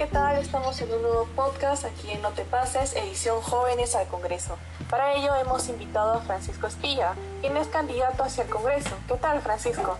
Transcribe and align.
¿qué 0.00 0.06
tal? 0.06 0.38
Estamos 0.38 0.80
en 0.80 0.90
un 0.94 1.02
nuevo 1.02 1.28
podcast 1.36 1.84
aquí 1.84 2.10
en 2.10 2.22
No 2.22 2.30
Te 2.30 2.42
Pases, 2.46 2.96
edición 2.96 3.38
Jóvenes 3.42 3.94
al 3.94 4.06
Congreso. 4.06 4.56
Para 4.88 5.12
ello 5.12 5.34
hemos 5.34 5.68
invitado 5.68 6.14
a 6.14 6.20
Francisco 6.20 6.68
Espilla, 6.68 7.12
quien 7.42 7.54
es 7.58 7.68
candidato 7.68 8.24
hacia 8.24 8.44
el 8.44 8.48
Congreso. 8.48 8.96
¿Qué 9.06 9.16
tal, 9.16 9.42
Francisco? 9.42 9.98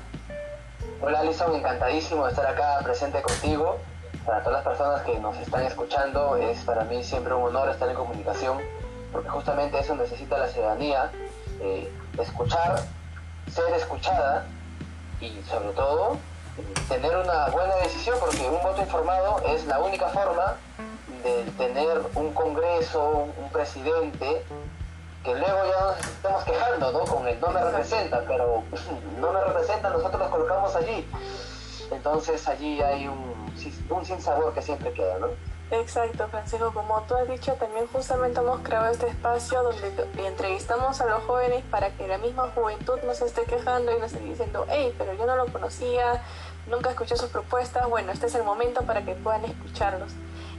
Hola, 1.02 1.20
Alison, 1.20 1.54
encantadísimo 1.54 2.24
de 2.24 2.30
estar 2.30 2.46
acá 2.46 2.78
presente 2.82 3.20
contigo. 3.20 3.76
Para 4.24 4.42
todas 4.42 4.64
las 4.64 4.74
personas 4.74 5.02
que 5.02 5.18
nos 5.18 5.36
están 5.36 5.66
escuchando, 5.66 6.34
es 6.36 6.64
para 6.64 6.84
mí 6.84 7.04
siempre 7.04 7.34
un 7.34 7.42
honor 7.42 7.68
estar 7.68 7.86
en 7.86 7.94
comunicación, 7.94 8.56
porque 9.12 9.28
justamente 9.28 9.80
eso 9.80 9.94
necesita 9.96 10.38
la 10.38 10.48
ciudadanía, 10.48 11.12
eh, 11.60 11.92
escuchar, 12.18 12.80
ser 13.52 13.74
escuchada 13.74 14.46
y 15.20 15.42
sobre 15.42 15.68
todo 15.74 16.16
tener 16.88 17.16
una 17.16 17.48
buena 17.48 17.76
decisión, 17.76 18.16
porque 18.20 18.48
un 18.48 18.62
voto 18.62 18.80
informado 18.80 19.40
es 19.48 19.64
la 19.66 19.78
única 19.80 20.08
forma 20.08 20.56
de 21.22 21.44
tener 21.58 22.02
un 22.14 22.32
Congreso, 22.32 23.28
un 23.36 23.50
presidente, 23.50 24.44
que 25.24 25.34
luego 25.34 25.58
ya 25.66 25.84
nos 25.84 25.98
estamos 25.98 26.44
quejando, 26.44 26.92
¿no? 26.92 27.00
Con 27.00 27.28
el 27.28 27.38
no 27.40 27.50
me 27.50 27.62
representa, 27.62 28.24
pero 28.26 28.62
no 29.20 29.32
me 29.32 29.40
representa, 29.42 29.90
nosotros 29.90 30.20
los 30.20 30.30
colocamos 30.30 30.74
allí. 30.76 31.06
Entonces 31.90 32.46
allí 32.48 32.80
hay 32.80 33.08
un, 33.08 33.52
un 33.90 34.04
sinsabor 34.06 34.54
que 34.54 34.62
siempre 34.62 34.92
queda, 34.92 35.18
¿no? 35.18 35.28
Exacto, 35.72 36.26
Francisco. 36.28 36.72
Como 36.74 37.00
tú 37.02 37.14
has 37.14 37.28
dicho, 37.28 37.54
también 37.54 37.86
justamente 37.86 38.40
hemos 38.40 38.60
creado 38.60 38.90
este 38.90 39.06
espacio 39.06 39.62
donde 39.62 40.26
entrevistamos 40.26 41.00
a 41.00 41.06
los 41.06 41.22
jóvenes 41.24 41.62
para 41.70 41.90
que 41.90 42.08
la 42.08 42.18
misma 42.18 42.50
juventud 42.54 42.98
nos 43.04 43.20
esté 43.22 43.44
quejando 43.44 43.96
y 43.96 44.00
nos 44.00 44.12
esté 44.12 44.24
diciendo, 44.24 44.66
hey, 44.68 44.92
pero 44.98 45.14
yo 45.14 45.26
no 45.26 45.36
lo 45.36 45.46
conocía, 45.46 46.22
nunca 46.68 46.90
escuché 46.90 47.16
sus 47.16 47.28
propuestas. 47.28 47.88
Bueno, 47.88 48.10
este 48.10 48.26
es 48.26 48.34
el 48.34 48.42
momento 48.42 48.82
para 48.82 49.04
que 49.04 49.14
puedan 49.14 49.44
escucharlos. 49.44 50.12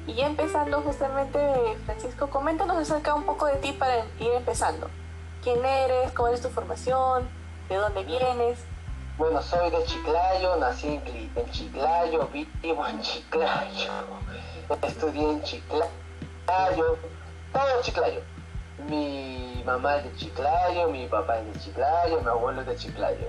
Y 0.08 0.14
ya 0.14 0.28
empezando 0.28 0.82
justamente, 0.82 1.40
Francisco, 1.86 2.30
coméntanos 2.30 2.78
acerca 2.78 3.14
un 3.14 3.24
poco 3.24 3.48
de 3.48 3.56
ti 3.56 3.74
para 3.74 4.06
ir 4.20 4.32
empezando. 4.34 4.90
¿Quién 5.44 5.64
eres? 5.66 6.14
¿Cuál 6.14 6.36
es 6.36 6.42
tu 6.42 6.50
formación? 6.50 7.28
¿De 7.68 7.76
dónde 7.76 8.04
vienes? 8.06 8.60
Bueno, 9.18 9.42
soy 9.42 9.70
de 9.70 9.84
Chiclayo, 9.84 10.56
nací 10.56 11.00
en, 11.36 11.52
Chiclayo, 11.52 12.28
vivo 12.62 12.88
en 12.88 13.02
Chiclayo, 13.02 13.92
estudié 14.82 15.30
en 15.30 15.42
Chiclayo, 15.44 16.98
todo 17.54 17.82
Chiclayo. 17.82 18.22
Mi 18.88 19.62
mamá 19.66 19.98
es 19.98 20.04
de 20.06 20.16
Chiclayo, 20.16 20.90
mi 20.90 21.08
papá 21.08 21.40
es 21.40 21.54
de 21.54 21.60
Chiclayo, 21.60 22.22
mi 22.22 22.28
abuelo 22.28 22.62
es 22.62 22.68
de 22.68 22.76
Chiclayo. 22.76 23.28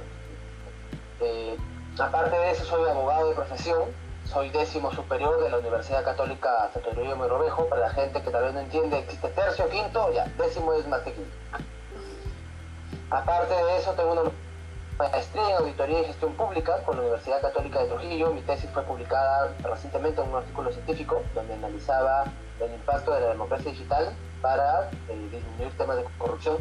Eh, 1.21 1.57
aparte 1.99 2.37
de 2.37 2.51
eso, 2.51 2.65
soy 2.65 2.89
abogado 2.89 3.29
de 3.29 3.35
profesión, 3.35 3.83
soy 4.25 4.51
décimo 4.51 4.93
superior 4.93 5.43
de 5.43 5.51
la 5.51 5.59
Universidad 5.59 6.05
Católica 6.05 6.71
Santo 6.73 6.91
Guillermo 6.97 7.29
Robejo. 7.29 7.67
Para 7.69 7.83
la 7.83 7.91
gente 7.91 8.23
que 8.23 8.31
tal 8.31 8.45
vez 8.45 8.55
no 8.55 8.61
entiende, 8.61 8.99
existe 8.99 9.29
tercio, 9.29 9.69
quinto, 9.69 10.13
ya, 10.13 10.27
décimo 10.39 10.73
es 10.75 10.87
más 10.87 11.01
que 11.03 11.13
quinto. 11.13 11.37
Aparte 13.11 13.55
de 13.55 13.77
eso, 13.77 13.93
tengo 13.93 14.13
una 14.13 14.23
maestría 15.11 15.51
en 15.51 15.57
auditoría 15.57 16.01
y 16.01 16.05
gestión 16.05 16.35
pública 16.35 16.83
con 16.85 16.97
la 16.97 17.03
Universidad 17.03 17.41
Católica 17.41 17.81
de 17.81 17.89
Trujillo. 17.89 18.33
Mi 18.33 18.41
tesis 18.43 18.71
fue 18.71 18.83
publicada 18.85 19.53
recientemente 19.63 20.21
en 20.21 20.29
un 20.29 20.37
artículo 20.37 20.71
científico 20.71 21.23
donde 21.35 21.55
analizaba 21.55 22.25
el 22.61 22.73
impacto 22.73 23.13
de 23.13 23.21
la 23.21 23.29
democracia 23.29 23.71
digital 23.71 24.15
para 24.41 24.91
eh, 25.09 25.29
disminuir 25.33 25.77
temas 25.77 25.97
de 25.97 26.05
corrupción. 26.19 26.59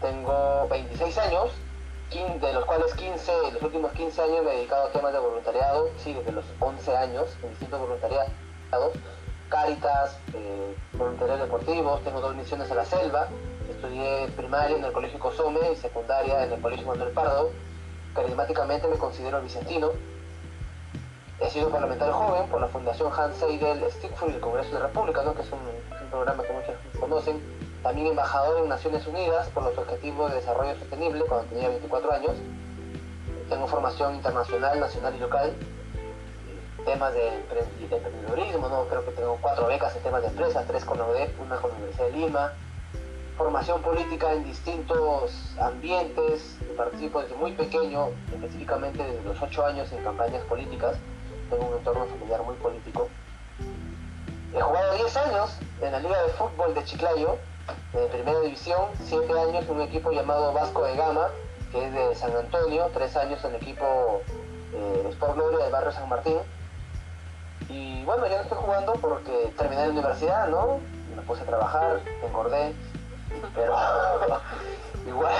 Tengo 0.00 0.66
26 0.68 1.18
años, 1.18 1.52
de 2.10 2.52
los 2.52 2.64
cuales 2.64 2.94
15, 2.94 3.32
los 3.52 3.62
últimos 3.62 3.92
15 3.92 4.22
años 4.22 4.44
me 4.44 4.52
he 4.52 4.56
dedicado 4.56 4.86
a 4.86 4.90
temas 4.90 5.12
de 5.12 5.18
voluntariado, 5.18 5.88
sí, 5.96 6.12
desde 6.12 6.32
los 6.32 6.44
11 6.60 6.96
años, 6.96 7.36
en 7.42 7.50
distintos 7.50 7.80
voluntariados, 7.80 8.28
Cáritas, 9.48 10.18
eh, 10.32 10.74
voluntarios 10.94 11.38
deportivos, 11.38 12.02
tengo 12.02 12.20
dos 12.20 12.34
misiones 12.34 12.70
a 12.70 12.74
la 12.74 12.84
selva, 12.84 13.28
estudié 13.74 14.28
primaria 14.36 14.76
en 14.76 14.84
el 14.84 14.92
Colegio 14.92 15.18
Cosome 15.18 15.60
y 15.72 15.76
secundaria 15.76 16.44
en 16.44 16.52
el 16.52 16.60
Colegio 16.60 16.86
Manuel 16.86 17.10
Pardo, 17.10 17.50
carismáticamente 18.14 18.86
me 18.88 18.96
considero 18.96 19.42
vicentino, 19.42 19.90
he 21.40 21.50
sido 21.50 21.68
parlamentario 21.68 22.14
joven 22.14 22.48
por 22.48 22.60
la 22.60 22.68
Fundación 22.68 23.12
Hans 23.12 23.36
Seidel 23.36 23.82
Stickford 23.90 24.30
y 24.30 24.34
el 24.34 24.40
Congreso 24.40 24.68
de 24.70 24.80
la 24.80 24.86
República, 24.86 25.22
¿no? 25.22 25.34
que 25.34 25.42
es 25.42 25.48
un, 25.52 25.60
programa 26.10 26.44
que 26.44 26.52
muchos 26.52 26.74
conocen, 27.00 27.40
también 27.82 28.06
embajador 28.06 28.62
en 28.62 28.68
Naciones 28.68 29.06
Unidas 29.06 29.48
por 29.48 29.64
los 29.64 29.76
Objetivos 29.76 30.30
de 30.30 30.36
Desarrollo 30.36 30.78
Sostenible 30.78 31.24
cuando 31.24 31.48
tenía 31.48 31.68
24 31.68 32.12
años. 32.12 32.32
Tengo 33.48 33.66
formación 33.66 34.14
internacional, 34.14 34.78
nacional 34.78 35.14
y 35.16 35.18
local. 35.18 35.52
Temas 36.84 37.12
de, 37.14 37.28
emprendedorismo, 37.90 38.68
¿no? 38.68 38.84
creo 38.84 39.04
que 39.04 39.10
tengo 39.10 39.38
cuatro 39.40 39.66
becas 39.66 39.94
en 39.96 40.02
temas 40.02 40.22
de 40.22 40.28
empresas, 40.28 40.66
tres 40.66 40.84
con 40.84 40.98
la 40.98 41.04
UDEP, 41.04 41.40
una 41.40 41.56
con 41.56 41.70
la 41.70 41.76
Universidad 41.76 42.06
de 42.06 42.12
Lima. 42.12 42.52
Formación 43.36 43.82
política 43.82 44.32
en 44.32 44.44
distintos 44.44 45.54
ambientes. 45.60 46.56
Participo 46.76 47.20
desde 47.20 47.34
muy 47.34 47.52
pequeño, 47.52 48.10
específicamente 48.32 49.02
desde 49.02 49.24
los 49.24 49.40
8 49.42 49.66
años 49.66 49.92
en 49.92 50.04
campañas 50.04 50.44
políticas. 50.44 50.96
Tengo 51.50 51.66
un 51.66 51.78
entorno 51.78 52.06
familiar 52.06 52.42
muy 52.42 52.54
político. 52.56 53.08
He 54.54 54.60
jugado 54.60 54.94
10 54.94 55.16
años 55.16 55.58
en 55.80 55.92
la 55.92 55.98
Liga 55.98 56.22
de 56.22 56.28
Fútbol 56.30 56.74
de 56.74 56.84
Chiclayo, 56.84 57.38
de 57.92 58.06
primera 58.06 58.40
división, 58.40 58.90
siete 59.02 59.32
años 59.32 59.64
en 59.64 59.70
un 59.70 59.82
equipo 59.82 60.10
llamado 60.12 60.52
Vasco 60.52 60.84
de 60.84 60.96
Gama, 60.96 61.28
que 61.72 61.86
es 61.86 61.92
de 61.92 62.14
San 62.14 62.36
Antonio, 62.36 62.90
tres 62.92 63.16
años 63.16 63.44
en 63.44 63.54
el 63.54 63.56
equipo 63.56 64.22
eh, 64.74 65.06
Sport 65.10 65.34
Gloria 65.34 65.58
del 65.58 65.72
barrio 65.72 65.92
San 65.92 66.08
Martín. 66.08 66.38
Y 67.68 68.04
bueno, 68.04 68.26
ya 68.26 68.36
no 68.36 68.42
estoy 68.42 68.58
jugando 68.58 68.92
porque 68.94 69.52
terminé 69.56 69.86
la 69.86 69.92
universidad, 69.92 70.48
¿no? 70.48 70.78
Me 71.16 71.22
puse 71.22 71.42
a 71.42 71.46
trabajar, 71.46 72.00
engordé, 72.22 72.74
pero 73.54 73.76
igual 75.06 75.34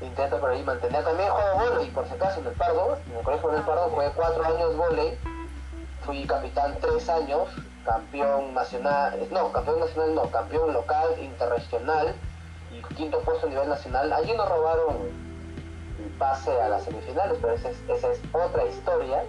intento 0.00 0.38
por 0.40 0.50
ahí 0.50 0.62
mantener. 0.62 1.04
También 1.04 1.30
juego 1.30 1.70
volei, 1.70 1.90
por 1.90 2.06
si 2.06 2.14
acaso, 2.14 2.40
en 2.40 2.46
el 2.46 2.52
Pardo, 2.54 2.98
en 3.08 3.16
el 3.16 3.22
colegio 3.24 3.48
del 3.50 3.62
Pardo 3.62 3.90
jugué 3.90 4.10
cuatro 4.14 4.44
años 4.44 4.76
volei, 4.76 5.18
fui 6.04 6.26
capitán 6.26 6.76
tres 6.80 7.08
años, 7.08 7.48
campeón 7.84 8.54
nacional, 8.54 9.18
no, 9.30 9.52
campeón 9.52 9.80
nacional 9.80 10.14
no, 10.14 10.30
campeón 10.30 10.72
local, 10.72 11.18
internacional 11.18 12.14
y 12.72 12.94
quinto 12.94 13.20
puesto 13.20 13.46
a 13.46 13.50
nivel 13.50 13.68
nacional. 13.68 14.12
Allí 14.12 14.32
nos 14.32 14.48
robaron 14.48 14.96
el 15.98 16.10
pase 16.18 16.50
a 16.60 16.68
las 16.68 16.84
semifinales, 16.84 17.38
pero 17.40 17.54
esa 17.54 17.70
es, 17.70 18.20
otra 18.32 18.64
historia. 18.64 19.24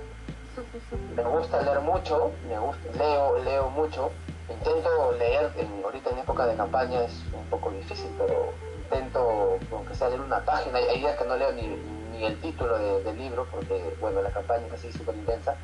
Me 1.16 1.23
gusta 1.23 1.61
leer 1.61 1.79
mucho, 1.79 2.31
me 2.47 2.59
gusta, 2.59 2.91
leo, 2.97 3.38
leo 3.40 3.69
mucho. 3.69 4.11
Intento 4.51 5.12
leer, 5.17 5.51
ahorita 5.84 6.09
en 6.09 6.17
época 6.19 6.45
de 6.45 6.56
campaña 6.56 7.03
es 7.03 7.23
un 7.34 7.45
poco 7.45 7.72
difícil, 7.72 8.09
pero 8.17 8.53
intento, 8.84 9.57
aunque 9.72 9.95
sea 9.95 10.09
leer 10.09 10.22
una 10.22 10.44
página, 10.44 10.78
hay 10.78 11.00
días 11.00 11.17
que 11.17 11.25
no 11.25 11.38
leo 11.38 11.51
ni, 11.53 11.67
ni 12.12 12.25
el 12.25 12.39
título 12.41 12.78
del 12.78 13.17
libro, 13.17 13.47
porque 13.51 13.95
bueno, 14.00 14.22
la 14.22 14.31
campaña 14.31 14.67
es 14.67 14.73
así 14.73 14.91
súper 14.91 15.16
intensa. 15.16 15.56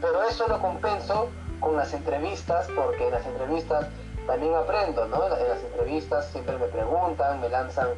Pero 0.00 0.22
eso 0.24 0.46
lo 0.48 0.60
compenso 0.60 1.30
con 1.60 1.76
las 1.76 1.92
entrevistas, 1.94 2.68
porque 2.76 3.06
en 3.06 3.12
las 3.12 3.26
entrevistas 3.26 3.86
también 4.26 4.54
aprendo, 4.54 5.06
¿no? 5.06 5.24
En 5.36 5.48
las 5.48 5.62
entrevistas 5.62 6.26
siempre 6.30 6.56
me 6.58 6.66
preguntan, 6.66 7.40
me 7.40 7.48
lanzan 7.48 7.88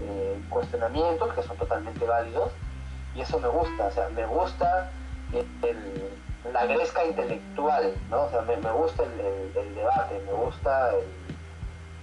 eh, 0.00 0.40
cuestionamientos 0.48 1.32
que 1.34 1.42
son 1.42 1.56
totalmente 1.56 2.04
válidos 2.04 2.50
y 3.14 3.20
eso 3.20 3.38
me 3.38 3.48
gusta, 3.48 3.86
o 3.86 3.90
sea, 3.90 4.08
me 4.08 4.26
gusta 4.26 4.90
la 6.50 6.66
gresca 6.66 7.04
intelectual, 7.04 7.94
¿no? 8.10 8.24
O 8.24 8.30
sea, 8.30 8.42
me, 8.42 8.56
gusta 8.72 9.04
el, 9.04 9.74
debate, 9.74 10.20
me 10.26 10.32
gusta 10.32 10.92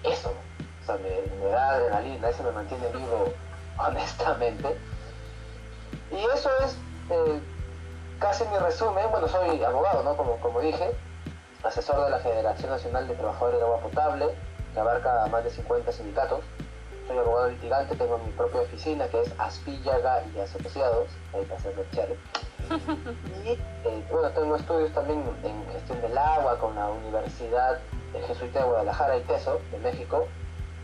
eso, 0.03 0.33
o 0.81 0.85
sea, 0.85 0.97
me, 0.97 1.49
da 1.49 1.71
adrenalina, 1.71 2.29
eso 2.29 2.43
me 2.43 2.51
mantiene 2.51 2.87
vivo 2.89 3.33
honestamente. 3.77 4.77
Y 6.11 6.17
eso 6.33 6.49
es 6.63 6.77
eh, 7.09 7.39
casi 8.19 8.45
mi 8.45 8.57
resumen, 8.57 9.05
bueno, 9.11 9.27
soy 9.27 9.61
abogado, 9.63 10.03
¿no? 10.03 10.15
Como, 10.15 10.37
como 10.37 10.61
dije, 10.61 10.91
asesor 11.63 12.05
de 12.05 12.11
la 12.11 12.19
Federación 12.19 12.71
Nacional 12.71 13.07
de 13.07 13.15
Trabajadores 13.15 13.59
de 13.59 13.65
Agua 13.65 13.79
Potable, 13.79 14.27
que 14.73 14.79
abarca 14.79 15.27
más 15.27 15.43
de 15.43 15.49
50 15.49 15.91
sindicatos. 15.91 16.41
Soy 17.09 17.17
abogado 17.17 17.49
litigante, 17.49 17.95
tengo 17.95 18.19
mi 18.19 18.31
propia 18.33 18.61
oficina 18.61 19.07
que 19.07 19.19
es 19.19 19.33
Aspillaga 19.39 20.23
y 20.31 20.39
Asociados, 20.41 21.07
ahí 21.33 21.43
para 21.43 21.55
hacer 21.55 21.73
chévere. 21.89 22.19
Y 23.43 23.49
eh, 23.49 24.05
bueno, 24.11 24.29
tengo 24.29 24.55
estudios 24.55 24.93
también 24.93 25.23
en 25.43 25.73
gestión 25.73 25.99
del 26.01 26.15
agua 26.15 26.59
con 26.59 26.75
la 26.75 26.87
Universidad 26.87 27.79
Jesuita 28.27 28.59
de 28.59 28.65
Guadalajara 28.65 29.17
y 29.17 29.21
TESO 29.21 29.59
de 29.71 29.79
México, 29.79 30.27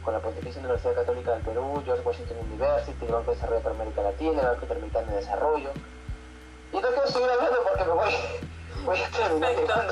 con 0.04 0.16
la 0.16 0.20
Pontificia 0.20 0.60
Universidad 0.62 0.96
Católica 0.96 1.34
del 1.34 1.42
Perú, 1.44 1.84
George 1.86 2.02
Washington 2.04 2.38
University, 2.40 3.06
el 3.06 3.12
Banco 3.12 3.30
de 3.30 3.36
Desarrollo 3.36 3.62
para 3.62 3.76
América 3.76 4.02
Latina, 4.02 4.42
el 4.42 4.48
Banco 4.48 4.62
Interamericano 4.64 5.12
de 5.12 5.18
Desarrollo, 5.18 5.70
y 6.74 6.76
no 6.78 6.88
quiero 6.88 7.08
seguir 7.08 7.30
hablando 7.30 7.60
porque 7.70 7.86
me 7.86 7.92
voy, 7.92 8.14
voy 8.86 8.98
a 8.98 9.10
terminar 9.12 9.90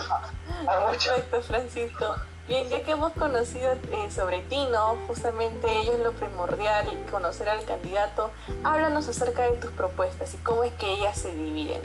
a 0.67 0.89
mucho. 0.89 1.09
Perfecto, 1.11 1.41
Francisco. 1.43 2.15
Bien, 2.45 2.67
ya 2.67 2.83
que 2.83 2.91
hemos 2.91 3.13
conocido 3.13 3.71
eh, 3.71 4.11
sobre 4.11 4.39
ti, 4.41 4.67
¿no? 4.69 4.97
Justamente 5.07 5.65
ello 5.79 5.93
es 5.93 5.99
lo 5.99 6.11
primordial, 6.11 6.85
conocer 7.09 7.47
al 7.47 7.63
candidato. 7.63 8.31
Háblanos 8.65 9.07
acerca 9.07 9.43
de 9.43 9.57
tus 9.57 9.71
propuestas 9.71 10.33
y 10.33 10.37
cómo 10.37 10.65
es 10.65 10.73
que 10.73 10.91
ellas 10.91 11.17
se 11.17 11.33
dividen. 11.33 11.79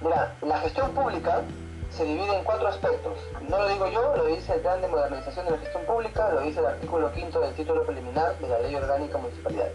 Mira, 0.00 0.36
la 0.42 0.60
gestión 0.60 0.92
pública 0.92 1.42
se 1.90 2.04
divide 2.04 2.36
en 2.36 2.44
cuatro 2.44 2.68
aspectos. 2.68 3.18
No 3.48 3.58
lo 3.58 3.68
digo 3.68 3.88
yo, 3.88 4.16
lo 4.16 4.26
dice 4.26 4.54
el 4.54 4.60
Plan 4.60 4.80
de 4.80 4.86
Modernización 4.86 5.44
de 5.46 5.50
la 5.50 5.58
Gestión 5.58 5.84
Pública, 5.86 6.30
lo 6.30 6.40
dice 6.42 6.60
el 6.60 6.66
artículo 6.66 7.12
quinto 7.12 7.40
del 7.40 7.54
título 7.54 7.84
preliminar 7.84 8.38
de 8.38 8.48
la 8.48 8.60
Ley 8.60 8.76
Orgánica 8.76 9.18
Municipalidades. 9.18 9.74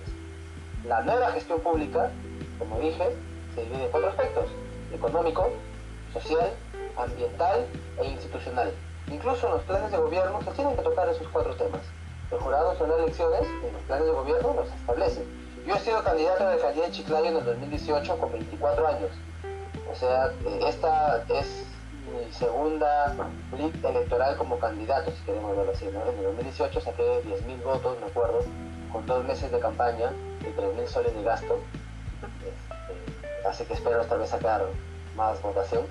La 0.86 1.02
nueva 1.02 1.32
gestión 1.34 1.60
pública, 1.60 2.10
como 2.58 2.80
dije, 2.80 3.10
se 3.54 3.64
divide 3.64 3.84
en 3.84 3.92
cuatro 3.92 4.12
aspectos. 4.12 4.46
Económico, 4.94 5.50
social, 6.14 6.54
ambiental 6.96 7.68
e 8.00 8.06
institucional. 8.06 8.72
Incluso 9.12 9.48
en 9.48 9.54
los 9.54 9.64
planes 9.64 9.92
de 9.92 9.98
gobierno 9.98 10.42
se 10.42 10.52
tienen 10.52 10.76
que 10.76 10.82
tocar 10.82 11.08
esos 11.10 11.28
cuatro 11.30 11.56
temas. 11.56 11.82
Los 12.30 12.42
jurados 12.42 12.78
son 12.78 12.90
las 12.90 13.00
elecciones 13.00 13.42
en 13.42 13.74
los 13.74 13.82
planes 13.84 14.06
de 14.06 14.12
gobierno 14.12 14.54
los 14.54 14.68
establecen. 14.68 15.24
Yo 15.66 15.76
he 15.76 15.80
sido 15.80 16.04
candidato 16.04 16.44
a 16.44 16.48
la 16.48 16.54
alcaldía 16.54 16.86
de 16.86 16.92
Chiclayo 16.92 17.26
en 17.26 17.38
el 17.38 17.46
2018 17.46 18.18
con 18.18 18.32
24 18.32 18.88
años. 18.88 19.12
O 19.92 19.96
sea, 19.96 20.28
eh, 20.46 20.60
esta 20.68 21.24
es 21.30 21.66
mi 22.12 22.32
segunda 22.32 23.16
lead 23.58 23.86
electoral 23.86 24.38
como 24.38 24.60
candidato, 24.60 25.12
si 25.12 25.24
queremos 25.24 25.56
verlo 25.56 25.72
así. 25.72 25.86
En 25.88 25.96
el 25.96 26.24
2018 26.24 26.82
saqué 26.82 27.22
10.000 27.24 27.64
votos, 27.64 27.98
me 28.00 28.08
acuerdo, 28.08 28.40
con 28.92 29.06
dos 29.06 29.24
meses 29.26 29.52
de 29.52 29.60
campaña 29.60 30.12
y 30.42 30.60
3.000 30.60 30.88
soles 30.88 31.16
de 31.16 31.24
gasto. 31.24 31.60
Este, 32.22 33.48
así 33.48 33.64
que 33.66 33.74
espero 33.74 34.02
esta 34.02 34.16
vez 34.16 34.30
sacar 34.30 34.66
más 35.16 35.42
votación. 35.42 35.86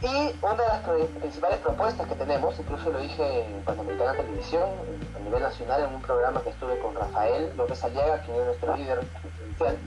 Y 0.00 0.06
una 0.42 0.54
de 0.54 0.68
las 0.68 0.80
principales 1.18 1.58
propuestas 1.58 2.06
que 2.06 2.14
tenemos, 2.14 2.56
incluso 2.56 2.90
lo 2.90 3.00
dije 3.00 3.44
en 3.44 3.62
Panamericana 3.64 4.12
Televisión, 4.12 4.68
a 5.16 5.18
nivel 5.18 5.42
nacional, 5.42 5.82
en 5.82 5.94
un 5.94 6.02
programa 6.02 6.40
que 6.42 6.50
estuve 6.50 6.78
con 6.78 6.94
Rafael 6.94 7.52
López 7.56 7.82
Aliaga, 7.82 8.22
quien 8.22 8.36
es 8.36 8.46
nuestro 8.46 8.76
líder 8.76 9.00
presidencial, 9.00 9.78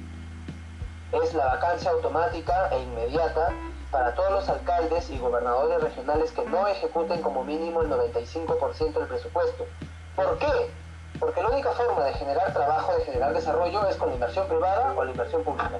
es 1.13 1.33
la 1.33 1.45
vacancia 1.45 1.91
automática 1.91 2.69
e 2.73 2.81
inmediata 2.81 3.53
para 3.89 4.13
todos 4.13 4.31
los 4.31 4.49
alcaldes 4.49 5.09
y 5.09 5.17
gobernadores 5.17 5.81
regionales 5.81 6.31
que 6.31 6.43
no 6.45 6.67
ejecuten 6.67 7.21
como 7.21 7.45
mínimo 7.45 7.81
el 7.81 7.89
95% 7.89 8.93
del 8.93 9.07
presupuesto. 9.07 9.65
¿Por 10.17 10.37
qué? 10.39 10.71
Porque 11.19 11.41
la 11.41 11.49
única 11.49 11.71
forma 11.71 12.03
de 12.03 12.13
generar 12.15 12.51
trabajo, 12.51 12.93
de 12.97 13.05
generar 13.05 13.33
desarrollo, 13.33 13.87
es 13.87 13.95
con 13.95 14.09
la 14.09 14.15
inversión 14.15 14.45
privada 14.47 14.93
o 14.93 15.05
la 15.05 15.11
inversión 15.11 15.41
pública. 15.43 15.79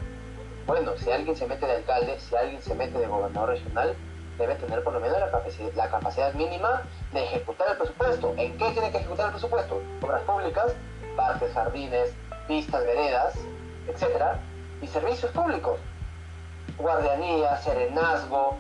Bueno, 0.67 0.91
si 0.97 1.11
alguien 1.11 1.35
se 1.35 1.47
mete 1.47 1.65
de 1.65 1.77
alcalde, 1.77 2.17
si 2.19 2.35
alguien 2.35 2.61
se 2.61 2.75
mete 2.75 2.97
de 2.97 3.07
gobernador 3.07 3.49
regional, 3.49 3.95
debe 4.41 4.55
tener 4.55 4.83
por 4.83 4.93
lo 4.93 4.99
menos 4.99 5.19
la 5.19 5.31
capacidad, 5.31 5.71
la 5.73 5.89
capacidad 5.89 6.33
mínima 6.33 6.81
de 7.13 7.23
ejecutar 7.23 7.71
el 7.71 7.77
presupuesto. 7.77 8.33
¿En 8.37 8.57
qué 8.57 8.71
tiene 8.71 8.91
que 8.91 8.97
ejecutar 8.97 9.27
el 9.27 9.31
presupuesto? 9.31 9.81
Obras 10.01 10.21
públicas, 10.23 10.73
parques, 11.15 11.53
jardines, 11.53 12.13
pistas, 12.47 12.83
veredas, 12.83 13.35
etc. 13.87 14.37
Y 14.81 14.87
servicios 14.87 15.31
públicos. 15.31 15.79
Guardianía, 16.77 17.57
serenazgo, 17.57 18.57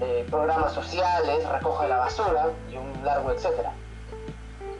eh, 0.00 0.26
programas 0.30 0.72
sociales, 0.72 1.48
recoge 1.48 1.88
la 1.88 1.96
basura 1.98 2.46
y 2.70 2.76
un 2.76 3.04
largo 3.04 3.32
etcétera. 3.32 3.72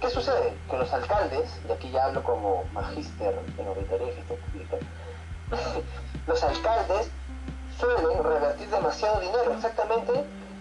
¿Qué 0.00 0.10
sucede? 0.10 0.54
Que 0.70 0.76
los 0.76 0.92
alcaldes, 0.92 1.60
y 1.68 1.72
aquí 1.72 1.90
ya 1.90 2.04
hablo 2.04 2.22
como 2.22 2.64
magíster 2.72 3.38
en 3.58 3.66
auditoría 3.66 4.08
y 4.12 4.24
los 6.26 6.42
alcaldes 6.42 7.10
suelen 7.78 8.22
revertir 8.22 8.68
demasiado 8.68 9.20
dinero, 9.20 9.52
exactamente 9.52 10.12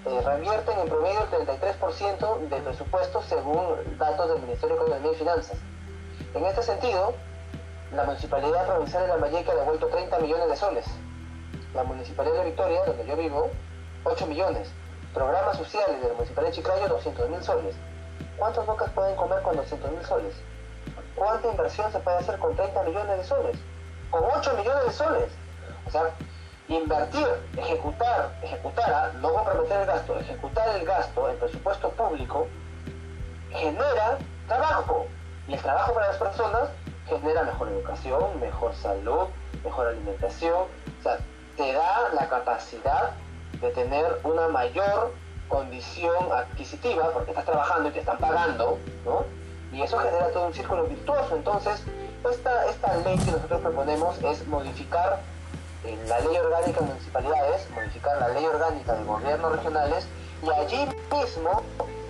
eh, 0.05 0.21
revierten 0.21 0.79
en 0.79 0.87
promedio 0.89 1.21
el 1.21 1.47
33% 1.47 2.49
del 2.49 2.61
presupuesto 2.63 3.21
según 3.23 3.97
datos 3.97 4.29
del 4.29 4.41
Ministerio 4.41 4.75
de 4.75 4.81
Economía 4.81 5.11
y 5.11 5.15
Finanzas. 5.15 5.57
En 6.33 6.45
este 6.45 6.63
sentido, 6.63 7.13
la 7.93 8.03
Municipalidad 8.03 8.65
Provincial 8.65 9.03
de 9.03 9.07
La 9.07 9.17
Mayeca 9.17 9.51
ha 9.51 9.55
devuelto 9.55 9.87
30 9.87 10.19
millones 10.19 10.49
de 10.49 10.55
soles. 10.57 10.85
La 11.73 11.83
Municipalidad 11.83 12.39
de 12.39 12.45
Victoria, 12.45 12.83
donde 12.85 13.05
yo 13.05 13.15
vivo, 13.15 13.49
8 14.03 14.27
millones. 14.27 14.69
Programas 15.13 15.57
sociales 15.57 16.01
de 16.01 16.07
la 16.07 16.13
Municipalidad 16.15 16.51
de 16.51 16.55
Chiclayo, 16.57 16.87
200 16.87 17.29
mil 17.29 17.43
soles. 17.43 17.75
¿Cuántas 18.37 18.65
bocas 18.65 18.89
pueden 18.91 19.15
comer 19.15 19.41
con 19.41 19.55
200 19.55 19.91
mil 19.91 20.03
soles? 20.03 20.33
¿Cuánta 21.15 21.47
inversión 21.47 21.91
se 21.91 21.99
puede 21.99 22.17
hacer 22.17 22.39
con 22.39 22.55
30 22.55 22.83
millones 22.83 23.17
de 23.17 23.23
soles? 23.23 23.57
Con 24.09 24.23
8 24.23 24.53
millones 24.57 24.85
de 24.85 24.91
soles. 24.91 25.31
O 25.87 25.91
sea, 25.91 26.13
invertir, 26.75 27.27
ejecutar, 27.57 28.33
ejecutar, 28.41 29.13
no 29.15 29.33
comprometer 29.33 29.81
el 29.81 29.85
gasto, 29.87 30.19
ejecutar 30.19 30.75
el 30.75 30.85
gasto, 30.85 31.29
el 31.29 31.35
presupuesto 31.37 31.89
público, 31.91 32.47
genera 33.51 34.17
trabajo. 34.47 35.07
Y 35.47 35.53
el 35.53 35.61
trabajo 35.61 35.93
para 35.93 36.07
las 36.07 36.17
personas 36.17 36.69
genera 37.07 37.43
mejor 37.43 37.69
educación, 37.69 38.39
mejor 38.39 38.73
salud, 38.75 39.27
mejor 39.63 39.87
alimentación. 39.87 40.63
O 40.99 41.03
sea, 41.03 41.17
te 41.57 41.73
da 41.73 42.09
la 42.13 42.27
capacidad 42.29 43.11
de 43.61 43.69
tener 43.71 44.19
una 44.23 44.47
mayor 44.47 45.13
condición 45.47 46.31
adquisitiva, 46.31 47.11
porque 47.11 47.31
estás 47.31 47.45
trabajando 47.45 47.89
y 47.89 47.91
te 47.91 47.99
están 47.99 48.17
pagando, 48.17 48.79
¿no? 49.05 49.25
Y 49.71 49.81
eso 49.81 49.97
genera 49.99 50.31
todo 50.31 50.47
un 50.47 50.53
círculo 50.53 50.85
virtuoso. 50.85 51.35
Entonces, 51.35 51.83
esta, 52.29 52.65
esta 52.69 52.95
ley 52.97 53.17
que 53.17 53.31
nosotros 53.31 53.61
proponemos 53.61 54.17
es 54.23 54.47
modificar 54.47 55.19
en 55.83 56.09
la 56.09 56.19
ley 56.19 56.37
orgánica 56.37 56.79
de 56.79 56.87
municipalidades, 56.87 57.69
modificar 57.71 58.17
la 58.17 58.29
ley 58.29 58.45
orgánica 58.45 58.93
de 58.93 59.03
gobiernos 59.03 59.51
regionales 59.51 60.07
y 60.41 60.49
allí 60.49 60.87
mismo 61.11 61.63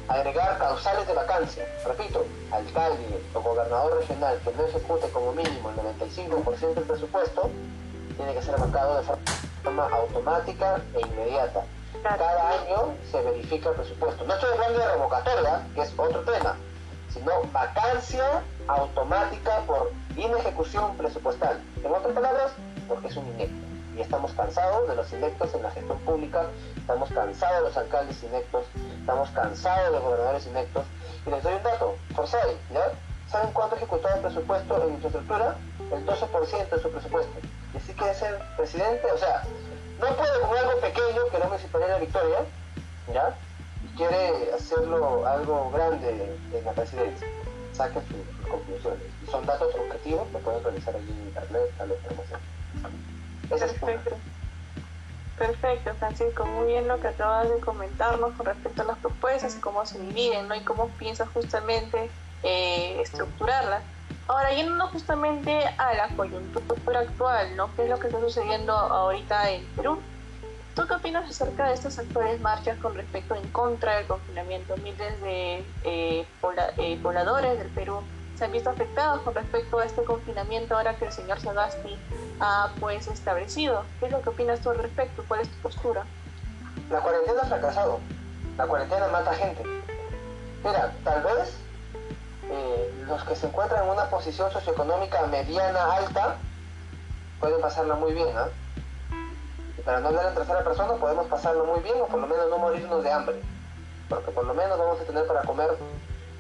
agregar 0.08 0.58
causales 0.58 1.08
de 1.08 1.14
vacancia. 1.14 1.66
Repito, 1.86 2.25
alcalde 2.52 3.22
o 3.34 3.42
gobernador 3.42 4.00
regional 4.00 4.40
que 4.44 4.52
no 4.54 4.66
ejecute 4.66 5.10
como 5.10 5.31
mínimo 5.34 5.70
el 5.70 5.75
95% 5.98 6.74
del 6.74 6.84
presupuesto, 6.84 7.50
tiene 8.18 8.34
que 8.34 8.42
ser 8.42 8.58
marcado 8.58 8.98
de 8.98 9.04
forma 9.64 9.88
automática 9.88 10.81
e 10.94 11.02
inmediata. 11.02 11.64
Cada 12.04 12.50
año 12.50 12.96
se 13.12 13.22
verifica 13.22 13.69
el 13.69 13.76
presupuesto. 13.76 14.26
No 14.26 14.34
estoy 14.34 14.52
hablando 14.52 14.80
de 14.80 14.88
revocatoria, 14.88 15.68
que 15.74 15.81
es 15.81 15.94
otro 15.98 16.22
tema, 16.22 16.58
sino 17.14 17.31
vacancia 17.52 18.44
automática 18.68 19.60
por 19.66 19.92
inejecución 20.18 20.98
presupuestal. 20.98 21.62
En 21.84 21.94
otras 21.94 22.14
palabras, 22.14 22.52
porque 22.88 23.08
es 23.08 23.16
un 23.16 23.28
inecto. 23.28 23.62
Y 23.95 24.01
estamos 24.01 24.31
cansados 24.34 24.88
de 24.88 24.95
los 24.95 25.12
inectos 25.13 25.54
en 25.54 25.63
la 25.63 25.72
gestión 25.72 26.00
pública, 26.00 26.48
estamos 26.78 27.10
cansados 27.12 27.57
de 27.57 27.63
los 27.69 27.78
alcaldes 27.78 28.24
inectos, 28.24 28.66
estamos 29.00 29.30
cansados 29.30 29.86
de 29.86 29.92
los 29.92 30.01
gobernadores 30.01 30.48
inectos. 30.48 30.86
Y 31.25 31.30
les 31.30 31.44
doy 31.44 31.54
un 31.54 31.63
dato, 31.63 31.95
Forsay, 32.16 32.57
¿ya? 32.74 32.92
¿Saben 33.30 33.51
cuánto 33.54 33.75
ejecutó 33.75 34.07
el 34.10 34.22
presupuesto 34.22 34.84
en 34.84 34.94
infraestructura? 34.95 35.56
El 35.92 36.06
12% 36.06 36.69
de 36.69 36.81
su 36.81 36.92
presupuesto. 36.92 37.34
Y 37.75 37.80
si 37.80 37.94
quiere 37.94 38.13
ser 38.13 38.40
presidente, 38.57 39.12
o 39.12 39.18
sea, 39.18 39.44
no 40.00 40.07
puede 40.16 40.40
con 40.42 40.57
algo 40.57 40.80
pequeño 40.81 41.26
que 41.31 41.40
no 41.40 41.45
Municipalidad 41.45 41.95
de 41.95 42.06
Victoria, 42.06 42.40
¿ya? 43.14 43.35
Y 43.83 43.97
quiere 43.97 44.54
hacerlo 44.54 45.26
algo 45.26 45.71
grande 45.71 46.35
en 46.54 46.66
la 46.66 46.71
presidencia. 46.73 47.28
Saque 47.73 48.00
sus, 48.02 48.50
conclusiones. 48.50 49.02
Son 49.31 49.45
datos 49.45 49.73
objetivos, 49.73 50.31
lo 50.31 50.40
pueden 50.40 50.64
realizar 50.64 50.95
allí 50.95 51.09
en 51.09 51.28
internet, 51.28 51.73
la 51.80 51.85
información. 51.85 52.40
Perfecto. 53.50 54.18
Perfecto, 55.38 55.94
Francisco. 55.95 56.45
Muy 56.45 56.68
bien 56.68 56.88
lo 56.88 57.00
que 57.00 57.07
acabas 57.07 57.50
de 57.50 57.59
comentarnos 57.59 58.33
con 58.33 58.45
respecto 58.45 58.83
a 58.83 58.85
las 58.85 58.97
propuestas 59.00 59.56
y 59.57 59.59
cómo 59.59 59.85
se 59.85 60.00
dividen, 60.00 60.47
¿no? 60.47 60.56
Y 60.56 60.62
cómo 60.62 60.90
piensas 60.90 61.30
justamente 61.30 62.12
eh, 62.44 63.02
estructurarlas. 63.02 63.83
Ahora, 64.28 64.54
yéndonos 64.54 64.92
justamente 64.92 65.66
a 65.78 65.94
la 65.95 66.07
coyuntura 66.16 67.00
actual, 67.00 67.56
¿no? 67.57 67.76
¿Qué 67.76 67.83
es 67.83 67.90
lo 67.90 68.00
que 68.00 68.07
está 68.07 68.19
sucediendo 68.19 68.73
ahorita 68.73 69.50
en 69.50 69.66
Perú? 69.76 70.00
¿Tú 70.76 70.88
qué 70.88 70.94
opinas 70.94 71.30
acerca 71.30 71.68
de 71.68 71.73
estas 71.73 72.00
actuales 72.00 72.40
marchas 72.42 72.78
con 72.78 72.95
respecto 72.95 73.35
en 73.35 73.47
contra 73.50 73.97
del 73.97 74.07
confinamiento? 74.07 74.76
Miles 74.78 75.21
de 75.21 75.66
eh, 75.83 76.28
eh 76.78 77.00
pobladores 77.02 77.59
del 77.59 77.69
Perú 77.69 78.02
se 78.35 78.45
han 78.45 78.52
visto 78.52 78.69
afectados 78.69 79.21
con 79.21 79.35
respecto 79.35 79.80
a 79.80 79.85
este 79.85 80.04
confinamiento 80.04 80.75
ahora 80.75 80.95
que 80.95 81.06
el 81.06 81.11
señor 81.11 81.40
Sagasti 81.40 81.97
ha 82.40 82.71
pues 82.80 83.07
establecido. 83.07 83.83
¿Qué 83.99 84.07
es 84.07 84.11
lo 84.11 84.21
que 84.21 84.30
opinas 84.30 84.59
tú 84.59 84.71
al 84.71 84.80
respecto? 84.80 85.23
¿Cuál 85.28 85.42
es 85.42 85.49
tu 85.49 85.57
postura? 85.61 86.04
La 86.90 86.99
cuarentena 87.02 87.42
ha 87.42 87.45
fracasado. 87.45 87.99
La 88.57 88.68
cuarentena 88.68 89.07
mata 89.07 89.33
gente. 89.33 89.63
Mira, 90.63 90.94
tal 91.04 91.23
vez 91.23 91.57
eh, 92.49 93.06
los 93.07 93.23
que 93.23 93.35
se 93.35 93.47
encuentran 93.47 93.83
en 93.83 93.92
una 93.92 94.09
posición 94.09 94.52
socioeconómica 94.52 95.25
mediana 95.28 95.94
alta 95.94 96.37
pueden 97.40 97.61
pasarla 97.61 97.95
muy 97.95 98.13
bien, 98.13 98.30
¿ah? 98.37 98.47
Y 99.78 99.81
para 99.81 99.99
no 99.99 100.09
hablar 100.09 100.28
en 100.28 100.35
tercera 100.35 100.63
persona 100.63 100.94
podemos 100.94 101.28
pasarlo 101.28 101.66
muy 101.66 101.81
bien 101.81 101.95
o 102.02 102.07
por 102.07 102.19
lo 102.19 102.28
menos 102.28 102.49
no 102.49 102.57
morirnos 102.57 103.04
de 103.04 103.11
hambre. 103.11 103.42
Porque 104.09 104.31
por 104.31 104.45
lo 104.45 104.54
menos 104.54 104.78
vamos 104.78 104.99
a 104.99 105.04
tener 105.04 105.25
para 105.28 105.42
comer 105.42 105.69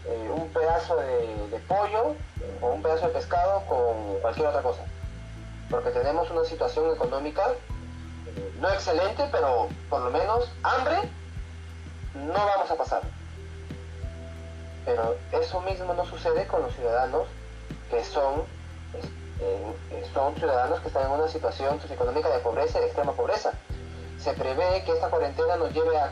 eh, 0.05 0.31
un 0.35 0.49
pedazo 0.49 0.97
de, 0.97 1.59
pollo 1.67 2.15
o 2.61 2.67
un 2.67 2.81
pedazo 2.81 3.07
de 3.07 3.13
pescado 3.13 3.65
con 3.67 4.19
cualquier 4.21 4.47
otra 4.47 4.61
cosa. 4.61 4.83
Porque 5.69 5.91
tenemos 5.91 6.29
una 6.29 6.43
situación 6.43 6.93
económica 6.93 7.43
eh, 8.27 8.53
no 8.59 8.69
excelente, 8.69 9.27
pero 9.31 9.69
por 9.89 10.01
lo 10.01 10.09
menos 10.11 10.51
hambre 10.63 10.97
no 12.15 12.33
vamos 12.33 12.69
a 12.69 12.75
pasar. 12.75 13.01
Pero 14.85 15.15
eso 15.31 15.61
mismo 15.61 15.93
no 15.93 16.05
sucede 16.05 16.45
con 16.47 16.61
los 16.63 16.75
ciudadanos 16.75 17.27
que 17.89 18.03
son, 18.03 18.43
eh, 19.39 20.03
son 20.13 20.35
ciudadanos 20.35 20.81
que 20.81 20.87
están 20.87 21.05
en 21.05 21.11
una 21.11 21.27
situación 21.29 21.79
socioeconómica 21.79 22.29
de 22.29 22.39
pobreza 22.39 22.79
y 22.79 22.81
de 22.81 22.87
extrema 22.87 23.13
pobreza. 23.13 23.53
se 24.19 24.33
prevé 24.33 24.83
que 24.85 24.91
esta 24.91 25.09
cuarentena 25.09 25.57
nos 25.57 25.73
lleve 25.73 25.97
a, 25.97 26.11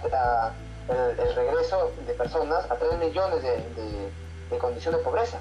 el, 0.92 1.36
regreso 1.36 1.92
de 2.06 2.14
personas 2.14 2.70
a 2.70 2.76
3 2.76 2.94
millones 3.00 3.42
de, 3.44 4.12
de, 4.50 4.58
condición 4.58 4.96
de 4.96 5.02
pobreza. 5.02 5.40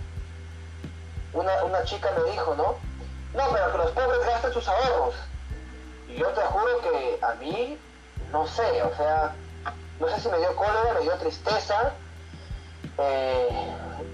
Una, 1.32 1.64
una 1.64 1.84
chica 1.84 2.10
me 2.16 2.30
dijo, 2.30 2.54
¿no? 2.54 2.74
No, 3.34 3.52
pero 3.52 3.72
que 3.72 3.78
los 3.78 3.90
pobres 3.92 4.26
gasten 4.26 4.52
sus 4.52 4.68
ahorros. 4.68 5.14
Y 6.08 6.16
yo 6.16 6.28
te 6.28 6.40
juro 6.40 6.80
que 6.80 7.18
a 7.22 7.34
mí, 7.34 7.78
no 8.32 8.46
sé, 8.46 8.82
o 8.82 8.94
sea, 8.96 9.34
no 10.00 10.08
sé 10.08 10.20
si 10.20 10.28
me 10.28 10.38
dio 10.38 10.54
cólera, 10.56 10.94
me 10.94 11.00
dio 11.02 11.12
tristeza, 11.14 11.92
eh, 12.98 13.48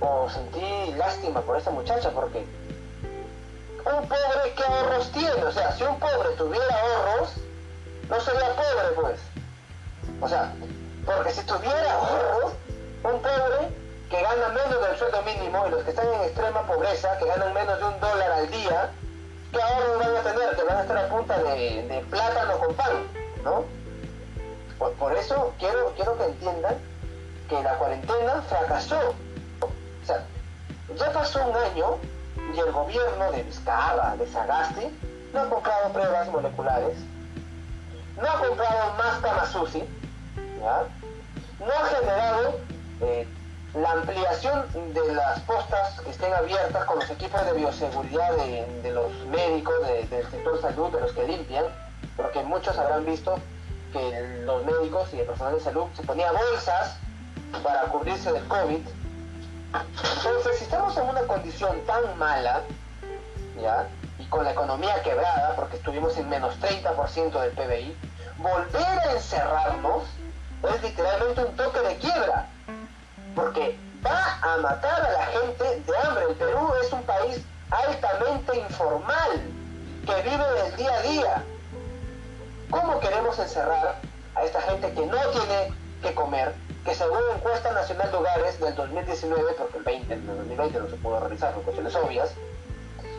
o 0.00 0.28
sentí 0.28 0.92
lástima 0.96 1.40
por 1.40 1.56
esta 1.56 1.70
muchacha, 1.70 2.10
porque 2.10 2.44
un 3.86 4.08
pobre, 4.08 4.52
¿qué 4.56 4.64
ahorros 4.64 5.10
tiene? 5.12 5.44
O 5.44 5.52
sea, 5.52 5.72
si 5.72 5.84
un 5.84 5.98
pobre 5.98 6.30
tuviera 6.36 6.66
ahorros, 6.80 7.34
no 8.08 8.20
sería 8.20 8.54
pobre, 8.54 8.94
pues. 8.96 9.20
O 10.20 10.28
sea, 10.28 10.52
porque 11.06 11.30
si 11.30 11.46
tuviera 11.46 11.92
ahorros, 11.92 12.52
un 13.04 13.22
pobre 13.22 13.70
que 14.10 14.22
gana 14.22 14.48
menos 14.48 14.86
del 14.86 14.98
sueldo 14.98 15.22
mínimo 15.22 15.66
y 15.66 15.70
los 15.70 15.84
que 15.84 15.90
están 15.90 16.06
en 16.12 16.20
extrema 16.22 16.66
pobreza, 16.66 17.16
que 17.18 17.26
ganan 17.26 17.54
menos 17.54 17.78
de 17.78 17.84
un 17.84 18.00
dólar 18.00 18.32
al 18.32 18.50
día, 18.50 18.90
¿qué 19.52 19.62
ahorros 19.62 19.98
van 19.98 20.16
a 20.16 20.20
tener? 20.22 20.56
Que 20.56 20.62
van 20.64 20.76
a 20.76 20.82
estar 20.82 20.98
a 20.98 21.08
punta 21.08 21.38
de, 21.38 22.04
plátano 22.10 22.58
con 22.58 22.74
pan, 22.74 23.06
¿no? 23.44 23.64
Por, 24.98 25.16
eso 25.16 25.54
quiero, 25.58 25.92
quiero 25.94 26.18
que 26.18 26.24
entiendan 26.24 26.74
que 27.48 27.62
la 27.62 27.78
cuarentena 27.78 28.42
fracasó. 28.42 29.14
O 29.60 30.06
sea, 30.06 30.26
ya 30.96 31.12
pasó 31.12 31.46
un 31.48 31.56
año 31.56 31.98
y 32.54 32.58
el 32.58 32.72
gobierno 32.72 33.32
de 33.32 33.42
Vizcarra, 33.44 34.16
de 34.16 34.26
Sagasti, 34.26 34.98
no 35.32 35.40
ha 35.40 35.48
comprado 35.48 35.92
pruebas 35.92 36.28
moleculares, 36.28 36.98
no 38.20 38.28
ha 38.28 38.38
comprado 38.38 38.94
más 38.94 39.22
Tamasusi, 39.22 39.84
¿ya? 40.60 40.86
No 41.60 41.72
ha 41.72 41.86
generado 41.86 42.58
eh, 43.00 43.26
la 43.74 43.92
ampliación 43.92 44.64
de 44.94 45.14
las 45.14 45.40
postas 45.40 46.00
que 46.00 46.10
estén 46.10 46.32
abiertas 46.32 46.84
con 46.86 46.98
los 46.98 47.10
equipos 47.10 47.44
de 47.44 47.52
bioseguridad 47.52 48.32
de, 48.36 48.90
los 48.92 49.12
médicos, 49.26 49.74
del 49.86 50.30
sector 50.30 50.60
salud, 50.60 50.90
de 50.92 51.00
los 51.00 51.12
que 51.12 51.26
limpian, 51.26 51.66
porque 52.16 52.42
muchos 52.42 52.78
habrán 52.78 53.04
visto 53.04 53.38
que 53.92 54.42
los 54.44 54.64
médicos 54.64 55.12
y 55.12 55.20
el 55.20 55.26
personal 55.26 55.54
de 55.54 55.60
salud 55.60 55.86
se 55.94 56.02
ponían 56.02 56.34
bolsas 56.34 56.96
para 57.62 57.82
cubrirse 57.82 58.32
del 58.32 58.46
COVID. 58.48 58.80
Entonces, 59.74 60.58
si 60.58 60.64
estamos 60.64 60.96
en 60.96 61.08
una 61.08 61.20
condición 61.22 61.78
tan 61.86 62.18
mala, 62.18 62.62
¿ya? 63.60 63.86
y 64.18 64.24
con 64.26 64.44
la 64.44 64.52
economía 64.52 65.02
quebrada, 65.02 65.54
porque 65.54 65.76
estuvimos 65.76 66.16
en 66.16 66.28
menos 66.28 66.58
30% 66.60 67.40
del 67.40 67.50
PBI, 67.50 67.96
volver 68.38 68.98
a 68.98 69.12
encerrarnos 69.12 70.04
es 70.62 70.82
literalmente 70.82 71.44
un 71.44 71.56
toque 71.56 71.80
de 71.80 71.96
quiebra, 71.96 72.48
porque 73.34 73.78
va 74.04 74.38
a 74.42 74.56
matar 74.58 75.00
a 75.00 75.12
la 75.12 75.26
gente 75.26 75.64
de 75.80 75.98
hambre. 75.98 76.24
El 76.30 76.36
Perú 76.36 76.72
es 76.82 76.92
un 76.92 77.02
país 77.02 77.40
altamente 77.70 78.58
informal, 78.58 79.42
que 80.06 80.22
vive 80.22 80.52
del 80.62 80.76
día 80.76 80.94
a 80.94 81.02
día. 81.02 81.44
¿Cómo 82.70 83.00
queremos 83.00 83.38
encerrar 83.38 83.96
a 84.34 84.44
esta 84.44 84.60
gente 84.62 84.92
que 84.92 85.06
no 85.06 85.18
tiene 85.30 85.74
que 86.02 86.14
comer, 86.14 86.54
que 86.84 86.94
según 86.94 87.18
encuesta 87.34 87.72
nacional 87.72 88.10
de 88.10 88.16
hogares 88.16 88.60
del 88.60 88.74
2019, 88.74 89.52
porque 89.58 89.78
el 89.78 89.84
20, 89.84 90.14
el 90.14 90.26
2020 90.26 90.78
no 90.78 90.88
se 90.88 90.96
pudo 90.96 91.20
realizar 91.20 91.52
por 91.54 91.62
cuestiones 91.64 91.94
obvias, 91.96 92.30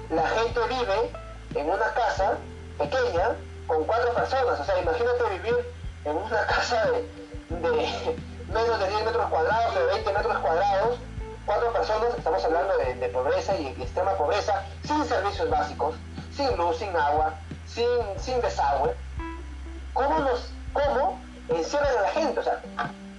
la 0.09 0.27
gente 0.27 0.59
vive 0.69 1.11
en 1.55 1.69
una 1.69 1.93
casa 1.93 2.37
pequeña 2.77 3.35
con 3.67 3.83
cuatro 3.83 4.13
personas. 4.13 4.59
O 4.59 4.63
sea, 4.63 4.79
imagínate 4.79 5.23
vivir 5.31 5.73
en 6.05 6.15
una 6.15 6.45
casa 6.47 6.85
de, 6.91 7.26
menos 7.49 8.79
de 8.79 8.89
10 8.89 9.05
metros 9.05 9.29
cuadrados 9.29 9.75
de 9.75 9.85
20 9.85 10.13
metros 10.13 10.37
cuadrados, 10.39 10.97
cuatro 11.45 11.73
personas, 11.73 12.13
estamos 12.17 12.43
hablando 12.43 12.77
de, 12.77 13.09
pobreza 13.09 13.55
y 13.55 13.67
extrema 13.67 14.11
pobreza, 14.13 14.63
sin 14.85 15.05
servicios 15.05 15.49
básicos, 15.49 15.95
sin 16.35 16.55
luz, 16.57 16.77
sin 16.77 16.95
agua, 16.95 17.33
sin, 17.65 17.85
sin 18.17 18.41
desagüe. 18.41 18.93
¿Cómo 19.93 20.19
nos, 20.19 20.51
cómo 20.73 21.19
encierran 21.49 21.97
a 21.97 22.01
la 22.01 22.09
gente? 22.09 22.39
O 22.39 22.43
sea, 22.43 22.61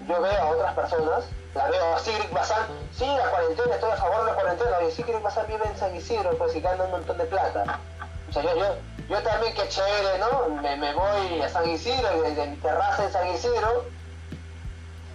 yo 0.06 0.20
veo 0.20 0.42
a 0.42 0.50
otras 0.50 0.75
personas, 0.75 1.25
la 1.54 1.68
veo 1.68 1.94
a 1.94 1.99
Sigrid 1.99 2.30
Bazán, 2.32 2.66
sí, 2.92 3.06
la 3.06 3.30
cuarentena, 3.30 3.75
estoy 3.75 3.90
a 3.90 3.97
favor 3.97 4.20
de 4.20 4.26
la 4.26 4.35
cuarentena, 4.35 4.70
y 4.87 4.92
Sigrid 4.92 5.23
Bazán 5.23 5.47
vive 5.49 5.66
en 5.66 5.76
San 5.76 5.97
Isidro, 5.97 6.37
pues 6.38 6.54
y 6.54 6.61
gana 6.61 6.85
un 6.85 6.90
montón 6.90 7.18
de 7.18 7.25
plata. 7.25 7.80
O 8.28 8.32
sea, 8.32 8.42
yo, 8.42 8.54
yo, 8.56 8.76
yo 9.08 9.23
también, 9.23 9.54
qué 9.54 9.66
chévere, 9.68 10.18
¿no? 10.18 10.49
Me, 10.61 10.76
me 10.76 10.94
voy 10.94 11.40
a 11.40 11.49
San 11.49 11.68
Isidro, 11.68 12.23
desde 12.23 12.47
mi 12.47 12.56
terraza 12.56 13.04
en 13.04 13.12
San 13.12 13.26
Isidro, 13.28 13.87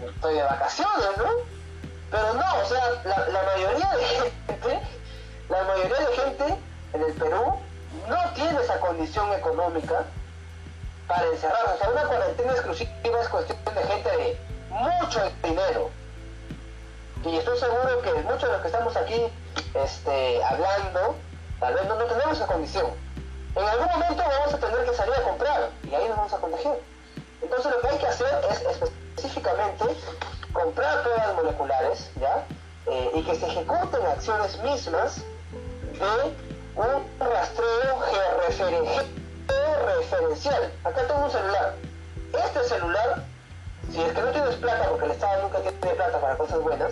estoy 0.09 0.35
de 0.35 0.43
vacaciones, 0.43 1.17
¿no? 1.17 1.23
Pero 2.11 2.33
no, 2.35 2.59
o 2.61 2.65
sea, 2.65 3.01
la, 3.05 3.43
mayoría 3.43 3.89
de 3.95 4.03
gente, 4.05 4.81
la 5.49 5.63
mayoría 5.63 5.99
de 5.99 6.15
gente 6.15 6.57
en 6.93 7.01
el 7.01 7.13
Perú 7.13 7.55
no 8.07 8.33
tiene 8.35 8.61
esa 8.61 8.79
condición 8.79 9.33
económica 9.33 10.03
para 11.07 11.25
encerrarse. 11.25 11.73
O 11.73 11.77
sea, 11.77 11.89
una 11.89 12.03
cuarentena 12.03 12.51
exclusiva 12.51 12.91
es 13.19 13.29
cuestión 13.29 13.57
de 13.65 13.83
gente 13.83 14.09
de 14.17 14.37
mucho 14.69 15.21
dinero. 15.43 15.89
Y 17.25 17.37
estoy 17.37 17.57
seguro 17.57 18.01
que 18.01 18.13
muchos 18.13 18.43
de 18.43 18.51
los 18.51 18.61
que 18.61 18.67
estamos 18.67 18.95
aquí 18.95 19.21
este, 19.73 20.43
hablando, 20.43 21.15
tal 21.59 21.73
vez 21.73 21.85
no, 21.87 21.95
no 21.95 22.05
tenemos 22.05 22.37
esa 22.37 22.47
condición. 22.47 22.87
En 23.55 23.63
algún 23.63 23.87
momento 23.87 24.23
vamos 24.23 24.53
a 24.53 24.57
tener 24.57 24.85
que 24.85 24.93
salir 24.93 25.13
a 25.13 25.23
comprar 25.23 25.69
y 25.89 25.95
ahí 25.95 26.07
nos 26.07 26.17
vamos 26.17 26.33
a 26.33 26.37
contagiar. 26.37 26.75
Entonces 27.43 27.71
lo 27.71 27.81
que 27.81 27.87
hay 27.87 27.97
que 27.97 28.07
hacer 28.07 28.45
es 28.49 28.61
específicamente 28.61 29.85
comprar 30.51 31.03
pruebas 31.03 31.35
moleculares, 31.35 32.09
¿ya? 32.19 32.45
Eh, 32.87 33.11
y 33.15 33.23
que 33.23 33.35
se 33.35 33.45
ejecuten 33.45 34.05
acciones 34.05 34.57
mismas 34.61 35.17
de 35.17 36.33
un 36.75 37.05
rastreo 37.19 37.99
georreferencial. 39.47 40.71
Acá 40.83 41.07
tengo 41.07 41.25
un 41.25 41.31
celular. 41.31 41.75
Este 42.33 42.63
celular 42.63 43.23
si 43.93 44.01
es 44.01 44.13
que 44.13 44.21
no 44.21 44.31
tienes 44.31 44.55
plata, 44.55 44.89
porque 44.89 45.05
el 45.05 45.11
Estado 45.11 45.43
nunca 45.43 45.59
tiene 45.59 45.95
plata 45.95 46.19
para 46.19 46.35
cosas 46.35 46.59
buenas, 46.61 46.91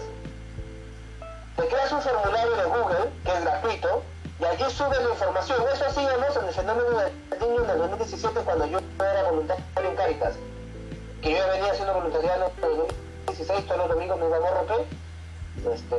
te 1.55 1.67
creas 1.67 1.91
un 1.91 2.01
formulario 2.01 2.55
de 2.55 2.63
Google, 2.65 3.11
que 3.25 3.31
es 3.33 3.41
gratuito, 3.41 4.03
y 4.41 4.45
allí 4.45 4.63
subes 4.71 5.03
la 5.03 5.09
información. 5.09 5.63
Eso 5.71 5.85
hacíamos 5.85 6.35
en 6.35 6.45
el 6.45 6.53
fenómeno 6.53 6.89
del 6.89 7.39
niño 7.39 7.63
en 7.63 7.69
el 7.69 7.77
2017 7.77 8.39
cuando 8.41 8.65
yo 8.65 8.79
era 8.99 9.29
voluntario 9.29 9.63
en 9.77 9.95
Caritas. 9.95 10.33
Que 11.21 11.37
yo 11.37 11.47
venía 11.49 11.71
haciendo 11.71 11.93
voluntariado 11.93 12.51
en 12.57 12.63
el 12.63 12.77
2016, 12.77 13.67
todos 13.67 13.77
los 13.77 13.89
domingos 13.89 14.19
me 14.19 14.25
iba 14.25 14.37
a 14.37 14.39
Morrope. 14.39 14.85
Este, 15.71 15.95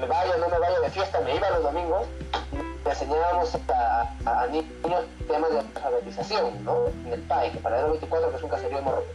me 0.00 0.06
vaya 0.06 0.36
no 0.38 0.48
me 0.48 0.58
vaya 0.58 0.80
de 0.80 0.90
fiesta, 0.90 1.20
me 1.20 1.36
iba 1.36 1.50
los 1.50 1.62
domingos. 1.62 2.06
Y 2.52 2.88
enseñábamos 2.88 3.54
a, 3.54 4.46
niños 4.46 5.04
temas 5.28 5.50
de 5.52 5.58
alfabetización, 5.60 6.64
¿no? 6.64 6.88
En 7.04 7.12
el 7.12 7.22
PAI, 7.22 7.52
que 7.52 7.58
para 7.58 7.80
el 7.80 7.86
24 7.90 8.30
que 8.30 8.36
es 8.36 8.42
un 8.42 8.50
caserío 8.50 8.78
de 8.78 8.82
Morrope 8.82 9.14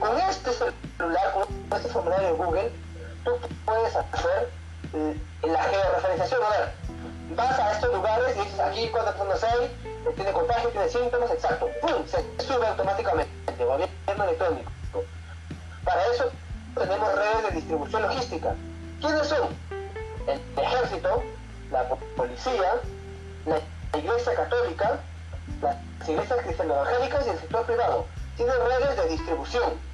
con 0.00 0.18
este 0.18 0.50
celular, 0.52 1.32
con 1.34 1.78
este 1.78 1.88
formulario 1.90 2.28
de 2.28 2.32
Google, 2.32 2.72
tú 3.22 3.32
puedes 3.66 3.94
hacer 3.94 4.50
la 5.42 5.62
georreferenciación. 5.62 6.42
A 6.42 6.50
ver, 6.50 6.79
vas 7.36 7.58
a 7.58 7.72
estos 7.72 7.92
lugares 7.92 8.36
y 8.36 8.40
dices 8.40 8.60
aquí 8.60 8.88
cuántas 8.88 9.14
personas 9.14 9.44
hay, 9.44 9.64
eh, 9.64 10.12
tiene 10.14 10.32
contagio, 10.32 10.70
tiene 10.70 10.88
síntomas, 10.88 11.30
exacto. 11.30 11.68
¡Pum! 11.80 12.06
Se 12.06 12.44
sube 12.44 12.66
automáticamente, 12.66 13.30
gobierno 13.58 14.24
electrónico. 14.24 14.70
Para 15.84 16.06
eso 16.06 16.30
tenemos 16.74 17.14
redes 17.14 17.42
de 17.48 17.50
distribución 17.52 18.02
logística. 18.02 18.54
¿Quiénes 19.00 19.26
son? 19.26 19.48
El 20.26 20.40
ejército, 20.62 21.22
la 21.70 21.84
policía, 22.16 22.80
la 23.46 23.98
iglesia 23.98 24.34
católica, 24.34 24.98
las 25.62 26.08
iglesias 26.08 26.38
cristianas 26.42 26.76
evangélicas 26.76 27.26
y 27.26 27.30
el 27.30 27.38
sector 27.38 27.66
privado. 27.66 28.06
Tienen 28.36 28.54
redes 28.56 28.96
de 28.96 29.08
distribución 29.08 29.90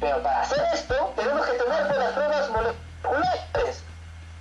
pero 0.00 0.22
para 0.22 0.42
hacer 0.42 0.62
esto 0.74 1.12
tenemos 1.16 1.46
que 1.46 1.52
tener 1.52 1.96
las 1.96 2.12
pruebas 2.12 2.50
moleculares. 2.50 3.82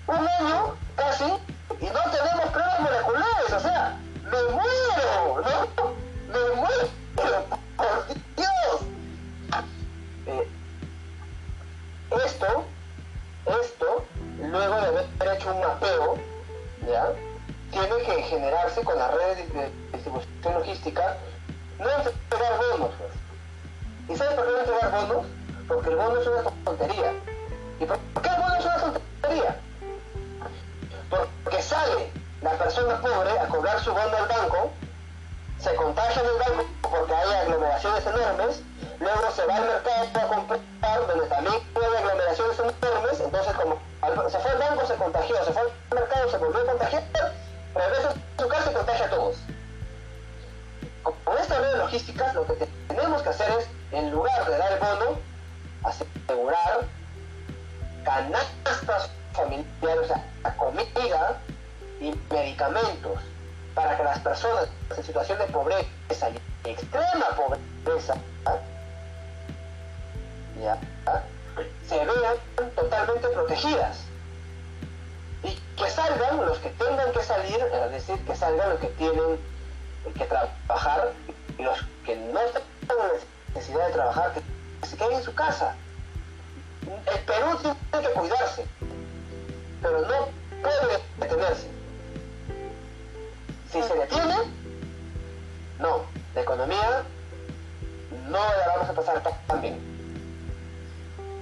Un 0.08 0.28
año 0.28 0.76
casi 0.96 1.34
y 1.82 1.86
no 1.86 2.00
tenemos 2.12 2.50
pruebas 2.52 2.80
moleculares. 2.80 3.54
O 3.54 3.60
sea, 3.60 3.98
me 4.24 4.44
muero, 4.54 5.42
¿no? 5.44 5.94
Me 6.28 6.56
muero, 6.56 6.90
por 7.16 8.08
Dios. 8.36 8.82
Eh, 10.28 10.48
esto, 12.26 12.66
esto, 13.62 14.06
luego 14.40 14.76
de 14.76 14.88
haber 14.88 15.38
hecho 15.38 15.54
un 15.54 15.62
mapeo, 15.62 16.18
¿ya? 16.88 17.12
Tiene 17.72 17.98
que 18.04 18.24
generarse 18.24 18.84
con 18.84 18.98
las 18.98 19.14
redes 19.14 19.54
de 19.54 19.72
distribución 19.92 20.54
logística, 20.54 21.18
no 21.80 21.90
entregar 21.90 22.58
bonos. 22.58 22.92
Pues. 22.98 23.12
¿Y 24.10 24.16
sabes 24.18 24.34
por 24.36 24.46
qué 24.46 24.52
no 24.52 24.60
entregar 24.60 24.92
bonos? 24.92 25.26
porque 25.68 25.90
el 25.90 25.96
bono 25.96 26.20
es 26.20 26.28
una 26.28 26.44
tontería. 26.64 27.14
¿Y 27.80 27.86
por 27.86 27.98
qué 28.22 28.30
el 28.30 28.42
bono 28.42 28.56
es 28.56 28.66
una 28.66 28.78
tontería? 28.78 29.60
Porque 31.10 31.62
sale 31.62 32.12
la 32.42 32.52
persona 32.52 33.00
pobre 33.02 33.40
a 33.40 33.48
cobrar 33.48 33.80
su 33.80 33.92
bono 33.92 34.18
al 34.18 34.28
banco, 34.28 34.72
se 35.60 35.74
contagia 35.76 36.22
en 36.22 36.28
el 36.28 36.38
banco 36.38 36.66
porque 36.82 37.14
hay 37.14 37.34
aglomeraciones 37.34 38.06
enormes, 38.06 38.62
luego 39.00 39.32
se 39.32 39.46
va 39.46 39.56
al 39.56 39.66
mercado 39.66 40.06
a 40.14 40.28
comprar, 40.28 41.08
donde 41.08 41.28
también 41.28 41.56
hay 41.56 41.98
aglomeraciones 41.98 42.60
enormes, 42.60 43.20
entonces 43.20 43.54
como 43.54 43.80
se 44.30 44.40
fue 44.40 44.52
al 44.52 44.58
banco 44.60 44.86
se 44.86 44.96
contagió, 44.96 45.46
se 45.46 45.54
fue 45.54 45.62
al 45.62 46.00
mercado 46.00 46.30
se 46.30 46.38
volvió 46.38 46.62
a 46.62 46.66
contagiar, 46.66 47.04
regresa 47.74 48.10
a 48.10 48.42
su 48.42 48.48
casa 48.48 48.72
y 48.72 48.74
contagia 48.74 49.06
a 49.06 49.10
todos. 49.10 49.38
Con 51.04 51.38
esta 51.38 51.60
red 51.60 51.72
de 51.72 51.78
logísticas 51.78 52.34
lo 52.34 52.46
que 52.46 52.68
tenemos 52.88 53.22
que 53.22 53.30
hacer 53.30 53.50
es, 53.60 53.68
en 53.92 54.12
lugar 54.12 54.50
de 54.50 54.58
dar 54.58 54.74
el 54.74 54.80
bono, 54.80 55.20
asegurar 55.84 56.86
canastas 58.04 59.10
familiares, 59.34 60.04
o 60.04 60.08
sea, 60.08 60.24
comida 60.76 61.38
y 62.02 62.14
medicamentos 62.34 63.22
para 63.74 63.98
que 63.98 64.04
las 64.04 64.20
personas 64.20 64.68
en 64.96 65.04
situación 65.04 65.40
de 65.40 65.46
pobreza 65.46 66.30
y 66.30 66.70
extrema 66.70 67.28
pobreza 67.36 68.16
se 71.88 71.98
vean 71.98 72.72
totalmente 72.76 73.28
protegidas 73.30 74.00
y 75.44 75.56
que 75.78 75.90
salgan 75.90 76.46
los 76.46 76.58
que 76.60 76.70
tengan 76.72 77.12
que 77.12 77.24
salir, 77.24 77.60
es 77.60 77.92
decir, 77.92 78.26
que 78.26 78.36
salgan 78.36 78.70
los 78.70 78.80
que 78.80 78.88
tienen 78.88 79.40
que 80.18 80.26
trabajar 80.26 81.12
y 81.58 81.64
los 81.64 81.78
que 82.06 82.16
no 82.16 82.40
tengan 82.88 83.12
necesidad 83.54 83.88
de 83.88 83.94
trabajar, 83.94 84.34
que 84.82 84.88
se 84.88 84.98
queden 84.98 85.14
en 85.14 85.24
su 85.24 85.34
casa. 85.36 85.76
El 86.86 87.20
Perú 87.22 87.58
tiene 87.62 88.08
que 88.08 88.14
cuidarse, 88.14 88.66
pero 89.82 90.02
no 90.02 90.45
puede 90.66 91.00
detenerse. 91.20 91.68
Si 93.72 93.82
se 93.82 93.94
detiene, 93.94 94.36
no, 95.80 96.02
la 96.34 96.42
economía 96.42 97.04
no 98.28 98.38
la 98.38 98.68
vamos 98.68 98.90
a 98.90 98.94
pasar 98.94 99.24
tan 99.48 99.62
bien. 99.62 99.78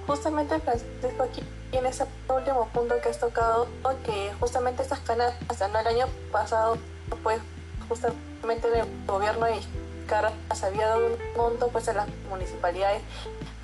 Justamente 0.06 0.60
Francisco 0.60 1.22
aquí 1.22 1.42
en 1.72 1.86
ese 1.86 2.04
último 2.28 2.68
punto 2.68 3.00
que 3.00 3.08
has 3.08 3.18
tocado, 3.18 3.66
que 4.04 4.32
justamente 4.38 4.82
estas 4.82 5.00
canastas, 5.00 5.70
¿no? 5.70 5.78
el 5.78 5.86
año 5.86 6.06
pasado, 6.30 6.76
pues 7.22 7.40
justamente 7.88 8.68
el 8.68 8.86
gobierno 9.06 9.46
de 9.46 9.52
Vizcarra 9.52 10.32
había 10.62 10.88
dado 10.88 11.06
un 11.06 11.16
monto 11.36 11.68
pues 11.68 11.88
a 11.88 11.94
las 11.94 12.08
municipalidades 12.28 13.02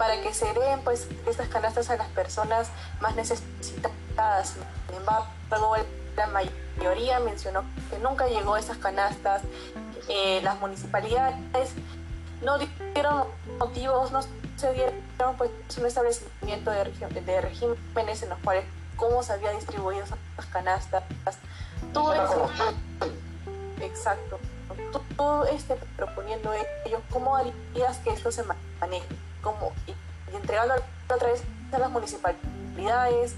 para 0.00 0.19
que 0.23 0.33
se 0.33 0.47
den 0.54 0.80
pues 0.80 1.09
estas 1.26 1.49
canastas 1.49 1.90
a 1.90 1.97
las 1.99 2.09
personas 2.09 2.71
más 3.02 3.14
necesitadas. 3.16 4.57
Sin 4.87 4.97
embargo, 4.97 5.76
la 6.16 6.26
mayoría 6.28 7.21
mencionó 7.21 7.64
que 7.90 7.99
nunca 7.99 8.26
llegó 8.26 8.57
esas 8.57 8.78
canastas. 8.78 9.42
Eh, 10.09 10.40
las 10.42 10.59
municipalidades 10.59 11.73
no 12.40 12.57
dieron 12.95 13.25
motivos, 13.59 14.11
no 14.11 14.23
se 14.23 14.73
dieron 14.73 15.37
pues 15.37 15.50
un 15.76 15.85
establecimiento 15.85 16.71
de, 16.71 16.85
de 17.21 17.40
regímenes 17.42 18.23
en 18.23 18.30
los 18.30 18.38
cuales 18.38 18.64
cómo 18.97 19.23
se 19.23 19.35
había 19.35 19.50
distribuido 19.50 20.02
esas 20.02 20.47
canastas. 20.50 21.04
Todo 21.92 22.14
eso. 22.14 22.50
Exacto. 23.83 24.38
Tú, 24.92 25.45
este, 25.52 25.76
proponiendo 25.99 26.54
ellos, 26.87 27.02
¿cómo 27.11 27.37
harías 27.37 27.99
que 28.02 28.14
esto 28.14 28.33
se 28.33 28.45
maneje? 28.80 29.04
¿Cómo? 29.42 29.73
Y, 29.87 29.94
entregarlo 30.35 30.75
otra 31.09 31.28
vez 31.28 31.42
a 31.73 31.78
las 31.78 31.90
municipalidades, 31.90 33.35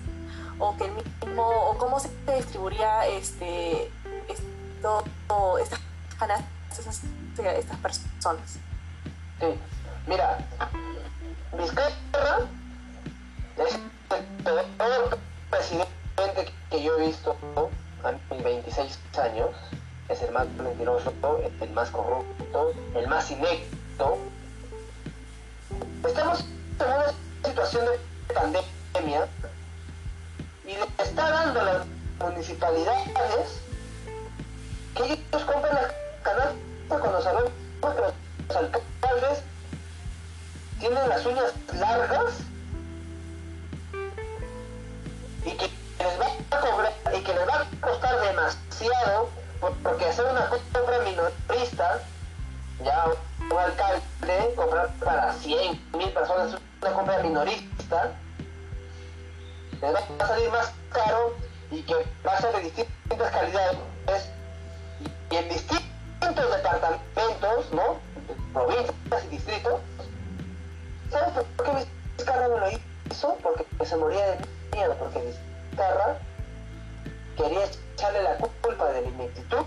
o 0.59 0.77
que 0.77 0.85
el 0.85 0.93
mismo, 0.93 1.43
o 1.43 1.79
cómo 1.79 1.99
se 1.99 2.11
distribuiría 2.35 3.07
este, 3.07 3.91
esto, 4.29 5.05
estas 5.59 5.81
canastas, 6.19 7.03
estas 7.37 7.77
personas. 7.79 8.59
Sí, 9.41 9.47
mira, 10.07 10.39
Vizcarra 11.57 12.39
es 13.59 13.75
el 13.75 14.25
peor 14.77 15.19
presidente 15.51 16.53
que 16.71 16.83
yo 16.83 16.99
he 16.99 17.07
visto 17.07 17.37
a 18.05 18.13
mis 18.35 18.43
26 18.43 18.99
años, 19.19 19.51
es 20.09 20.23
el 20.23 20.33
más 20.33 20.49
mentiroso, 20.49 21.13
el 21.61 21.71
más 21.71 21.91
corrupto, 21.91 22.73
el 22.95 23.09
más 23.09 23.31
inecto. 23.31 24.19
Estamos 26.05 26.41
en 26.81 26.87
una 26.87 27.15
situación 27.45 27.85
de 27.87 28.35
pandemia 28.35 29.29
y 30.65 30.73
le 30.75 30.83
está 30.99 31.31
dando 31.31 31.61
a 31.61 31.65
las 31.65 31.87
municipalidades 32.19 33.61
que 34.97 35.05
ellos 35.05 35.45
compren 35.45 35.75
las 35.75 35.93
canastas 36.23 36.57
cuando 36.89 37.23
sabemos 37.23 37.53
que 37.81 38.01
los 38.01 38.57
alcaldes 38.57 39.43
tienen 40.81 41.09
las 41.09 41.25
uñas 41.25 41.53
largas 41.75 42.35
y 45.45 45.51
que 45.53 45.71
les 45.99 46.21
va 46.21 46.27
a 46.51 46.61
cobrar 46.61 46.93
y 47.15 47.21
que 47.23 47.33
les 47.33 47.49
va 47.49 47.61
a 47.61 47.87
costar 47.87 48.21
demasiado 48.21 49.31
porque 49.83 50.07
hacer 50.07 50.25
una 50.25 50.49
compra 50.49 50.99
minorista 50.99 52.03
ya 52.85 53.07
un 53.51 53.59
alcalde 53.59 54.55
comprar 54.57 54.89
para 55.05 55.33
100 55.33 55.81
mil 55.97 56.11
personas 56.11 56.61
una 56.81 56.93
compra 56.93 57.19
minorista 57.23 58.13
les 59.81 59.95
va 59.95 60.01
a 60.19 60.27
salir 60.27 60.51
más 60.51 60.73
caro 60.93 61.35
y 61.71 61.83
que 61.83 61.95
va 62.27 62.33
a 62.33 62.41
ser 62.41 62.55
de 62.55 62.63
distintas 62.63 63.31
calidades 63.33 63.79
y 65.31 65.37
en 65.37 65.49
distintos 65.49 66.51
departamentos, 66.57 67.73
¿no? 67.73 67.99
Provincias 68.53 69.25
y 69.25 69.29
distritos. 69.29 69.81
¿Sabes 71.11 71.45
por 71.57 71.67
qué 71.67 71.87
Vizcarra 72.17 72.49
no 72.49 72.59
lo 72.59 72.71
hizo? 72.71 73.39
Porque 73.43 73.67
se 73.85 73.97
moría 73.97 74.27
de 74.27 74.47
miedo, 74.73 74.95
porque 74.99 75.35
Vizcarra 75.71 76.19
quería 77.37 77.65
echarle 77.65 78.23
la 78.23 78.37
culpa 78.37 78.93
del 78.93 79.07
ineptitud 79.07 79.65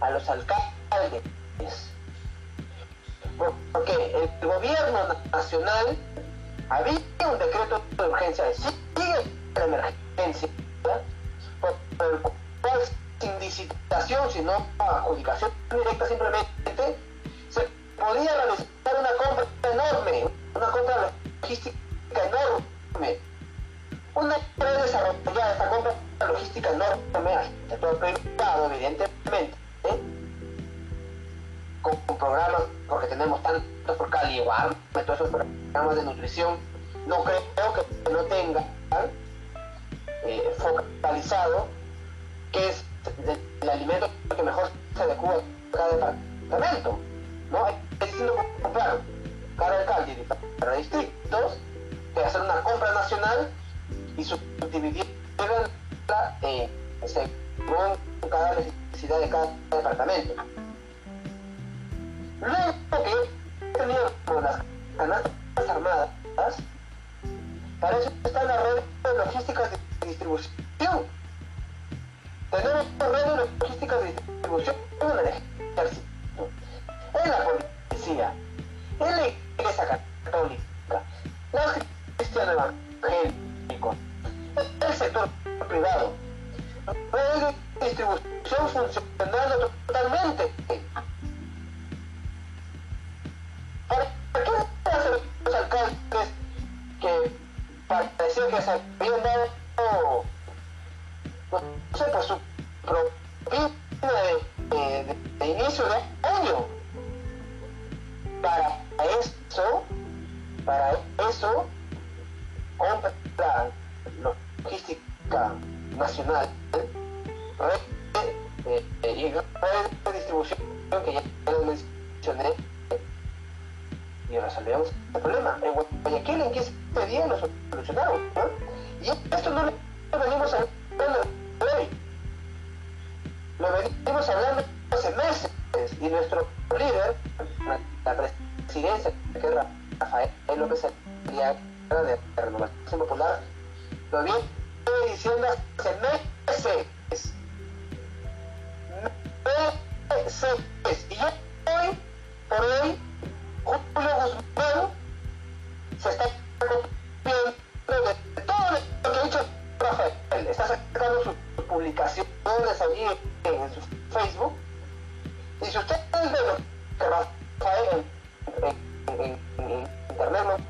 a 0.00 0.10
los 0.10 0.28
alcaldes. 0.28 1.22
Porque 3.38 3.92
el 4.42 4.48
gobierno 4.48 4.98
nacional 5.32 5.96
había 6.68 6.92
un 6.92 7.38
decreto 7.38 7.82
de 7.96 8.08
urgencia, 8.08 8.44
sigue 8.54 9.30
la 9.54 9.64
emergencia, 9.64 10.48
por, 11.60 11.74
el 12.06 12.18
cual 12.20 12.80
sin 13.20 13.38
licitación, 13.38 14.30
sino 14.30 14.66
adjudicación 14.78 15.50
directa 15.70 16.06
simplemente, 16.06 16.96
se 17.50 17.68
podía 17.96 18.34
realizar 18.34 18.66
una 18.98 19.10
compra 19.16 19.46
enorme, 19.72 20.28
una 20.54 20.66
compra 20.70 21.12
logística 21.42 21.78
enorme. 22.12 23.18
Una 24.14 24.36
vez 24.56 24.82
desarrollada 24.82 25.52
esta 25.52 25.70
compra 25.70 25.94
logística 26.26 26.70
enorme, 26.70 27.50
todo 27.80 27.98
privado, 27.98 28.72
evidentemente. 28.72 29.67
Con, 32.06 32.18
programas, 32.18 32.62
porque 32.88 33.06
tenemos 33.06 33.42
tantos 33.42 33.96
por 33.96 34.10
Cali, 34.10 34.42
todos 34.92 35.20
esos 35.20 35.30
programas 35.30 35.96
de 35.96 36.02
nutrición, 36.02 36.56
no 37.06 37.24
creo 37.24 37.42
que 37.74 38.10
no 38.10 38.18
tengan 38.24 38.64
eh, 40.24 40.54
focalizado 40.58 41.68
qué 42.52 42.68
es 42.68 42.84
el, 43.62 43.68
alimento 43.68 44.10
que 44.34 44.42
mejor 44.42 44.70
se 44.94 45.02
adecua 45.02 45.34
a 45.34 45.76
cada 45.76 46.14
departamento. 46.42 46.98
¿no? 47.50 47.64
Hay 47.64 47.74
distinto 48.00 48.34
comprar 48.62 49.00
cada 49.56 49.80
alcalde 49.80 50.26
para 50.58 50.72
distritos 50.74 51.58
que 52.14 52.20
hacer 52.20 52.40
una 52.40 52.62
compra 52.62 52.92
nacional 52.92 53.50
y 54.16 54.24
subdividirla 54.24 55.06
eh, 56.42 56.68
según 57.06 57.96
cada 58.28 58.54
necesidad 58.90 59.20
de 59.20 59.28
cada 59.28 59.52
departamento. 59.70 60.34
Luego 62.40 62.74
que 62.90 63.78
teníamos 63.78 64.12
las 64.42 64.62
canastas 64.96 65.68
armadas, 65.68 66.10
para 67.80 67.98
eso 67.98 68.12
está 68.24 68.44
la 68.44 68.62
red 68.62 68.82
de 69.02 69.18
logística 69.24 69.68
de 69.68 70.06
distribución. 70.06 71.06
Tenemos 72.50 72.86
red 72.98 73.24
de 73.24 73.36
logística 73.36 73.96
de 73.98 74.12
distribución 74.12 74.76
en 75.00 75.18
el 75.18 75.26
ejército, 75.26 76.48
en 77.24 77.30
la 77.30 77.38
policía, 77.88 78.32
en 79.00 79.16
la 79.16 79.28
iglesia 79.28 80.00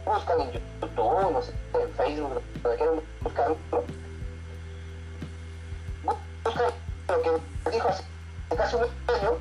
buscan 0.05 0.41
en 0.41 0.53
YouTube, 0.53 1.33
no 1.33 1.43
sé, 1.43 1.53
en 1.75 1.91
Facebook, 1.95 2.43
donde 2.63 2.77
quieran 2.79 3.01
buscarlo, 3.23 3.57
buscan 6.45 6.73
lo 7.09 7.23
que 7.23 7.71
dijo 7.71 7.89
hace 7.89 8.05
casi 8.57 8.77
un 8.77 8.83
año, 8.83 9.39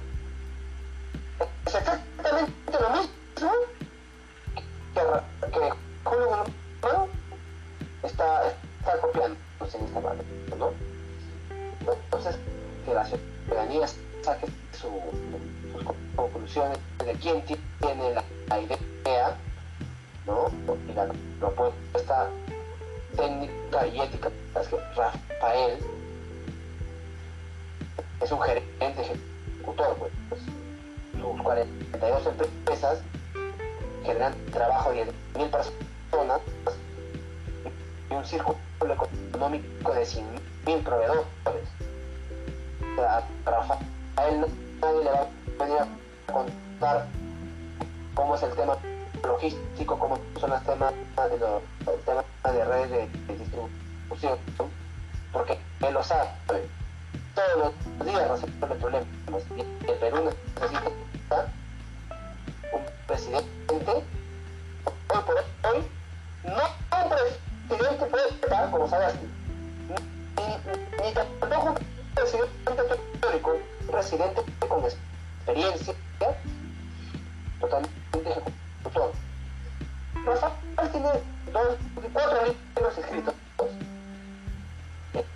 tiene 80.97 81.09
dos, 81.53 81.77
cuatro 82.11 82.55
libros 82.75 82.97
escritos, 82.97 83.33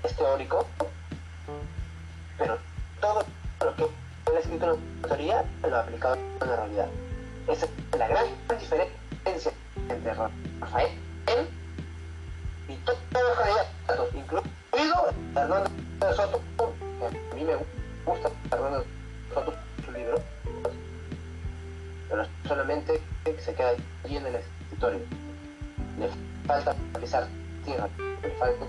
es 0.04 0.16
teórico, 0.16 0.66
pero 2.38 2.58
todo 3.00 3.24
lo 3.64 3.76
que 3.76 3.84
él 3.84 4.36
ha 4.36 4.40
escrito 4.40 4.74
en 4.74 5.02
la 5.02 5.08
teoría 5.08 5.46
lo 5.62 5.76
ha 5.76 5.80
aplicado 5.82 6.16
en 6.16 6.50
la 6.50 6.56
realidad. 6.56 6.88
Esa 7.48 7.66
es 7.66 8.00
la 8.00 8.08
gran 8.08 8.26
diferencia 8.60 9.52
entre 9.88 10.14
Rafael 10.14 10.90
y 12.68 12.76
todos 12.78 13.00
los 13.14 13.38
candidatos, 13.38 14.16
incluido 14.16 15.14
Fernando 15.34 15.70
Soto, 16.16 16.42
a 16.60 17.36
mí 17.36 17.44
me 17.44 17.56
gusta 18.06 18.32
Fernando 18.50 18.86
Soto, 19.34 19.54
su 19.86 19.92
libro, 19.92 20.24
pero 22.10 22.26
solamente 22.48 23.00
se 23.40 23.54
queda 23.54 23.74
allí 24.04 24.18
en 24.18 24.26
el 24.26 24.36
escritorio. 24.36 25.21
Le 25.98 26.10
falta 26.48 26.76
pisar 27.00 27.28
tierra, 27.66 27.90
le 28.22 28.30
falta 28.32 28.66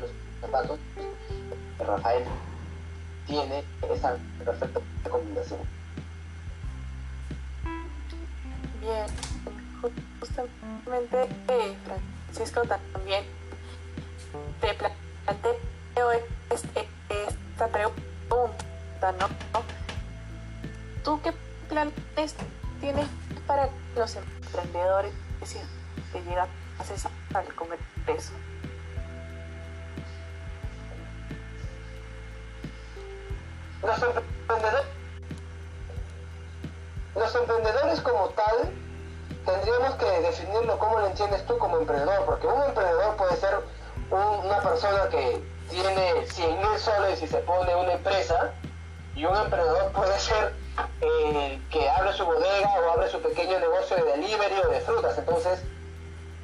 los 0.00 0.10
zapatos. 0.40 0.78
Rafael 1.78 2.24
tiene 3.26 3.64
esa 3.92 4.16
perfecta 4.44 4.80
combinación. 5.08 5.60
Bien, 8.80 9.06
justamente 10.20 11.28
eh, 11.48 11.76
Francisco 11.84 12.62
también 12.62 13.24
te 14.60 14.74
planteo 14.74 16.12
este, 16.50 16.88
esta 17.08 17.68
pregunta, 17.68 19.12
¿no? 19.18 19.28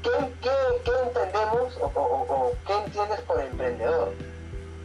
¿Qué, 0.02 0.10
qué, 0.42 0.50
qué 0.84 0.92
entendemos 1.02 1.76
o, 1.80 1.86
o, 1.86 2.26
o 2.28 2.52
qué 2.66 2.72
entiendes 2.72 3.20
por 3.22 3.40
emprendedor? 3.40 4.12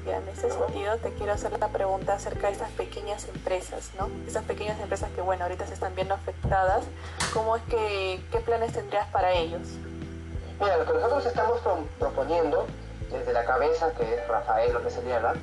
Y 0.06 0.10
en 0.10 0.28
ese 0.30 0.50
sentido 0.50 0.98
te 0.98 1.14
quiero 1.14 1.34
hacer 1.34 1.58
la 1.60 1.68
pregunta 1.68 2.14
acerca 2.14 2.48
de 2.48 2.54
estas 2.54 2.72
pequeñas 2.72 3.28
empresas, 3.28 3.92
¿no? 4.00 4.10
Esas 4.28 4.44
pequeñas 4.46 4.80
empresas 4.80 5.12
que, 5.12 5.22
bueno, 5.22 5.44
ahorita 5.44 5.68
se 5.68 5.76
están 5.76 5.94
viendo 5.94 6.16
afectadas. 6.16 6.86
¿Cómo 7.34 7.56
es 7.56 7.62
que, 7.64 8.20
qué 8.32 8.40
planes 8.40 8.74
tendrías 8.74 9.08
para 9.10 9.32
ellos? 9.34 9.62
Mira, 10.60 10.78
lo 10.78 10.86
que 10.86 10.94
nosotros 10.94 11.26
estamos 11.26 11.60
pro 11.60 11.86
proponiendo 12.00 12.66
desde 13.12 13.32
la 13.32 13.46
cabeza, 13.46 13.92
que 13.94 14.16
es 14.16 14.28
Rafael 14.28 14.74
López 14.74 14.98
Aliaga, 14.98 15.34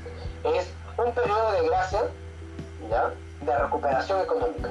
es 0.43 0.67
un 0.97 1.13
periodo 1.13 1.53
de 1.53 1.69
gracia, 1.69 2.03
¿ya? 2.91 3.13
De 3.43 3.59
recuperación 3.59 4.21
económica. 4.23 4.71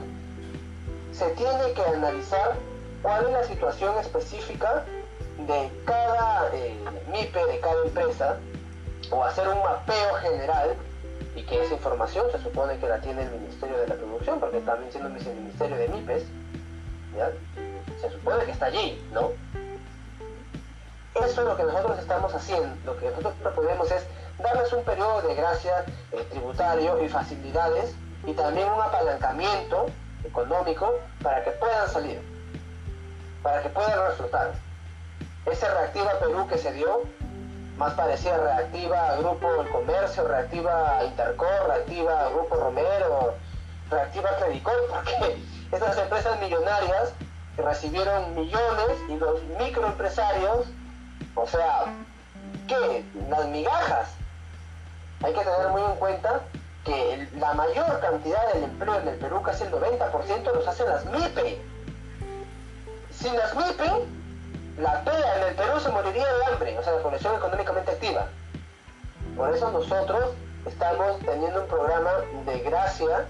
Se 1.14 1.30
tiene 1.30 1.72
que 1.74 1.82
analizar 1.82 2.56
cuál 3.02 3.26
es 3.26 3.32
la 3.32 3.44
situación 3.44 3.98
específica 4.00 4.86
de 5.38 5.72
cada 5.86 6.50
eh, 6.54 6.76
MIPE, 7.12 7.46
de 7.46 7.60
cada 7.60 7.84
empresa, 7.86 8.38
o 9.12 9.24
hacer 9.24 9.48
un 9.48 9.62
mapeo 9.62 10.14
general 10.16 10.76
y 11.36 11.44
que 11.44 11.64
esa 11.64 11.76
información 11.76 12.26
se 12.32 12.40
supone 12.40 12.78
que 12.80 12.88
la 12.88 13.00
tiene 13.00 13.24
el 13.24 13.32
Ministerio 13.32 13.78
de 13.78 13.88
la 13.88 13.96
Producción, 13.96 14.40
porque 14.40 14.60
también 14.62 14.92
siendo 14.92 15.10
el 15.10 15.36
Ministerio 15.36 15.78
de 15.78 15.88
MIPES, 15.88 16.24
se 18.02 18.10
supone 18.12 18.46
que 18.46 18.52
está 18.52 18.66
allí, 18.68 19.02
¿no? 19.12 19.32
Eso 21.16 21.42
es 21.42 21.48
lo 21.48 21.58
que 21.58 21.64
nosotros 21.64 21.98
estamos 22.00 22.34
haciendo, 22.34 22.70
lo 22.86 22.98
que 23.00 23.10
nosotros 23.10 23.34
proponemos 23.42 23.92
es 23.92 24.06
darles 24.38 24.72
un 24.72 24.84
periodo 24.84 25.22
de 25.28 25.34
gracia 25.34 25.84
eh, 26.12 26.26
tributario 26.30 27.04
y 27.04 27.10
facilidades 27.10 27.96
y 28.26 28.34
también 28.34 28.68
un 28.68 28.82
apalancamiento 28.82 29.88
económico 30.24 30.94
para 31.24 31.44
que 31.44 31.52
puedan 31.52 31.90
salir, 31.90 32.22
para 33.48 33.62
que 33.62 33.70
puedan 33.70 33.98
reflotar. 34.10 34.52
Ese 35.46 35.70
reactiva 35.70 36.20
Perú 36.20 36.46
que 36.50 36.58
se 36.58 36.74
dio, 36.74 37.04
más 37.78 37.94
parecía 37.94 38.36
reactiva 38.36 39.16
Grupo 39.20 39.62
El 39.62 39.70
Comercio, 39.70 40.28
reactiva 40.28 40.98
a 40.98 41.06
Intercor, 41.06 41.66
reactiva 41.66 42.28
Grupo 42.28 42.56
Romero, 42.58 43.36
reactiva 43.90 44.32
a 44.32 44.36
Credicor, 44.36 44.76
porque 44.90 45.38
esas 45.72 45.98
empresas 45.98 46.38
millonarias 46.42 47.14
que 47.56 47.62
recibieron 47.62 48.36
millones 48.36 48.98
y 49.08 49.16
los 49.16 49.42
microempresarios, 49.58 50.68
o 51.36 51.48
sea, 51.48 51.86
¿qué? 52.68 53.06
Las 53.30 53.46
migajas. 53.46 54.10
Hay 55.24 55.34
que 55.34 55.40
tener 55.40 55.70
muy 55.70 55.84
en 55.84 55.96
cuenta 55.96 56.42
que 56.84 57.30
la 57.40 57.54
mayor 57.54 58.02
cantidad 58.02 58.46
del 58.54 58.66
empleo 58.66 59.00
en 59.00 59.08
el 59.08 59.16
Perú, 59.16 59.42
casi 59.42 59.64
el 59.64 59.72
90%, 59.72 60.54
los 60.54 60.68
hacen 60.68 60.88
las 60.88 61.06
MIPE. 61.06 61.77
Sin 63.20 63.36
las 63.36 63.56
MIPE, 63.56 64.06
la 64.78 65.04
PEA 65.04 65.38
en 65.38 65.48
el 65.50 65.56
Perú 65.56 65.80
se 65.80 65.90
moriría 65.90 66.32
de 66.32 66.46
hambre, 66.46 66.78
o 66.78 66.84
sea, 66.84 66.94
la 66.94 67.02
población 67.02 67.36
económicamente 67.36 67.92
activa. 67.92 68.28
Por 69.36 69.56
eso 69.56 69.72
nosotros 69.72 70.36
estamos 70.68 71.20
teniendo 71.20 71.62
un 71.62 71.68
programa 71.68 72.12
de 72.46 72.60
gracia 72.60 73.26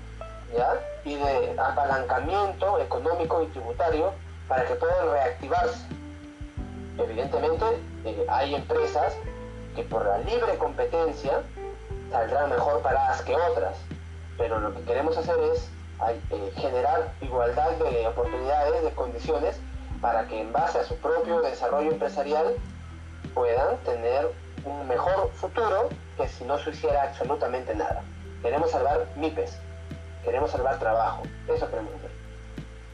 y 1.06 1.16
de 1.16 1.56
apalancamiento 1.58 2.80
económico 2.80 3.44
y 3.44 3.48
tributario 3.48 4.14
para 4.50 4.66
que 4.66 4.76
puedan 4.76 5.10
reactivarse. 5.10 5.86
Evidentemente, 6.98 7.66
eh, 8.04 8.26
hay 8.30 8.56
empresas 8.56 9.16
que 9.74 9.84
por 9.84 10.06
la 10.06 10.18
libre 10.20 10.58
competencia 10.58 11.42
saldrán 12.12 12.50
mejor 12.50 12.82
paradas 12.82 13.22
que 13.22 13.36
otras, 13.36 13.78
pero 14.38 14.60
lo 14.60 14.74
que 14.74 14.82
queremos 14.82 15.18
hacer 15.18 15.40
es 15.54 15.70
eh, 16.32 16.52
generar 16.58 17.14
igualdad 17.22 17.72
de 17.72 18.08
oportunidades, 18.08 18.84
de 18.84 18.92
condiciones, 18.92 19.60
para 20.02 20.28
que 20.28 20.40
en 20.40 20.52
base 20.52 20.80
a 20.80 20.84
su 20.84 20.96
propio 20.98 21.42
desarrollo 21.42 21.92
empresarial 21.92 22.56
puedan 23.34 23.78
tener 23.78 24.32
un 24.66 24.88
mejor 24.88 25.32
futuro 25.34 25.90
que 26.18 26.28
si 26.28 26.44
no 26.44 26.58
se 26.60 26.72
hiciera 26.72 27.04
absolutamente 27.04 27.74
nada. 27.76 28.04
Queremos 28.42 28.72
salvar 28.72 29.08
MIPES, 29.16 29.58
queremos 30.24 30.52
salvar 30.52 30.80
trabajo, 30.80 31.24
eso 31.48 31.70
queremos 31.70 31.94
hacer. 31.96 32.12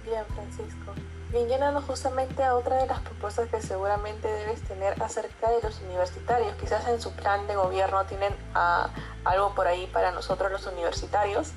Bien, 0.04 0.26
Francisco. 0.34 0.94
Bien, 1.32 1.48
llenando 1.48 1.82
justamente 1.82 2.44
a 2.44 2.56
otra 2.56 2.78
de 2.78 2.86
las 2.86 3.00
propuestas 3.00 3.50
que 3.50 3.62
seguramente 3.62 4.28
debes 4.28 4.62
tener 4.64 5.02
acerca 5.02 5.50
de 5.50 5.62
los 5.64 5.82
universitarios. 5.82 6.56
Quizás 6.58 6.88
en 6.88 7.02
su 7.02 7.12
plan 7.14 7.48
de 7.48 7.56
gobierno 7.56 8.06
tienen 8.06 8.36
ah, 8.54 8.90
algo 9.24 9.56
por 9.56 9.66
ahí 9.66 9.88
para 9.88 10.12
nosotros 10.12 10.52
los 10.52 10.68
universitarios. 10.68 11.54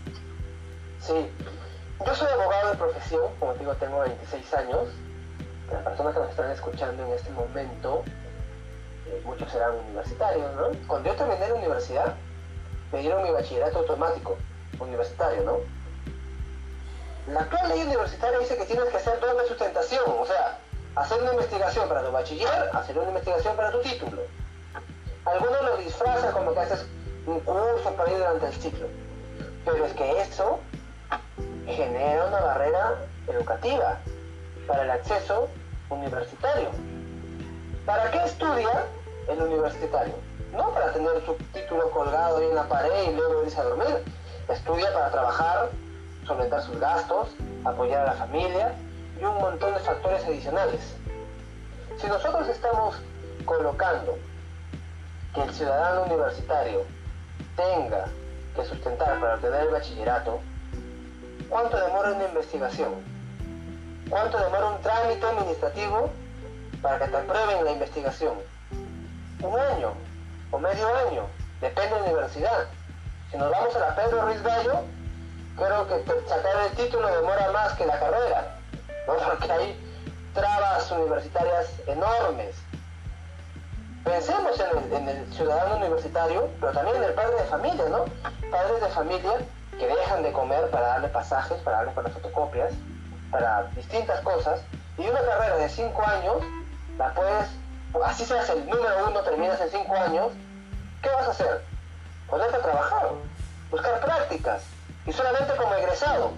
Sí, 1.01 1.31
yo 2.05 2.15
soy 2.15 2.29
abogado 2.33 2.71
de 2.71 2.77
profesión, 2.77 3.25
como 3.39 3.53
digo, 3.55 3.75
tengo 3.75 4.01
26 4.01 4.55
años. 4.55 4.89
Las 5.71 5.83
personas 5.83 6.15
que 6.15 6.21
nos 6.21 6.31
están 6.31 6.51
escuchando 6.51 7.05
en 7.05 7.13
este 7.13 7.31
momento, 7.31 8.05
eh, 9.07 9.21
muchos 9.25 9.51
serán 9.51 9.75
universitarios, 9.75 10.55
¿no? 10.55 10.71
Cuando 10.87 11.11
yo 11.11 11.17
terminé 11.17 11.49
la 11.49 11.55
universidad, 11.55 12.15
me 12.93 13.01
dieron 13.01 13.23
mi 13.25 13.31
bachillerato 13.31 13.79
automático, 13.79 14.37
universitario, 14.79 15.43
¿no? 15.43 15.59
La 17.33 17.41
actual 17.41 17.69
ley 17.69 17.83
universitaria 17.83 18.39
dice 18.39 18.57
que 18.57 18.65
tienes 18.67 18.89
que 18.91 18.97
hacer 18.97 19.19
doble 19.19 19.47
sustentación, 19.49 20.05
o 20.07 20.25
sea, 20.25 20.59
hacer 20.95 21.21
una 21.21 21.33
investigación 21.33 21.89
para 21.89 22.05
tu 22.05 22.13
bachiller, 22.13 22.71
hacer 22.73 22.97
una 22.97 23.09
investigación 23.09 23.57
para 23.57 23.73
tu 23.73 23.81
título. 23.81 24.23
Algunos 25.25 25.63
lo 25.63 25.77
disfrazan 25.79 26.33
como 26.33 26.55
que 26.55 26.61
haces 26.61 26.87
un 27.27 27.41
curso 27.41 27.93
para 27.97 28.11
ir 28.13 28.19
durante 28.19 28.47
el 28.47 28.53
ciclo, 28.53 28.87
pero 29.65 29.85
es 29.85 29.93
que 29.95 30.21
eso 30.21 30.61
genera 31.67 32.27
una 32.27 32.41
barrera 32.41 32.95
educativa 33.27 33.99
para 34.67 34.83
el 34.83 34.91
acceso 34.91 35.49
universitario. 35.91 36.71
¿Para 37.85 38.11
qué 38.11 38.25
estudia 38.25 38.87
el 39.29 39.43
universitario? 39.43 40.15
No 40.53 40.73
para 40.73 40.93
tener 40.93 41.25
su 41.25 41.35
título 41.53 41.91
colgado 41.91 42.39
ahí 42.39 42.47
en 42.49 42.55
la 42.55 42.69
pared 42.69 43.11
y 43.11 43.15
luego 43.15 43.45
irse 43.45 43.61
a 43.61 43.65
dormir. 43.65 44.05
Estudia 44.49 44.93
para 44.93 45.11
trabajar, 45.11 45.71
solventar 46.27 46.63
sus 46.63 46.79
gastos, 46.81 47.29
apoyar 47.65 48.03
a 48.03 48.07
la 48.07 48.13
familia 48.13 48.75
y 49.21 49.25
un 49.25 49.37
montón 49.39 49.75
de 49.75 49.81
factores 49.81 50.25
adicionales. 50.25 50.95
Si 51.99 52.07
nosotros 52.07 52.49
estamos 52.49 52.97
colocando 53.45 54.19
que 55.35 55.43
el 55.43 55.51
ciudadano 55.53 56.05
universitario 56.05 56.85
tenga 57.57 58.07
que 58.55 58.65
sustentar 58.65 59.21
para 59.21 59.35
obtener 59.35 59.63
el 59.63 59.71
bachillerato, 59.71 60.41
¿cuánto 61.49 61.77
demora 61.77 62.13
una 62.13 62.25
investigación? 62.25 63.16
¿Cuánto 64.09 64.39
demora 64.39 64.67
un 64.67 64.83
trámite 64.83 65.27
administrativo 65.27 66.11
para 66.81 66.99
que 66.99 67.11
te 67.11 67.17
aprueben 67.17 67.65
la 67.65 67.73
investigación? 67.73 68.35
Un 69.43 69.59
año 69.59 69.93
o 70.53 70.59
medio 70.59 70.87
año, 71.09 71.27
depende 71.61 71.95
de 71.97 72.01
la 72.01 72.07
universidad. 72.07 72.67
Si 73.31 73.37
nos 73.37 73.51
vamos 73.51 73.75
a 73.75 73.79
la 73.81 73.97
Pedro 73.97 74.23
Ruiz 74.23 74.41
Gallo, 74.43 74.85
creo 75.57 75.89
que 75.89 76.29
sacar 76.29 76.67
el 76.67 76.77
título 76.77 77.09
demora 77.09 77.51
más 77.51 77.73
que 77.73 77.85
la 77.85 77.99
carrera, 77.99 78.57
¿no? 79.09 79.15
porque 79.31 79.51
hay 79.51 79.87
trabas 80.35 80.89
universitarias 80.93 81.73
enormes. 81.89 82.55
Pensemos 84.05 84.61
en 84.93 85.09
el, 85.09 85.33
ciudadano 85.33 85.79
universitario, 85.79 86.49
pero 86.61 86.73
también 86.73 86.99
en 86.99 87.05
el 87.05 87.15
padre 87.15 87.39
de 87.39 87.45
familia, 87.45 87.89
¿no? 87.89 88.05
Padres 88.53 88.81
de 88.81 88.89
familia 88.91 89.39
que 89.77 89.89
dejan 89.89 90.23
de 90.23 90.31
comer 90.31 90.71
para 90.71 90.87
darle 90.87 91.09
pasajes, 91.09 91.59
para 91.63 91.79
darle 91.79 91.93
para 91.93 92.11
fotocopias, 92.11 92.73
para 93.31 93.65
distintas 93.75 94.21
cosas, 94.21 94.61
y 94.99 95.09
una 95.09 95.21
carrera 95.21 95.57
de 95.57 95.69
cinco 95.69 96.03
años, 96.07 96.37
la 96.99 97.13
puedes, 97.15 97.49
así 98.05 98.25
seas 98.25 98.49
el 98.51 98.69
número 98.69 99.09
uno, 99.09 99.21
terminas 99.21 99.61
en 99.61 99.71
cinco 99.71 99.95
años, 99.97 100.33
¿qué 101.03 101.11
vas 101.11 101.29
a 101.29 101.31
hacer? 101.31 101.63
Ponerte 102.29 102.57
a 102.57 102.63
trabajar, 102.63 103.09
buscar 103.71 104.01
prácticas, 104.01 104.63
y 105.07 105.13
solamente 105.13 105.55
como 105.57 105.75
egresado. 105.75 106.33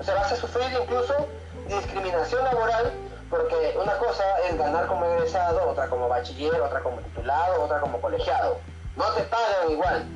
O 0.00 0.04
sea, 0.04 0.14
vas 0.14 0.32
a 0.32 0.36
sufrir 0.36 0.66
incluso 0.80 1.28
discriminación 1.66 2.44
laboral 2.44 2.92
porque 3.30 3.76
una 3.80 3.96
cosa 3.98 4.24
es 4.48 4.56
ganar 4.56 4.86
como 4.86 5.04
egresado, 5.04 5.68
otra 5.68 5.88
como 5.88 6.08
bachiller, 6.08 6.60
otra 6.60 6.80
como 6.80 6.98
titulado, 6.98 7.62
otra 7.62 7.80
como 7.80 8.00
colegiado. 8.00 8.58
No 8.96 9.04
te 9.12 9.22
pagan 9.22 9.70
igual. 9.70 10.06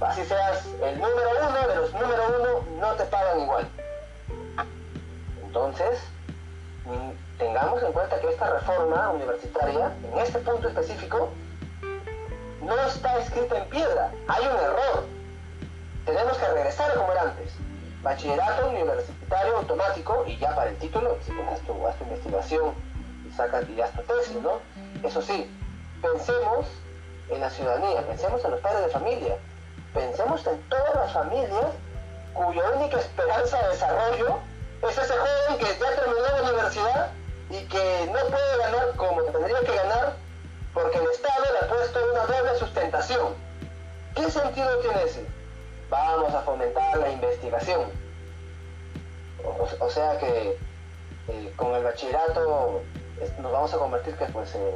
Así 0.00 0.24
seas 0.24 0.64
el 0.82 1.00
número 1.00 1.30
uno 1.48 1.68
de 1.68 1.74
los 1.76 1.92
número 1.94 2.22
uno, 2.38 2.80
no 2.80 2.94
te 2.94 3.04
pagan 3.04 3.40
igual. 3.40 3.68
Entonces, 5.48 5.98
mm, 6.84 7.38
tengamos 7.38 7.82
en 7.82 7.92
cuenta 7.92 8.20
que 8.20 8.28
esta 8.28 8.50
reforma 8.50 9.10
universitaria, 9.10 9.92
en 10.12 10.18
este 10.18 10.38
punto 10.38 10.68
específico, 10.68 11.30
no 12.62 12.74
está 12.86 13.18
escrita 13.18 13.58
en 13.58 13.68
piedra. 13.68 14.12
Hay 14.28 14.46
un 14.46 14.56
error 14.56 15.18
tenemos 16.08 16.38
que 16.38 16.48
regresar 16.48 16.94
como 16.94 17.12
era 17.12 17.22
antes. 17.22 17.52
Bachillerato 18.02 18.68
universitario 18.70 19.58
automático 19.58 20.24
y 20.26 20.38
ya 20.38 20.54
para 20.54 20.70
el 20.70 20.76
título, 20.78 21.18
si 21.20 21.32
haz 21.32 21.60
tu, 21.60 21.74
tu 21.74 22.04
investigación 22.04 22.72
y 23.28 23.32
sacas 23.34 23.68
y 23.68 23.78
haz 23.82 23.92
tu 23.92 24.02
tesis, 24.02 24.36
¿no? 24.36 24.52
Eso 25.06 25.20
sí, 25.20 25.50
pensemos 26.00 26.66
en 27.28 27.40
la 27.42 27.50
ciudadanía, 27.50 28.00
pensemos 28.06 28.42
en 28.42 28.52
los 28.52 28.60
padres 28.60 28.86
de 28.86 28.88
familia, 28.90 29.36
pensemos 29.92 30.46
en 30.46 30.58
todas 30.70 30.94
las 30.94 31.12
familias 31.12 31.66
cuya 32.32 32.62
única 32.76 32.98
esperanza 32.98 33.62
de 33.62 33.68
desarrollo 33.68 34.38
es 34.82 34.98
ese 34.98 35.14
joven 35.14 35.58
que 35.58 35.66
ya 35.66 35.94
terminó 35.94 36.20
la 36.20 36.42
universidad 36.42 37.10
y 37.50 37.64
que 37.64 38.10
no 38.12 38.18
puede 38.30 38.58
ganar 38.58 38.96
como 38.96 39.22
tendría 39.22 39.60
que 39.60 39.74
ganar 39.74 40.16
porque 40.74 40.98
el 40.98 41.06
Estado 41.08 41.44
le 41.52 41.66
ha 41.66 41.68
puesto 41.68 41.98
una 42.12 42.26
doble 42.26 42.58
sustentación. 42.58 43.34
¿Qué 44.14 44.30
sentido 44.30 44.78
tiene 44.78 45.02
ese? 45.04 45.38
vamos 45.90 46.34
a 46.34 46.42
fomentar 46.42 46.98
la 46.98 47.10
investigación. 47.10 47.90
O, 49.80 49.90
sea 49.90 50.18
que 50.18 50.58
eh, 51.28 51.52
con 51.56 51.74
el 51.74 51.84
bachillerato 51.84 52.82
nos 53.40 53.52
vamos 53.52 53.72
a 53.72 53.78
convertir 53.78 54.14
que 54.16 54.26
pues 54.26 54.54
en, 54.54 54.74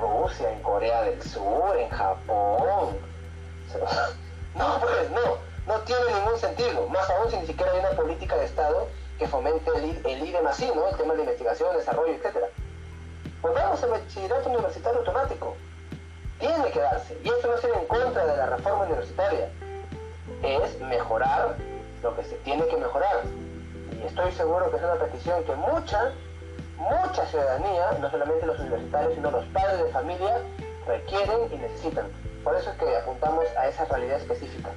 Rusia, 0.00 0.50
en 0.50 0.62
Corea 0.62 1.02
del 1.02 1.22
Sur, 1.22 1.76
en 1.76 1.90
Japón. 1.90 2.96
no, 4.54 4.80
pues 4.80 5.10
no, 5.10 5.36
no 5.66 5.80
tiene 5.80 6.14
ningún 6.14 6.38
sentido. 6.38 6.86
Más 6.88 7.08
aún 7.10 7.30
si 7.30 7.36
ni 7.36 7.46
siquiera 7.46 7.72
hay 7.72 7.80
una 7.80 7.90
política 7.90 8.36
de 8.36 8.46
Estado 8.46 8.88
que 9.18 9.28
fomente 9.28 9.70
el, 9.76 10.06
el 10.06 10.26
IDEM 10.26 10.46
así, 10.46 10.70
¿no? 10.74 10.88
El 10.88 10.96
tema 10.96 11.14
de 11.14 11.20
investigación, 11.20 11.76
desarrollo, 11.76 12.12
etc. 12.12 12.36
Volvamos 13.42 13.82
al 13.82 13.90
bachillerato 13.90 14.48
universitario 14.48 15.00
automático. 15.00 15.56
Tiene 16.38 16.70
que 16.70 16.78
darse. 16.78 17.18
Y 17.24 17.28
esto 17.28 17.48
no 17.48 17.54
es 17.54 17.64
ir 17.64 17.70
en 17.70 17.86
contra 17.86 18.26
de 18.26 18.36
la 18.36 18.46
reforma 18.46 18.84
universitaria 18.84 19.50
es 20.42 20.80
mejorar 20.80 21.56
lo 22.02 22.16
que 22.16 22.24
se 22.24 22.36
tiene 22.36 22.66
que 22.66 22.76
mejorar. 22.76 23.22
Y 24.00 24.06
estoy 24.06 24.30
seguro 24.32 24.70
que 24.70 24.76
es 24.76 24.82
una 24.82 24.94
petición 24.94 25.42
que 25.44 25.54
mucha, 25.56 26.12
mucha 26.76 27.26
ciudadanía, 27.26 27.92
no 28.00 28.10
solamente 28.10 28.46
los 28.46 28.58
universitarios, 28.60 29.14
sino 29.14 29.30
los 29.30 29.44
padres 29.46 29.84
de 29.84 29.90
familia, 29.90 30.38
requieren 30.86 31.52
y 31.52 31.56
necesitan. 31.56 32.06
Por 32.44 32.54
eso 32.54 32.70
es 32.70 32.78
que 32.78 32.96
apuntamos 32.96 33.44
a 33.58 33.68
esa 33.68 33.84
realidad 33.86 34.18
específica. 34.18 34.70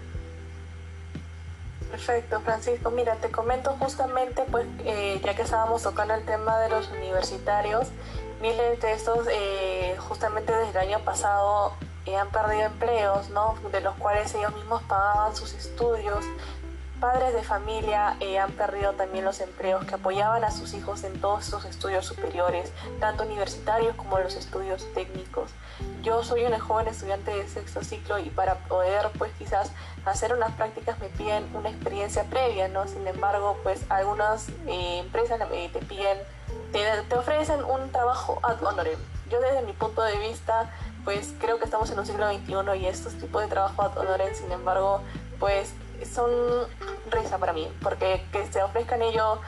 Perfecto, 1.91 2.39
Francisco. 2.39 2.89
Mira, 2.89 3.15
te 3.17 3.30
comento 3.30 3.75
justamente, 3.77 4.43
pues, 4.49 4.65
eh, 4.86 5.19
ya 5.21 5.36
que 5.36 5.41
estábamos 5.41 5.84
tocando 5.84 6.13
el 6.13 6.23
tema 6.23 6.58
de 6.60 6.69
los 6.69 6.89
universitarios, 6.89 7.89
miles 8.41 8.80
de 8.80 8.93
estos, 8.93 9.27
eh, 9.30 9.97
justamente 9.99 10.54
desde 10.54 10.71
el 10.71 10.89
año 10.89 10.99
pasado, 11.04 11.73
eh, 12.06 12.15
han 12.15 12.30
perdido 12.30 12.63
empleos, 12.63 13.30
¿no? 13.30 13.56
De 13.71 13.82
los 13.82 13.93
cuales 13.97 14.34
ellos 14.34 14.56
mismos 14.56 14.82
pagaban 14.84 15.36
sus 15.36 15.54
estudios. 15.54 16.23
Padres 17.02 17.34
de 17.34 17.44
familia 17.44 18.16
han 18.42 18.52
perdido 18.54 18.94
también 18.94 19.26
los 19.26 19.42
empleos 19.42 19.84
que 19.86 19.96
apoyaban 19.96 20.46
a 20.46 20.52
sus 20.52 20.74
hijos 20.74 21.04
en 21.04 21.20
todos 21.20 21.44
sus 21.44 21.66
estudios 21.66 22.06
superiores, 22.06 22.72
tanto 23.02 23.24
universitarios 23.24 23.96
como 23.96 24.20
los 24.20 24.36
estudios 24.36 24.88
técnicos 24.94 25.52
yo 26.04 26.24
soy 26.24 26.44
una 26.46 26.60
joven 26.60 26.88
estudiante 26.88 27.32
de 27.32 27.48
sexto 27.48 27.84
ciclo 27.84 28.18
y 28.20 28.30
para 28.30 28.56
poder 28.56 29.10
pues 29.18 29.32
quizás 29.38 29.72
hacer 30.06 30.34
unas 30.34 30.52
prácticas 30.54 31.00
me 31.00 31.10
piden 31.10 31.48
una 31.56 31.70
experiencia 31.70 32.24
previa, 32.24 32.68
¿no? 32.68 32.88
Sin 32.88 33.06
embargo, 33.08 33.58
pues 33.64 33.82
algunas 33.90 34.50
eh, 34.68 35.00
empresas 35.00 35.40
eh, 35.52 35.70
te 35.72 35.80
piden, 35.80 36.18
te, 36.72 37.16
ofrecen 37.16 37.64
un 37.64 37.92
trabajo 37.92 38.40
ad 38.42 38.62
honorem. 38.64 38.98
Yo 39.30 39.40
desde 39.40 39.62
mi 39.62 39.74
punto 39.74 40.02
de 40.02 40.18
vista, 40.18 40.72
pues 41.04 41.34
creo 41.40 41.60
que 41.60 41.66
estamos 41.66 41.90
en 41.92 42.00
un 42.00 42.06
siglo 42.06 42.28
XXI 42.28 42.80
y 42.80 42.88
estos 42.88 43.14
tipos 43.14 43.44
de 43.44 43.48
trabajo 43.48 43.84
ad 43.84 43.98
honorem, 43.98 44.34
sin 44.34 44.52
embargo, 44.52 45.02
pues 45.40 45.74
son 46.06 46.32
risa 47.10 47.38
para 47.38 47.54
mí, 47.54 47.72
porque 47.82 48.26
que 48.32 48.46
se 48.52 48.62
ofrezcan 48.62 49.02
ellos 49.02 49.40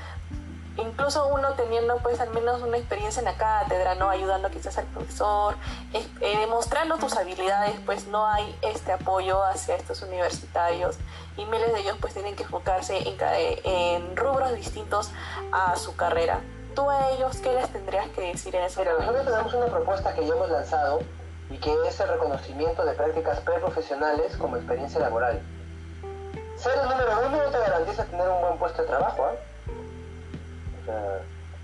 incluso 0.78 1.28
uno 1.28 1.54
teniendo 1.54 1.98
pues 1.98 2.20
al 2.20 2.32
menos 2.32 2.62
una 2.62 2.78
experiencia 2.78 3.20
en 3.20 3.26
la 3.26 3.36
cátedra, 3.36 3.96
¿no? 3.96 4.10
Ayudando 4.10 4.50
quizás 4.50 4.78
al 4.78 4.86
profesor, 4.86 5.56
eh, 5.94 6.38
demostrando 6.39 6.98
tus 6.98 7.16
habilidades, 7.16 7.76
pues 7.86 8.08
no 8.08 8.26
hay 8.26 8.58
este 8.62 8.92
apoyo 8.92 9.44
hacia 9.44 9.76
estos 9.76 10.02
universitarios 10.02 10.98
y 11.38 11.46
miles 11.46 11.74
de 11.74 11.80
ellos 11.82 11.98
pues 12.02 12.13
tienen 12.13 12.36
que 12.36 12.44
enfocarse 12.44 12.98
en, 13.08 13.18
en 13.63 14.18
rubros 14.18 14.54
distintos 14.54 15.12
a 15.52 15.76
su 15.76 15.96
carrera. 15.96 16.42
¿Tú 16.76 16.89
a 16.89 17.12
ellos 17.12 17.38
qué 17.38 17.54
les 17.54 17.72
tendrías 17.72 18.08
que 18.10 18.22
decir 18.22 18.56
en 18.56 18.63
eso? 18.63 18.80
Mira, 18.80 18.94
nosotros 18.94 19.26
tenemos 19.26 19.54
una 19.54 19.68
propuesta 19.68 20.13
que 20.16 20.26
ya 20.26 20.34
hemos 20.34 20.50
lanzado 20.50 21.02
y 21.52 21.58
que 21.58 21.72
es 21.88 22.00
el 22.00 22.08
reconocimiento 22.08 22.84
de 22.84 22.94
prácticas 22.94 23.39
preprofesionales 23.42 24.36
como 24.38 24.58
experiencia 24.58 25.00
laboral. 25.00 25.39
Ser 26.63 26.80
el 26.80 26.88
número 26.88 27.12
uno 27.28 27.43
no 27.43 27.52
te 27.52 27.60
garantiza 27.60 28.06
tener 28.06 28.26
un 28.30 28.39
buen 28.39 28.58
puesto 28.58 28.84
de 28.84 28.88
trabajo, 28.88 29.32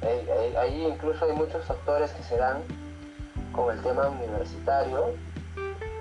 ¿eh? 0.03 0.57
ahí 0.57 0.87
incluso 0.87 1.23
hay 1.23 1.31
muchos 1.31 1.63
factores 1.63 2.11
que 2.11 2.21
se 2.21 2.35
dan 2.35 2.57
con 3.53 3.73
el 3.73 3.81
tema 3.81 4.09
universitario 4.09 5.13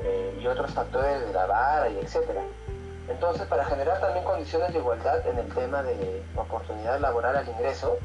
eh, 0.02 0.40
y 0.42 0.46
otros 0.48 0.72
factores 0.72 1.28
de 1.28 1.32
la 1.32 1.46
vara 1.46 1.88
y 1.90 1.98
etcétera. 1.98 2.42
Entonces, 3.08 3.46
para 3.46 3.64
generar 3.66 4.00
también 4.00 4.24
condiciones 4.24 4.72
de 4.72 4.80
igualdad 4.80 5.24
en 5.28 5.38
el 5.38 5.54
tema 5.54 5.84
de 5.84 6.24
oportunidad 6.34 6.98
laboral 6.98 7.36
al 7.36 7.48
ingreso, 7.48 7.98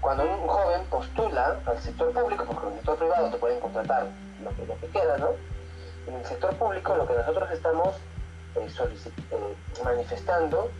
cuando 0.00 0.22
un 0.22 0.46
joven 0.46 0.84
postula 0.90 1.56
al 1.66 1.82
sector 1.82 2.12
público, 2.12 2.44
porque 2.44 2.66
en 2.66 2.72
el 2.74 2.78
sector 2.78 2.98
privado 2.98 3.30
te 3.30 3.36
pueden 3.38 3.58
contratar 3.58 4.06
lo 4.44 4.50
que, 4.50 4.64
lo 4.64 4.78
que 4.78 4.86
quiera, 4.86 5.16
¿no? 5.18 5.30
En 6.06 6.14
el 6.14 6.24
sector 6.24 6.54
público 6.54 6.94
lo 6.94 7.04
que 7.04 7.14
nosotros 7.14 7.50
estamos 7.50 7.96
manifestando 9.84 10.70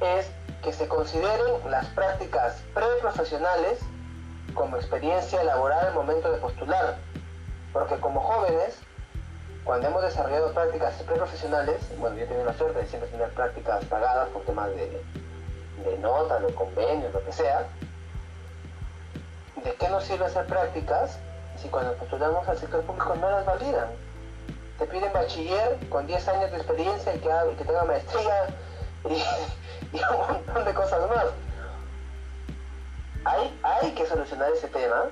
es 0.00 0.30
que 0.62 0.72
se 0.72 0.88
consideren 0.88 1.70
las 1.70 1.86
prácticas 1.86 2.62
preprofesionales 2.74 3.80
como 4.54 4.76
experiencia 4.76 5.42
laboral 5.44 5.88
al 5.88 5.94
momento 5.94 6.30
de 6.32 6.38
postular. 6.38 6.96
Porque 7.72 7.96
como 8.00 8.20
jóvenes, 8.20 8.78
cuando 9.64 9.88
hemos 9.88 10.02
desarrollado 10.02 10.52
prácticas 10.52 10.94
preprofesionales, 11.02 11.82
bueno, 11.98 12.16
yo 12.16 12.24
he 12.24 12.26
tenido 12.26 12.46
la 12.46 12.54
suerte 12.54 12.80
de 12.80 12.86
siempre 12.86 13.10
tener 13.10 13.28
prácticas 13.30 13.84
pagadas 13.84 14.28
por 14.30 14.42
temas 14.42 14.68
de, 14.70 15.02
de 15.84 15.98
notas, 15.98 16.42
de 16.42 16.54
convenios, 16.54 17.12
lo 17.12 17.24
que 17.24 17.32
sea. 17.32 17.66
¿De 19.62 19.74
qué 19.74 19.88
nos 19.88 20.04
sirve 20.04 20.24
hacer 20.24 20.46
prácticas 20.46 21.18
si 21.56 21.68
cuando 21.68 21.92
postulamos 21.94 22.48
al 22.48 22.56
sector 22.56 22.82
público 22.82 23.14
no 23.16 23.30
las 23.30 23.44
validan? 23.44 23.88
Te 24.78 24.86
piden 24.86 25.12
bachiller 25.12 25.78
con 25.88 26.06
10 26.06 26.28
años 26.28 26.50
de 26.52 26.56
experiencia 26.56 27.14
y 27.14 27.18
que, 27.18 27.64
tenga 27.64 27.84
maestría 27.84 28.46
y 29.92 29.96
un 29.96 30.18
montón 30.28 30.64
de 30.64 30.74
cosas 30.74 31.08
más. 31.08 31.26
Hay, 33.24 33.60
hay 33.62 33.90
que 33.92 34.06
solucionar 34.06 34.52
ese 34.52 34.68
tema. 34.68 35.06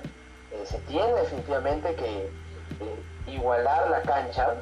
Eh, 0.51 0.65
se 0.65 0.77
tiene 0.79 1.13
definitivamente 1.13 1.93
que 1.95 2.25
eh, 2.25 3.03
igualar 3.27 3.89
la 3.89 4.01
cancha. 4.03 4.55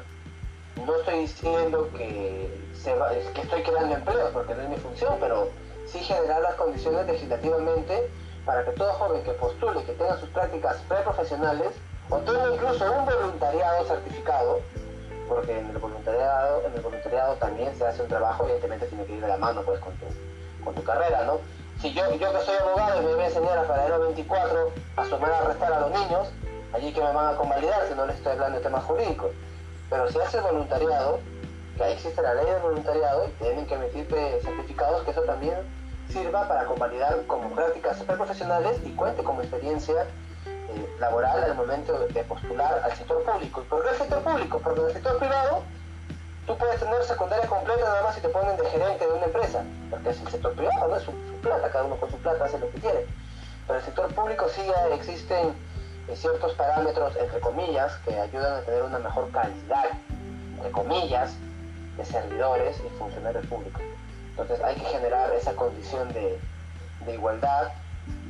No 0.84 0.96
estoy 0.96 1.20
diciendo 1.20 1.88
que 1.96 2.66
estoy 2.76 3.62
creando 3.62 3.94
empleos, 3.94 4.30
porque 4.32 4.54
no 4.54 4.62
es 4.62 4.68
mi 4.68 4.76
función, 4.76 5.16
pero 5.20 5.50
sí 5.86 6.00
generar 6.00 6.42
las 6.42 6.54
condiciones 6.56 7.06
legislativamente 7.06 8.10
para 8.44 8.64
que 8.64 8.72
todo 8.72 8.92
joven 8.94 9.22
que 9.22 9.32
postule, 9.32 9.82
que 9.84 9.92
tenga 9.92 10.18
sus 10.18 10.28
prácticas 10.30 10.76
preprofesionales, 10.88 11.72
o 12.10 12.18
tenga 12.18 12.54
incluso 12.54 12.92
un 12.92 13.04
voluntariado 13.04 13.84
certificado, 13.86 14.60
porque 15.28 15.58
en 15.58 15.70
el 15.70 15.78
voluntariado, 15.78 16.62
en 16.66 16.74
el 16.74 16.80
voluntariado 16.80 17.34
también 17.34 17.74
se 17.76 17.86
hace 17.86 18.02
un 18.02 18.08
trabajo, 18.08 18.44
evidentemente 18.44 18.86
tiene 18.86 19.04
que 19.04 19.12
ir 19.14 19.20
de 19.20 19.28
la 19.28 19.36
mano 19.36 19.62
pues 19.62 19.78
con 19.80 19.92
tu, 19.94 20.06
con 20.64 20.74
tu 20.74 20.82
carrera, 20.82 21.24
¿no? 21.24 21.38
Si 21.80 21.92
yo, 21.92 22.10
yo 22.14 22.32
que 22.32 22.40
soy 22.40 22.56
abogado 22.56 23.02
y 23.02 23.04
me 23.04 23.14
voy 23.14 23.24
a 23.24 23.26
enseñar 23.26 23.58
a 23.58 23.66
Paradero 23.66 24.00
24 24.00 24.72
a 24.96 25.04
sumar 25.04 25.32
a 25.32 25.40
restar 25.42 25.72
a 25.72 25.80
los 25.80 25.90
niños, 25.90 26.28
allí 26.72 26.92
que 26.92 27.00
me 27.00 27.12
van 27.12 27.34
a 27.34 27.36
convalidar 27.36 27.86
si 27.88 27.94
no 27.94 28.06
les 28.06 28.16
estoy 28.16 28.32
hablando 28.32 28.58
de 28.58 28.64
temas 28.64 28.84
jurídicos. 28.84 29.30
Pero 29.90 30.08
si 30.10 30.18
hace 30.18 30.40
voluntariado, 30.40 31.20
que 31.76 31.84
ahí 31.84 31.92
existe 31.92 32.22
la 32.22 32.34
ley 32.34 32.46
de 32.46 32.58
voluntariado 32.58 33.26
y 33.28 33.42
tienen 33.42 33.66
que 33.66 33.74
emitirte 33.74 34.40
certificados 34.42 35.02
que 35.02 35.10
eso 35.10 35.22
también 35.22 35.54
sirva 36.08 36.48
para 36.48 36.64
convalidar 36.64 37.26
como 37.26 37.54
prácticas 37.54 38.02
profesionales 38.02 38.80
y 38.84 38.92
cuente 38.92 39.22
como 39.22 39.42
experiencia 39.42 40.06
laboral 40.98 41.42
al 41.44 41.54
momento 41.54 41.98
de 42.08 42.24
postular 42.24 42.80
al 42.84 42.92
sector 42.92 43.22
público. 43.22 43.62
¿Y 43.62 43.64
por 43.64 43.82
qué 43.82 43.90
el 43.90 43.96
sector 43.96 44.22
público? 44.22 44.60
Porque 44.60 44.80
en 44.80 44.86
el 44.86 44.92
sector 44.92 45.18
privado 45.18 45.62
tú 46.46 46.56
puedes 46.56 46.78
tener 46.78 47.02
secundaria 47.04 47.46
completa 47.46 47.84
nada 47.84 48.02
más 48.02 48.14
si 48.14 48.20
te 48.20 48.28
ponen 48.28 48.56
de 48.56 48.66
gerente 48.70 49.06
de 49.06 49.12
una 49.12 49.24
empresa, 49.26 49.64
porque 49.90 50.10
es 50.10 50.20
el 50.20 50.28
sector 50.28 50.52
privado, 50.54 50.88
¿no? 50.88 50.96
Es 50.96 51.02
su, 51.02 51.12
plata, 51.42 51.70
cada 51.70 51.84
uno 51.84 51.96
con 51.96 52.10
su 52.10 52.16
plata 52.18 52.44
hace 52.44 52.58
lo 52.58 52.70
que 52.70 52.78
quiere. 52.80 53.06
Pero 53.66 53.78
en 53.78 53.80
el 53.80 53.84
sector 53.84 54.14
público 54.14 54.48
sí 54.48 54.62
existen 54.92 55.54
eh, 56.08 56.16
ciertos 56.16 56.52
parámetros, 56.54 57.16
entre 57.16 57.40
comillas, 57.40 57.92
que 58.04 58.18
ayudan 58.18 58.54
a 58.54 58.60
tener 58.60 58.82
una 58.82 58.98
mejor 58.98 59.30
calidad, 59.30 59.90
entre 60.56 60.70
comillas, 60.70 61.34
de 61.96 62.04
servidores 62.04 62.80
y 62.84 62.98
funcionarios 62.98 63.46
públicos. 63.46 63.82
Entonces 64.30 64.62
hay 64.62 64.74
que 64.74 64.84
generar 64.84 65.32
esa 65.32 65.54
condición 65.54 66.12
de, 66.12 66.38
de 67.06 67.14
igualdad 67.14 67.72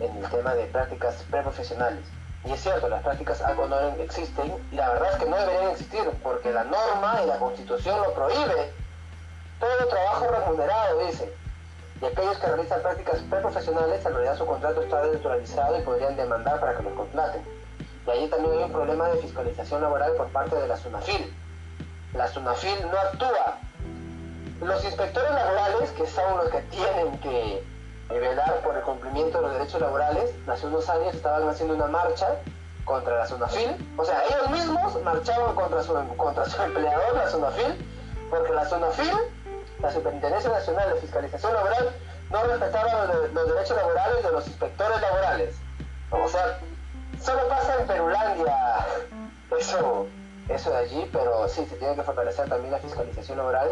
en 0.00 0.16
el 0.16 0.30
tema 0.30 0.54
de 0.54 0.66
prácticas 0.66 1.24
preprofesionales. 1.30 2.04
Y 2.46 2.52
es 2.52 2.61
cierto, 2.61 2.88
las 2.88 3.02
prácticas 3.02 3.42
no 3.56 3.78
existen 4.02 4.54
y 4.70 4.76
la 4.76 4.88
verdad 4.90 5.12
es 5.14 5.18
que 5.18 5.28
no 5.28 5.37
deberían 5.37 5.70
existir 5.72 6.02
porque 6.22 6.52
la 6.52 6.62
norma 6.62 7.20
y 7.24 7.26
la 7.26 7.38
constitución 7.38 8.00
lo 8.00 8.14
prohíbe. 8.14 8.72
Todo 9.59 9.88
trabajo 9.88 10.28
remunerado, 10.28 11.06
dice. 11.06 11.35
Y 12.00 12.04
aquellos 12.04 12.38
que 12.38 12.46
realizan 12.46 12.82
prácticas 12.82 13.18
preprofesionales, 13.28 14.04
en 14.06 14.12
realidad 14.12 14.37
su 14.37 14.46
contrato 14.46 14.80
está 14.80 15.02
desnaturalizado 15.02 15.78
y 15.78 15.82
podrían 15.82 16.14
demandar 16.14 16.61
para 16.61 16.76
que 16.76 16.85
los 16.85 16.92
contraten. 16.92 17.42
Y 18.06 18.11
allí 18.11 18.28
también 18.28 18.52
hay 18.59 18.64
un 18.64 18.72
problema 18.72 19.09
de 19.09 19.18
fiscalización 19.18 19.80
laboral 19.80 20.12
por 20.12 20.28
parte 20.28 20.54
de 20.54 20.68
la 20.68 20.76
SUNAFIL. 20.76 21.35
La 22.14 22.28
SUNAFIL 22.28 22.90
no 22.90 22.98
actúa. 22.98 23.59
Los 24.61 24.85
inspectores 24.85 25.32
laborales, 25.32 25.90
que 25.90 26.06
son 26.06 26.37
los 26.37 26.48
que 26.50 26.61
tienen 26.62 27.18
que 27.18 27.64
y 28.10 28.18
velar 28.18 28.60
por 28.62 28.76
el 28.76 28.82
cumplimiento 28.82 29.38
de 29.38 29.44
los 29.44 29.52
derechos 29.54 29.80
laborales, 29.80 30.30
hace 30.46 30.66
unos 30.66 30.88
años 30.88 31.14
estaban 31.14 31.48
haciendo 31.48 31.74
una 31.74 31.86
marcha 31.86 32.28
contra 32.84 33.18
la 33.18 33.26
SUNAFIL, 33.26 33.94
o 33.96 34.04
sea, 34.04 34.22
ellos 34.28 34.50
mismos 34.50 35.02
marchaban 35.02 35.54
contra 35.54 35.82
su, 35.82 35.92
contra 36.16 36.44
su 36.44 36.62
empleador, 36.62 37.14
la 37.14 37.28
SUNAFIL, 37.28 37.84
porque 38.30 38.52
la 38.52 38.64
SUNAFIL, 38.68 39.12
la 39.80 39.90
Superintendencia 39.90 40.50
Nacional 40.50 40.94
de 40.94 41.00
Fiscalización 41.00 41.52
Laboral, 41.52 41.90
no 42.30 42.42
respetaba 42.44 43.07
los, 43.32 43.48
derechos 43.48 43.76
laborales 43.76 44.22
de 44.22 44.32
los 44.32 44.46
inspectores 44.46 45.00
laborales. 45.00 45.57
O 46.11 46.28
sea, 46.28 46.59
solo 47.20 47.48
pasa 47.48 47.76
en 47.80 47.86
Perulandia 47.86 48.86
eso, 49.59 50.07
eso 50.48 50.70
de 50.70 50.76
allí, 50.76 51.09
pero 51.12 51.48
sí, 51.48 51.66
se 51.66 51.76
tiene 51.76 51.94
que 51.96 52.02
fortalecer 52.02 52.48
también 52.48 52.72
la 52.72 52.78
fiscalización 52.78 53.38
laboral 53.38 53.70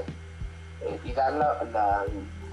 eh, 0.83 1.01
y 1.05 1.13
dar 1.13 1.33
la 1.33 2.05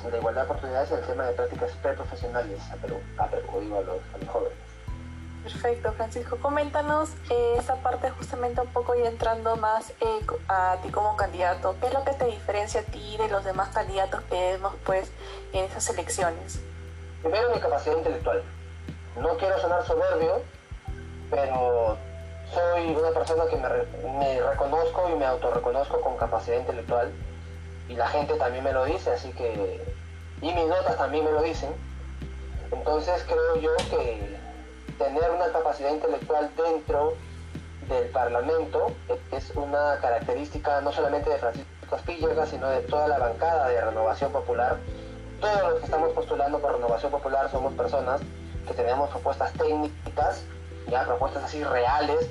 igualdad 0.10 0.42
de 0.42 0.46
oportunidades 0.46 0.92
en 0.92 1.00
el 1.00 1.06
tema 1.06 1.26
de 1.26 1.34
prácticas 1.34 1.72
preprofesionales 1.82 2.60
a 2.72 2.76
Perú, 2.76 3.00
a 3.18 3.28
Perú 3.28 3.60
digo 3.60 3.78
a 3.78 3.82
los, 3.82 4.00
jóvenes. 4.28 4.58
Perfecto, 5.44 5.92
Francisco. 5.94 6.38
Coméntanos 6.38 7.10
eh, 7.30 7.56
esa 7.58 7.76
parte 7.78 8.12
justamente 8.12 8.62
un 8.62 8.68
poco 8.68 8.96
y 8.96 9.02
entrando 9.02 9.56
más 9.56 9.90
eh, 10.00 10.26
a 10.48 10.78
ti 10.84 10.90
como 10.90 11.16
candidato. 11.16 11.76
¿Qué 11.80 11.88
es 11.88 11.94
lo 11.94 12.04
que 12.04 12.12
te 12.14 12.26
diferencia 12.26 12.82
a 12.82 12.84
ti 12.84 13.18
de 13.18 13.28
los 13.28 13.44
demás 13.44 13.70
candidatos 13.70 14.22
que 14.30 14.36
vemos 14.36 14.76
pues 14.86 15.12
en 15.54 15.66
esas 15.66 15.90
elecciones? 15.90 16.60
Primero 17.24 17.50
mi 17.50 17.60
capacidad 17.60 17.98
intelectual. 17.98 18.44
No 19.20 19.36
quiero 19.38 19.60
sonar 19.60 19.84
soberbio, 19.86 20.42
pero 21.32 21.98
soy 22.54 22.96
una 22.96 23.10
persona 23.10 23.46
que 23.46 23.56
me, 23.56 24.10
me 24.20 24.42
reconozco 24.42 25.10
y 25.10 25.16
me 25.16 25.26
autorreconozco 25.26 26.02
con 26.02 26.18
capacidad 26.18 26.60
intelectual 26.60 27.12
y 27.92 27.96
la 27.96 28.08
gente 28.08 28.36
también 28.36 28.64
me 28.64 28.72
lo 28.72 28.86
dice, 28.86 29.12
así 29.12 29.32
que 29.34 29.84
y 30.42 30.54
mis 30.54 30.66
notas 30.66 30.98
también 30.98 31.26
me 31.26 31.32
lo 31.32 31.42
dicen. 31.42 31.70
Entonces 32.72 33.26
creo 33.28 33.58
yo 33.58 33.76
que 33.90 34.38
tener 34.98 35.30
una 35.30 35.52
capacidad 35.52 35.92
intelectual 35.92 36.50
dentro 36.56 37.16
del 37.90 38.08
Parlamento 38.10 38.94
es 39.32 39.52
una 39.56 39.98
característica 40.00 40.80
no 40.80 40.94
solamente 40.94 41.30
de 41.30 41.38
Francisco 41.38 41.68
Aspillega, 41.96 42.46
sino 42.46 42.70
de 42.70 42.80
toda 42.84 43.10
la 43.10 43.20
bancada 43.20 43.68
de 43.68 43.82
Renovación 43.82 44.32
Popular. 44.32 44.78
Todos 45.42 45.62
los 45.62 45.80
que 45.80 45.86
estamos 45.86 46.14
postulando 46.14 46.60
por 46.60 46.74
Renovación 46.74 47.12
Popular 47.12 47.52
somos 47.52 47.74
personas 47.74 48.22
que 48.68 48.74
tenemos 48.74 49.10
propuestas 49.10 49.52
técnicas, 49.54 50.46
ya 50.88 51.04
propuestas 51.04 51.44
así 51.44 51.62
reales, 51.62 52.30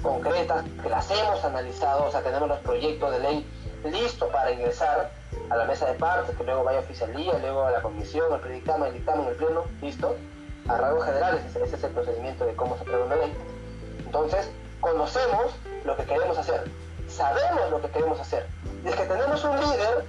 concretas, 0.00 0.64
que 0.80 0.88
las 0.88 1.10
hemos 1.10 1.44
analizado, 1.44 2.04
o 2.04 2.10
sea, 2.12 2.20
tenemos 2.20 2.48
los 2.48 2.58
proyectos 2.60 3.10
de 3.10 3.18
ley 3.18 3.46
listos 3.84 4.28
para 4.30 4.50
ingresar 4.52 5.10
a 5.50 5.56
la 5.56 5.64
mesa 5.64 5.86
de 5.86 5.94
partes, 5.94 6.36
que 6.36 6.44
luego 6.44 6.64
vaya 6.64 6.78
a 6.78 6.82
oficialía, 6.82 7.38
luego 7.38 7.64
a 7.64 7.70
la 7.70 7.82
comisión, 7.82 8.32
al 8.32 8.40
predictamen, 8.40 8.88
el 8.88 8.94
dictamen, 8.94 9.26
el 9.26 9.34
pleno, 9.34 9.64
listo. 9.80 10.16
A 10.68 10.76
rasgos 10.76 11.04
generales, 11.04 11.42
ese 11.56 11.76
es 11.76 11.84
el 11.84 11.90
procedimiento 11.90 12.46
de 12.46 12.54
cómo 12.54 12.76
se 12.76 12.82
aprueba 12.82 13.04
una 13.06 13.16
ley. 13.16 13.34
Entonces, 14.04 14.48
conocemos 14.80 15.52
lo 15.84 15.96
que 15.96 16.04
queremos 16.04 16.38
hacer, 16.38 16.64
sabemos 17.08 17.70
lo 17.70 17.80
que 17.80 17.88
queremos 17.88 18.20
hacer. 18.20 18.46
Y 18.84 18.88
es 18.88 18.94
que 18.94 19.04
tenemos 19.04 19.42
un 19.42 19.58
líder 19.58 20.04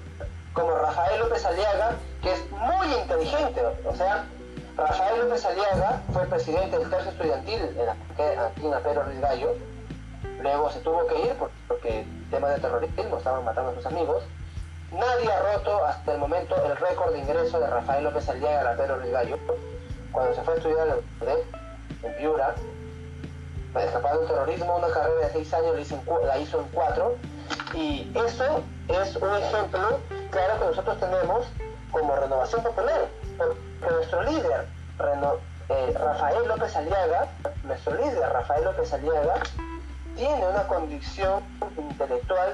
como 0.54 0.72
Rafael 0.76 1.20
López 1.20 1.44
Aliaga, 1.46 1.96
que 2.22 2.34
es 2.34 2.52
muy 2.52 2.94
inteligente, 3.02 3.62
o 3.86 3.96
sea, 3.96 4.26
Rafael 4.78 5.22
López 5.22 5.46
Aliaga 5.46 6.02
fue 6.12 6.26
presidente 6.26 6.78
del 6.78 6.90
tercio 6.90 7.12
estudiantil 7.12 7.62
en 7.62 7.86
la, 7.86 7.92
aquí 8.46 8.66
en 8.66 8.72
la 8.72 8.80
Pedro 8.80 9.04
Ruiz 9.04 9.20
Gallo, 9.22 9.56
luego 10.44 10.70
se 10.70 10.80
tuvo 10.82 11.08
que 11.08 11.20
ir 11.22 11.36
porque 11.68 12.06
temas 12.30 12.54
de 12.56 12.60
terrorismo 12.60 13.18
estaban 13.18 13.46
matando 13.46 13.72
a 13.72 13.76
sus 13.76 13.86
amigos. 13.86 14.24
Nadie 14.92 15.32
ha 15.32 15.54
roto 15.54 15.84
hasta 15.86 16.14
el 16.14 16.20
momento 16.20 16.56
el 16.64 16.78
récord 16.78 17.14
de 17.14 17.20
ingreso 17.20 17.60
de 17.60 17.68
Rafael 17.68 18.04
López 18.04 18.30
Aliaga 18.30 18.60
a 18.60 18.64
la 18.64 18.76
Pedro 18.76 19.00
Ruiz 19.00 19.12
Gallo. 19.12 19.40
Cuando 20.12 20.36
se 20.36 20.42
fue 20.44 20.54
a 20.54 20.58
estudiar 20.58 21.00
en 22.04 22.14
Piura, 22.16 22.54
escapado 23.82 24.20
del 24.20 24.28
terrorismo, 24.28 24.78
una 24.78 24.94
carrera 24.94 25.28
de 25.28 25.32
seis 25.32 25.54
años 25.54 25.76
la 26.26 26.38
hizo 26.38 26.60
en 26.60 26.68
cuatro. 26.68 27.16
Y 27.74 28.12
eso 28.14 28.64
es 28.90 29.16
un 29.16 29.36
ejemplo 29.36 30.00
claro 30.30 30.60
que 30.60 30.66
nosotros 30.66 31.00
tenemos 31.00 31.48
como 31.92 32.16
renovación 32.16 32.62
popular 32.62 33.08
que 33.82 33.90
nuestro 33.90 34.24
líder, 34.24 34.68
eh, 35.70 35.94
Rafael 35.98 36.48
López 36.48 36.76
Aliaga, 36.76 37.28
nuestro 37.64 37.96
líder, 37.96 38.30
Rafael 38.32 38.64
López 38.64 38.94
Aliaga, 38.94 39.36
tiene 40.16 40.48
una 40.48 40.68
condición 40.68 41.44
intelectual 41.78 42.54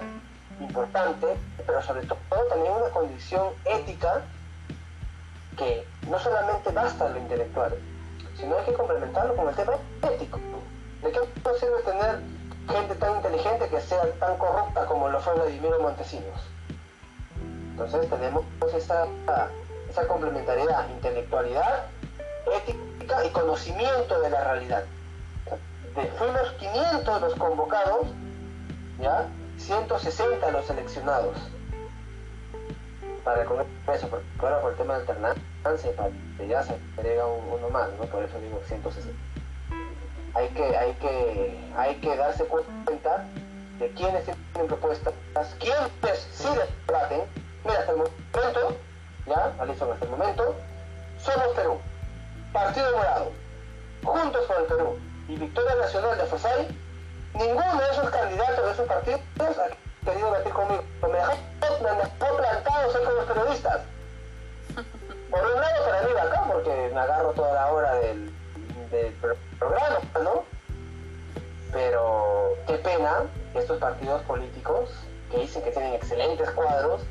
importante, 0.59 1.27
pero 1.65 1.81
sobre 1.81 2.05
todo 2.05 2.17
también 2.49 2.73
una 2.73 2.89
condición 2.89 3.47
ética 3.65 4.21
que 5.57 5.85
no 6.09 6.19
solamente 6.19 6.71
basta 6.71 7.09
lo 7.09 7.17
intelectual, 7.17 7.77
sino 8.37 8.57
hay 8.57 8.65
que 8.65 8.73
complementarlo 8.73 9.35
con 9.35 9.49
el 9.49 9.55
tema 9.55 9.73
ético. 10.13 10.39
¿De 11.01 11.11
qué 11.11 11.19
no 11.19 11.77
tener 11.85 12.19
gente 12.69 12.95
tan 12.95 13.15
inteligente 13.15 13.69
que 13.69 13.81
sea 13.81 14.03
tan 14.19 14.37
corrupta 14.37 14.85
como 14.85 15.09
lo 15.09 15.19
fue 15.19 15.33
Vladimiro 15.33 15.79
Montesinos? 15.79 16.41
Entonces 17.71 18.09
tenemos 18.09 18.43
esa 18.73 19.07
esa 19.89 20.07
complementariedad, 20.07 20.87
intelectualidad, 20.89 21.85
ética 22.55 23.25
y 23.25 23.29
conocimiento 23.29 24.19
de 24.21 24.29
la 24.29 24.43
realidad. 24.43 24.83
Fuimos 25.93 26.51
500 26.59 27.21
los 27.21 27.35
convocados, 27.35 28.07
¿ya? 28.99 29.27
160 29.57 30.51
los 30.51 30.65
seleccionados 30.65 31.35
para 33.23 33.41
el 33.41 33.47
Congreso, 33.47 34.07
porque 34.07 34.25
ahora 34.39 34.61
por 34.61 34.71
el 34.71 34.77
tema 34.77 34.93
de 34.95 34.99
alternancia, 35.01 35.91
ya 36.47 36.63
se 36.63 36.77
agrega 36.97 37.25
uno 37.25 37.69
más, 37.69 37.89
¿no? 37.99 38.05
Por 38.05 38.23
eso 38.23 38.39
digo 38.39 38.61
160. 38.65 39.11
Hay 40.35 40.47
que, 40.49 40.77
hay 40.77 40.93
que, 40.93 41.71
hay 41.75 41.95
que 41.95 42.15
darse 42.15 42.45
cuenta 42.45 43.25
de 43.79 43.89
quiénes 43.91 44.23
tienen 44.23 44.67
propuestas, 44.67 45.13
quiénes 45.59 45.91
sí 46.31 46.47
debaten. 46.87 47.21
Mira, 47.65 47.79
hasta 47.79 47.91
el 47.91 47.97
momento 47.97 48.77
¿ya? 49.25 49.53
Alison 49.59 49.91
hasta 49.91 50.05
el 50.05 50.11
momento. 50.11 50.55
Somos 51.19 51.47
Perú, 51.55 51.77
Partido 52.53 52.95
Morado, 52.95 53.31
Juntos 54.03 54.45
por 54.45 54.61
el 54.61 54.65
Perú 54.65 55.08
y 55.29 55.35
Victoria 55.35 55.75
Nacional 55.75 56.17
de 56.17 56.25
FOSAI, 56.25 56.67
ninguno 57.35 57.77
de 57.77 57.91
esos 57.91 58.09
candidatos 58.09 58.65
de 58.65 58.71
esos 58.71 58.87
partidos 58.87 59.21
ha 59.39 60.05
querido 60.05 60.31
meter 60.31 60.51
conmigo. 60.51 60.83
Me 61.03 61.17
dejó, 61.17 61.33
me 61.83 61.89
dejó 61.89 62.37
plantado 62.37 62.91
ser 62.91 63.03
con 63.03 63.15
los 63.15 63.25
periodistas. 63.25 63.81
Por 65.29 65.45
un 65.45 65.61
lado 65.61 65.85
para 65.85 66.01
mí 66.01 66.09
acá, 66.19 66.43
porque 66.51 66.91
me 66.91 66.99
agarro 66.99 67.31
toda 67.33 67.53
la 67.53 67.71
hora 67.71 67.93
del, 67.95 68.31
del 68.89 69.13
programa, 69.59 69.99
¿no? 70.23 70.43
Pero 71.71 72.55
qué 72.65 72.73
pena 72.79 73.25
que 73.53 73.59
estos 73.59 73.77
partidos 73.77 74.23
políticos 74.23 74.89
que 75.31 75.37
dicen 75.37 75.61
que 75.61 75.69
tienen 75.69 75.93
excelentes 75.93 76.49
cuadros 76.51 77.01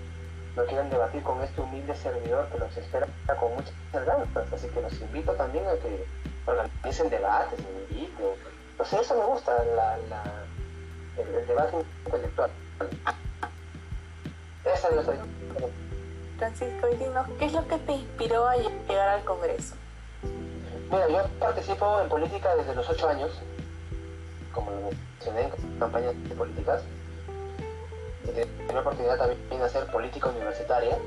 no 0.57 0.65
quieran 0.65 0.91
debatir 0.91 1.23
con 1.23 1.41
este 1.45 1.61
humilde 1.61 1.95
servidor 1.95 2.49
que 2.49 2.59
los 2.59 2.77
espera 2.77 3.07
con 3.39 3.55
muchas 3.55 3.73
ganas. 3.93 4.53
Así 4.53 4.67
que 4.67 4.81
los 4.81 5.01
invito 5.01 5.33
también 5.35 5.65
a 5.69 5.75
que 5.75 6.05
organicen 6.49 7.11
debates, 7.11 7.61
inviten. 7.91 8.27
Entonces 8.73 9.01
eso 9.01 9.15
me 9.17 9.25
gusta, 9.25 9.65
la, 9.65 9.99
la, 10.09 10.23
el, 11.17 11.47
debate 11.47 11.77
intelectual. 12.07 12.51
Esa 14.65 14.89
es 14.89 14.95
nuestra 14.95 15.17
Francisco, 16.39 16.89
y 16.89 16.97
dinos, 16.97 17.27
¿qué 17.39 17.47
es 17.47 17.53
lo 17.53 17.67
que 17.67 17.79
te 17.79 17.93
inspiró 17.93 18.47
a 18.47 18.57
llegar 18.57 19.09
al 19.09 19.25
Congreso? 19.25 19.75
Mira, 20.91 21.09
yo 21.09 21.27
participo 21.41 22.01
en 22.01 22.09
política 22.09 22.55
desde 22.55 22.77
los 22.77 22.89
ocho 22.89 23.09
años, 23.09 23.33
como 24.53 24.71
lo 24.71 24.91
mencioné 24.93 25.43
en 25.43 25.79
campañas 25.79 26.15
políticas 26.37 26.83
tiene 28.33 28.73
la 28.73 28.81
oportunidad 28.81 29.19
también 29.19 29.41
de 29.49 29.65
hacer 29.65 29.87
política 29.87 30.29
universitaria. 30.29 30.99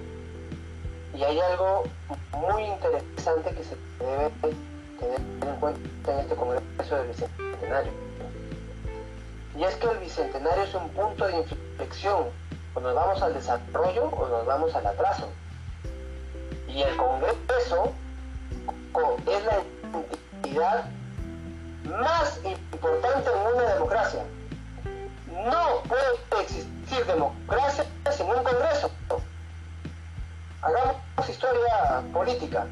Y 1.13 1.23
hay 1.23 1.39
algo 1.39 1.83
muy 2.31 2.63
interesante 2.63 3.53
que 3.53 3.63
se 3.63 3.75
debe 3.99 4.31
tener 5.01 5.19
en 5.19 5.59
cuenta 5.59 6.13
en 6.13 6.19
este 6.19 6.35
Congreso 6.35 6.95
del 6.95 7.07
Bicentenario. 7.07 7.91
Y 9.57 9.63
es 9.63 9.75
que 9.75 9.87
el 9.87 9.97
Bicentenario 9.97 10.63
es 10.63 10.73
un 10.73 10.89
punto 10.89 11.27
de 11.27 11.37
inflexión, 11.37 12.27
o 12.73 12.79
nos 12.79 12.95
vamos 12.95 13.21
al 13.21 13.33
desarrollo 13.33 14.05
o 14.05 14.29
nos 14.29 14.45
vamos 14.45 14.73
al 14.75 14.87
atraso. 14.87 15.27
Y 16.67 16.83
el 16.83 16.95
Congreso 16.95 17.91
es 19.27 19.45
la 19.45 19.61
entidad 20.39 20.85
más 21.83 22.39
importante 22.43 23.29
en 23.29 23.55
una 23.55 23.73
democracia. 23.73 24.23
No 25.27 25.83
puede 25.87 26.43
existir 26.43 27.05
democracia 27.05 27.85
sin 28.11 28.27
un 28.27 28.43
Congreso. 28.43 28.91
Hagamos 30.61 31.29
historia 31.29 32.03
política. 32.13 32.67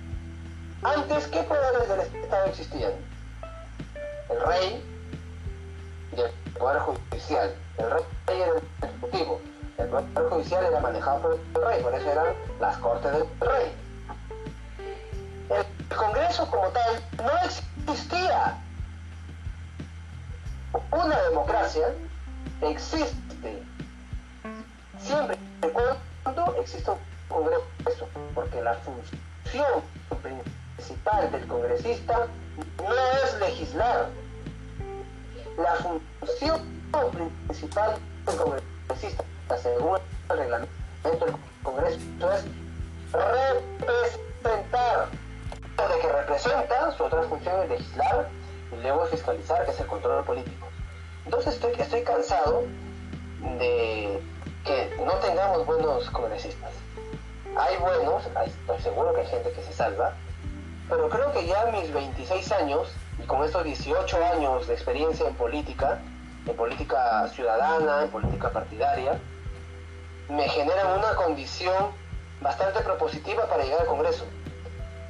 Antes, 0.81 1.27
¿qué 1.27 1.43
poderes 1.43 1.89
del 1.89 2.23
Estado 2.23 2.45
existían? 2.45 2.93
El 4.29 4.41
rey 4.45 4.83
y 6.15 6.21
el 6.21 6.31
poder 6.57 6.79
judicial. 6.79 7.53
El 7.77 7.91
rey 7.91 8.03
era 8.27 8.45
el 8.45 8.63
ejecutivo. 8.81 9.41
El 9.77 9.87
poder 9.89 10.29
judicial 10.29 10.65
era 10.65 10.79
manejado 10.79 11.21
por 11.21 11.33
el 11.33 11.67
rey, 11.67 11.83
por 11.83 11.93
eso 11.93 12.09
eran 12.09 12.27
las 12.61 12.77
cortes 12.77 13.11
del 13.11 13.27
rey. 13.41 13.73
El 15.49 15.97
Congreso 15.97 16.49
como 16.49 16.69
tal 16.69 17.03
no 17.17 17.31
existía. 17.43 18.57
Una 20.91 21.21
democracia 21.23 21.93
existe 22.61 23.63
siempre 24.97 25.37
y 25.61 25.67
cuando 25.67 26.55
exista 26.61 26.93
un 26.93 26.99
Congreso, 27.27 28.07
porque 28.33 28.61
la 28.61 28.75
función 28.75 29.83
principal 30.21 30.59
del 31.31 31.47
congresista 31.47 32.27
no 32.77 32.95
es 33.23 33.39
legislar. 33.39 34.09
La 35.57 35.75
función 35.75 36.61
principal 37.47 37.97
del 38.25 38.35
congresista, 38.37 39.23
según 39.61 39.99
el 40.29 40.37
reglamento 40.37 40.71
del 41.03 41.35
Congreso, 41.63 41.99
es 42.33 42.45
representar. 43.11 45.09
De 45.77 45.99
que 46.01 46.11
representa, 46.11 46.91
su 46.91 47.03
otra 47.03 47.23
función 47.23 47.63
es 47.63 47.69
legislar 47.69 48.27
y 48.71 48.81
luego 48.81 49.05
fiscalizar, 49.05 49.65
que 49.65 49.71
es 49.71 49.79
el 49.79 49.87
control 49.87 50.23
político. 50.25 50.67
Entonces 51.25 51.53
estoy, 51.53 51.73
estoy 51.77 52.03
cansado 52.03 52.63
de 53.59 54.21
que 54.65 54.95
no 55.05 55.13
tengamos 55.13 55.65
buenos 55.65 56.09
congresistas. 56.09 56.71
Hay 57.55 57.77
buenos, 57.77 58.23
estoy 58.25 58.81
seguro 58.81 59.13
que 59.13 59.21
hay 59.21 59.27
gente 59.27 59.51
que 59.51 59.63
se 59.63 59.73
salva, 59.73 60.13
pero 60.89 61.07
creo 61.07 61.31
que 61.31 61.45
ya 61.45 61.65
mis 61.67 61.93
26 61.93 62.51
años 62.51 62.89
y 63.21 63.25
con 63.27 63.43
estos 63.43 63.63
18 63.63 64.25
años 64.33 64.67
de 64.67 64.73
experiencia 64.73 65.27
en 65.27 65.35
política, 65.35 65.99
en 66.45 66.55
política 66.55 67.27
ciudadana, 67.29 68.03
en 68.03 68.09
política 68.09 68.49
partidaria, 68.49 69.19
me 70.29 70.49
generan 70.49 70.97
una 70.97 71.15
condición 71.15 71.91
bastante 72.41 72.79
propositiva 72.81 73.45
para 73.47 73.63
llegar 73.63 73.81
al 73.81 73.87
Congreso. 73.87 74.25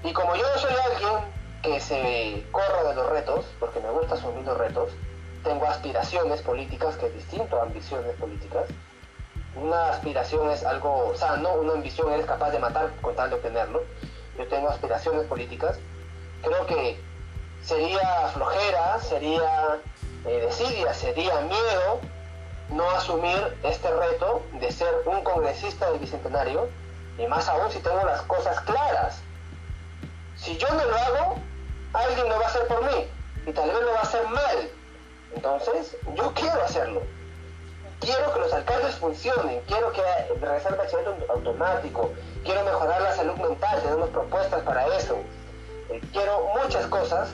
Y 0.04 0.12
como 0.14 0.36
yo 0.36 0.46
soy 0.58 0.74
alguien 0.92 1.14
que 1.62 1.80
se 1.80 2.46
corra 2.52 2.84
de 2.90 2.96
los 2.96 3.10
retos, 3.10 3.46
porque 3.60 3.80
me 3.80 3.90
gusta 3.90 4.16
asumir 4.16 4.46
los 4.46 4.58
retos, 4.58 4.92
tengo 5.44 5.66
aspiraciones 5.66 6.42
políticas, 6.42 6.96
que 6.98 7.08
es 7.08 7.14
distinto 7.16 7.60
a 7.60 7.64
ambiciones 7.64 8.16
políticas. 8.16 8.66
Una 9.56 9.90
aspiración 9.90 10.50
es 10.52 10.64
algo 10.64 11.14
sano, 11.16 11.54
una 11.54 11.74
ambición 11.74 12.12
eres 12.12 12.26
capaz 12.26 12.52
de 12.52 12.60
matar 12.60 12.90
con 13.02 13.16
tal 13.16 13.30
de 13.30 13.36
obtenerlo. 13.36 13.84
Yo 14.40 14.48
tengo 14.48 14.70
aspiraciones 14.70 15.26
políticas. 15.26 15.78
Creo 16.42 16.66
que 16.66 16.98
sería 17.62 18.30
flojera, 18.34 18.98
sería 19.02 19.82
eh, 20.26 20.46
desidia, 20.46 20.94
sería 20.94 21.42
miedo 21.42 22.00
no 22.70 22.90
asumir 22.92 23.58
este 23.64 23.92
reto 23.92 24.42
de 24.54 24.72
ser 24.72 24.94
un 25.06 25.22
congresista 25.26 25.92
del 25.92 26.00
Bicentenario, 26.00 26.70
y 27.18 27.28
más 27.28 27.50
aún 27.50 27.70
si 27.70 27.80
tengo 27.80 28.02
las 28.06 28.22
cosas 28.22 28.62
claras. 28.62 29.20
Si 30.38 30.56
yo 30.56 30.70
no 30.70 30.86
lo 30.86 30.96
hago, 30.96 31.36
alguien 31.92 32.30
lo 32.30 32.40
va 32.40 32.46
a 32.46 32.48
hacer 32.48 32.66
por 32.68 32.82
mí, 32.86 33.08
y 33.46 33.52
tal 33.52 33.70
vez 33.70 33.82
lo 33.82 33.92
va 33.92 34.00
a 34.00 34.04
hacer 34.04 34.26
mal. 34.30 34.72
Entonces, 35.36 35.98
yo 36.16 36.34
quiero 36.34 36.64
hacerlo. 36.64 37.02
Quiero 38.00 38.34
que 38.34 38.40
los 38.40 38.54
alcaldes 38.54 38.96
funcionen, 38.96 39.62
quiero 39.68 39.92
que 39.92 40.02
regresar 40.40 40.72
al 40.72 40.78
bachillerato 40.78 41.16
automático, 41.30 42.12
quiero 42.44 42.64
mejorar 42.64 43.02
la 43.02 43.14
salud 43.14 43.36
mental, 43.36 43.82
tenemos 43.82 44.10
propuestas 44.10 44.62
para 44.64 44.88
eso. 44.96 45.18
Eh, 45.90 46.02
quiero 46.14 46.50
muchas 46.62 46.86
cosas, 46.88 47.30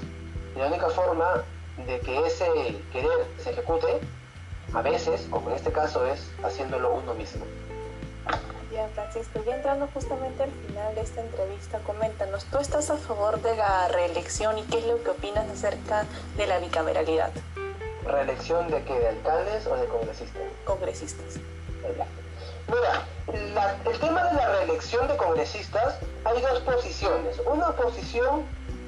y 0.56 0.60
la 0.60 0.68
única 0.68 0.90
forma 0.90 1.44
de 1.86 2.00
que 2.00 2.26
ese 2.26 2.46
querer 2.92 3.28
se 3.44 3.52
ejecute, 3.52 4.00
a 4.74 4.82
veces, 4.82 5.28
como 5.30 5.50
en 5.52 5.56
este 5.56 5.72
caso, 5.72 6.06
es 6.08 6.32
haciéndolo 6.44 6.96
uno 6.96 7.14
mismo. 7.14 7.46
Bien, 8.72 8.90
Francisco, 8.94 9.40
ya 9.46 9.56
entrando 9.56 9.88
justamente 9.94 10.44
al 10.44 10.52
final 10.52 10.96
de 10.96 11.02
esta 11.02 11.22
entrevista, 11.22 11.80
coméntanos, 11.86 12.44
¿tú 12.46 12.58
estás 12.58 12.90
a 12.90 12.98
favor 12.98 13.42
de 13.42 13.56
la 13.56 13.88
reelección 13.88 14.58
y 14.58 14.64
qué 14.64 14.80
es 14.80 14.88
lo 14.88 15.02
que 15.04 15.12
opinas 15.12 15.48
acerca 15.50 16.06
de 16.36 16.48
la 16.48 16.58
bicameralidad? 16.58 17.32
¿Reelección 18.06 18.70
de 18.70 18.84
qué? 18.84 19.00
¿De 19.00 19.08
alcaldes 19.10 19.66
o 19.68 19.76
de 19.76 19.86
congresistas? 19.88 20.42
Congresistas. 20.66 21.40
Mira, 22.68 23.06
el 23.86 24.00
tema 24.00 24.24
de 24.26 24.34
la 24.34 24.50
reelección 24.58 25.08
de 25.08 25.18
congresistas, 25.18 25.98
hay 26.24 26.42
dos 26.42 26.60
posiciones. 26.62 27.42
Una 27.46 27.72
posición 27.72 28.44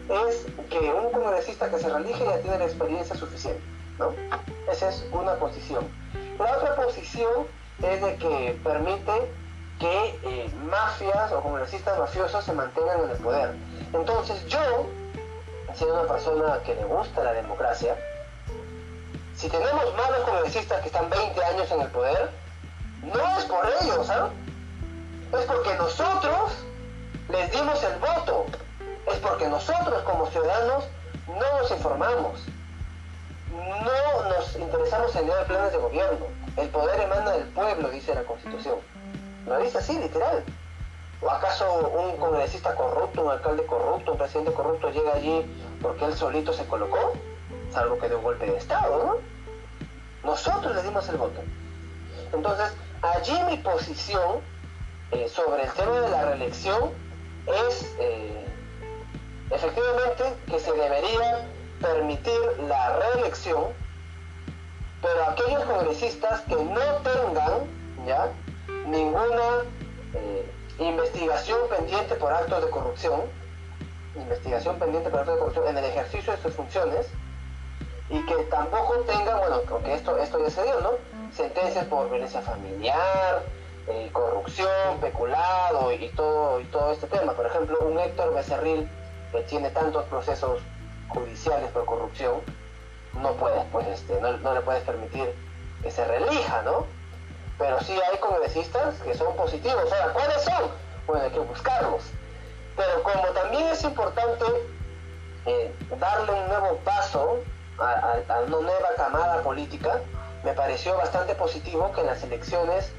es 0.10 0.46
que 0.70 0.80
un 0.80 1.12
congresista 1.12 1.70
que 1.70 1.80
se 1.80 1.90
reelige 1.90 2.24
ya 2.24 2.40
tiene 2.40 2.60
la 2.60 2.66
experiencia 2.66 3.16
suficiente, 3.16 3.62
¿no? 4.00 4.14
Esa 4.72 4.90
es 4.90 5.06
una 5.12 5.36
posición. 5.36 5.88
La 6.40 6.58
otra 6.58 6.76
posición 6.76 7.48
es 7.82 8.02
de 8.02 8.16
que 8.18 8.60
permite 8.64 9.12
que 9.80 10.20
eh, 10.24 10.50
mafias 10.64 11.32
o 11.32 11.42
congresistas 11.42 11.98
mafiosos 12.00 12.44
se 12.44 12.54
mantengan 12.54 13.02
en 13.04 13.10
el 13.12 13.18
poder. 13.18 13.56
Entonces 13.94 14.46
yo, 14.48 14.88
siendo 15.74 16.02
una 16.02 16.08
persona 16.08 16.60
que 16.64 16.76
le 16.76 16.86
gusta 16.86 17.24
la 17.24 17.34
democracia, 17.34 17.96
si 19.38 19.50
tenemos 19.50 19.96
malos 19.96 20.22
congresistas 20.26 20.82
que 20.82 20.88
están 20.88 21.10
20 21.12 21.46
años 21.46 21.72
en 21.72 21.82
el 21.82 21.88
poder, 21.90 22.32
no 23.04 23.38
es 23.38 23.46
por 23.46 23.66
ellos, 23.82 24.08
¿sabes? 24.08 24.32
Es 25.40 25.46
porque 25.46 25.76
nosotros 25.76 26.66
les 27.30 27.52
dimos 27.52 27.84
el 27.84 28.00
voto. 28.00 28.46
Es 29.06 29.20
porque 29.20 29.48
nosotros 29.48 30.02
como 30.04 30.26
ciudadanos 30.32 30.86
no 31.28 31.62
nos 31.62 31.72
informamos. 31.72 32.46
No 33.52 34.30
nos 34.30 34.56
interesamos 34.56 35.16
en 35.16 35.28
leer 35.28 35.46
planes 35.46 35.72
de 35.72 35.78
gobierno. 35.78 36.26
El 36.58 36.70
poder 36.70 37.00
emana 37.00 37.32
del 37.32 37.48
pueblo, 37.50 37.90
dice 37.90 38.16
la 38.16 38.24
Constitución. 38.24 38.80
Lo 39.46 39.60
dice 39.60 39.78
así, 39.78 40.00
literal. 40.00 40.44
¿O 41.22 41.30
acaso 41.30 41.72
un 41.90 42.18
congresista 42.18 42.74
corrupto, 42.74 43.22
un 43.22 43.32
alcalde 43.32 43.66
corrupto, 43.68 44.14
un 44.14 44.18
presidente 44.18 44.52
corrupto 44.52 44.90
llega 44.90 45.14
allí 45.14 45.46
porque 45.80 46.06
él 46.06 46.16
solito 46.16 46.54
se 46.54 46.66
colocó? 46.66 47.14
Salvo 47.72 47.98
que 47.98 48.10
de 48.10 48.16
un 48.16 48.24
golpe 48.24 48.46
de 48.46 48.58
Estado, 48.58 49.04
¿no? 49.04 50.30
Nosotros 50.30 50.76
le 50.76 50.84
dimos 50.84 51.08
el 51.10 51.18
voto. 51.18 51.42
Entonces, 52.34 52.74
allí 53.02 53.38
mi 53.50 53.58
posición 53.58 54.42
eh, 55.12 55.30
sobre 55.30 55.64
el 55.64 55.72
tema 55.72 56.00
de 56.02 56.10
la 56.10 56.26
reelección 56.26 56.92
es 57.68 57.96
eh, 58.00 58.46
efectivamente 59.52 60.34
que 60.48 60.60
se 60.60 60.72
debería 60.74 61.48
permitir 61.82 62.40
la 62.68 63.00
reelección, 63.00 63.68
pero 65.02 65.24
aquellos 65.30 65.64
congresistas 65.64 66.42
que 66.42 66.56
no 66.56 66.82
tengan 67.04 67.78
ya 68.06 68.32
ninguna 68.88 69.64
eh, 70.14 70.52
investigación 70.80 71.60
pendiente 71.70 72.16
por 72.16 72.34
actos 72.34 72.66
de 72.66 72.70
corrupción, 72.70 73.22
investigación 74.16 74.78
pendiente 74.80 75.10
por 75.10 75.20
actos 75.20 75.36
de 75.36 75.40
corrupción 75.40 75.68
en 75.70 75.78
el 75.78 75.86
ejercicio 75.86 76.34
de 76.34 76.42
sus 76.42 76.54
funciones, 76.54 77.08
y 78.10 78.26
que 78.26 78.36
tampoco 78.46 79.00
tenga, 79.02 79.36
bueno, 79.36 79.62
porque 79.68 79.94
esto, 79.94 80.18
esto 80.18 80.40
ya 80.42 80.50
se 80.50 80.64
dio, 80.64 80.80
¿no? 80.80 80.92
Sentencias 81.36 81.86
por 81.86 82.10
violencia 82.10 82.42
familiar, 82.42 83.44
eh, 83.88 84.10
corrupción, 84.14 85.00
peculado 85.02 85.92
y 85.92 86.10
todo, 86.10 86.60
y 86.62 86.66
todo 86.66 86.92
este 86.94 87.08
tema. 87.08 87.34
Por 87.34 87.46
ejemplo, 87.46 87.80
un 87.82 88.00
Héctor 88.00 88.34
Becerril 88.34 88.90
que 89.32 89.42
tiene 89.42 89.70
tantos 89.72 90.06
procesos 90.06 90.62
judiciales 91.10 91.70
por 91.72 91.86
corrupción, 91.86 92.42
no 93.22 93.34
puedes, 93.34 93.64
pues, 93.72 93.88
este, 93.88 94.20
no, 94.22 94.38
no 94.38 94.54
le 94.54 94.62
puedes 94.62 94.84
permitir 94.84 95.34
que 95.82 95.92
se 95.92 96.06
relija, 96.06 96.62
¿no? 96.62 96.86
Pero 97.58 97.80
sí 97.82 97.94
hay 98.10 98.18
congresistas 98.20 98.96
que 99.02 99.16
son 99.16 99.36
positivos. 99.36 99.92
Ahora, 99.92 100.14
¿cuáles 100.14 100.44
son? 100.44 100.72
Bueno, 101.08 101.24
hay 101.24 101.32
que 101.32 101.40
buscarlos. 101.40 102.04
Pero 102.76 103.04
como 103.04 103.24
también 103.30 103.68
es 103.68 103.84
importante 103.84 104.46
eh, 105.46 105.74
darle 106.00 106.32
un 106.32 106.48
nuevo 106.48 106.78
paso 106.84 107.40
a, 107.80 108.40
una 108.46 108.58
nueva 108.58 108.90
camada 108.96 109.42
política, 109.42 110.02
me 110.44 110.54
pareció 110.54 110.96
bastante 110.98 111.36
positivo 111.36 111.92
que 111.94 112.02
en 112.02 112.08
las 112.08 112.24
elecciones, 112.24 112.92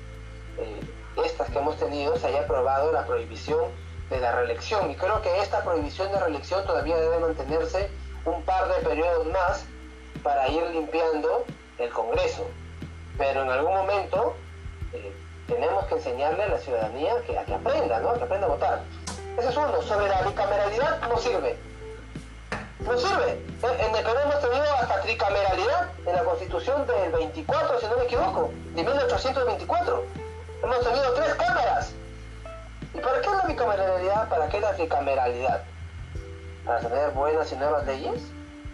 eh, 0.59 0.81
estas 1.24 1.51
que 1.51 1.59
hemos 1.59 1.76
tenido, 1.76 2.16
se 2.16 2.29
haya 2.29 2.43
aprobado 2.43 2.93
la 2.93 3.05
prohibición 3.07 3.66
de 4.11 4.20
la 4.20 4.33
reelección. 4.33 4.91
Y 4.91 4.97
creo 4.97 5.20
que 5.22 5.41
esta 5.41 5.62
prohibición 5.62 6.11
de 6.12 6.20
reelección 6.20 6.64
todavía 6.64 6.97
debe 6.97 7.18
mantenerse 7.18 7.91
un 8.24 8.43
par 8.43 8.68
de 8.68 8.87
periodos 8.87 9.26
más 9.26 9.64
para 10.22 10.49
ir 10.49 10.62
limpiando 10.70 11.45
el 11.79 11.91
Congreso. 11.91 12.47
Pero 13.16 13.43
en 13.43 13.51
algún 13.51 13.74
momento 13.74 14.35
eh, 14.93 15.12
tenemos 15.47 15.85
que 15.87 15.95
enseñarle 15.95 16.45
a 16.45 16.49
la 16.49 16.59
ciudadanía 16.59 17.14
que, 17.26 17.39
a 17.39 17.45
que 17.45 17.55
aprenda, 17.55 18.01
¿no? 18.01 18.14
Que 18.14 18.24
aprenda 18.24 18.47
a 18.47 18.51
votar. 18.51 18.83
Ese 19.39 19.49
es 19.49 19.57
uno. 19.57 19.83
Sobre 19.83 20.09
la 20.09 20.22
bicameralidad 20.22 21.01
no 21.09 21.16
sirve 21.18 21.57
no 22.81 22.99
sirve. 22.99 23.43
En 23.62 23.95
el 23.97 24.05
Perú 24.05 24.18
hemos 24.22 24.41
tenido 24.41 24.64
hasta 24.81 25.01
tricameralidad 25.01 25.89
en 26.07 26.14
la 26.14 26.24
constitución 26.24 26.87
del 26.87 27.12
24, 27.12 27.81
si 27.81 27.87
no 27.87 27.97
me 27.97 28.05
equivoco, 28.05 28.51
de 28.74 28.83
1824. 28.83 30.05
Hemos 30.62 30.81
tenido 30.81 31.12
tres 31.14 31.35
cámaras. 31.35 31.93
¿Y 32.95 32.99
para 32.99 33.20
qué 33.20 33.31
la 33.31 33.43
bicameralidad? 33.47 34.29
¿Para 34.29 34.49
qué 34.49 34.61
la 34.61 34.74
tricameralidad? 34.74 35.62
¿Para 36.64 36.81
tener 36.81 37.11
buenas 37.11 37.53
y 37.53 37.57
nuevas 37.57 37.87
leyes? 37.87 38.22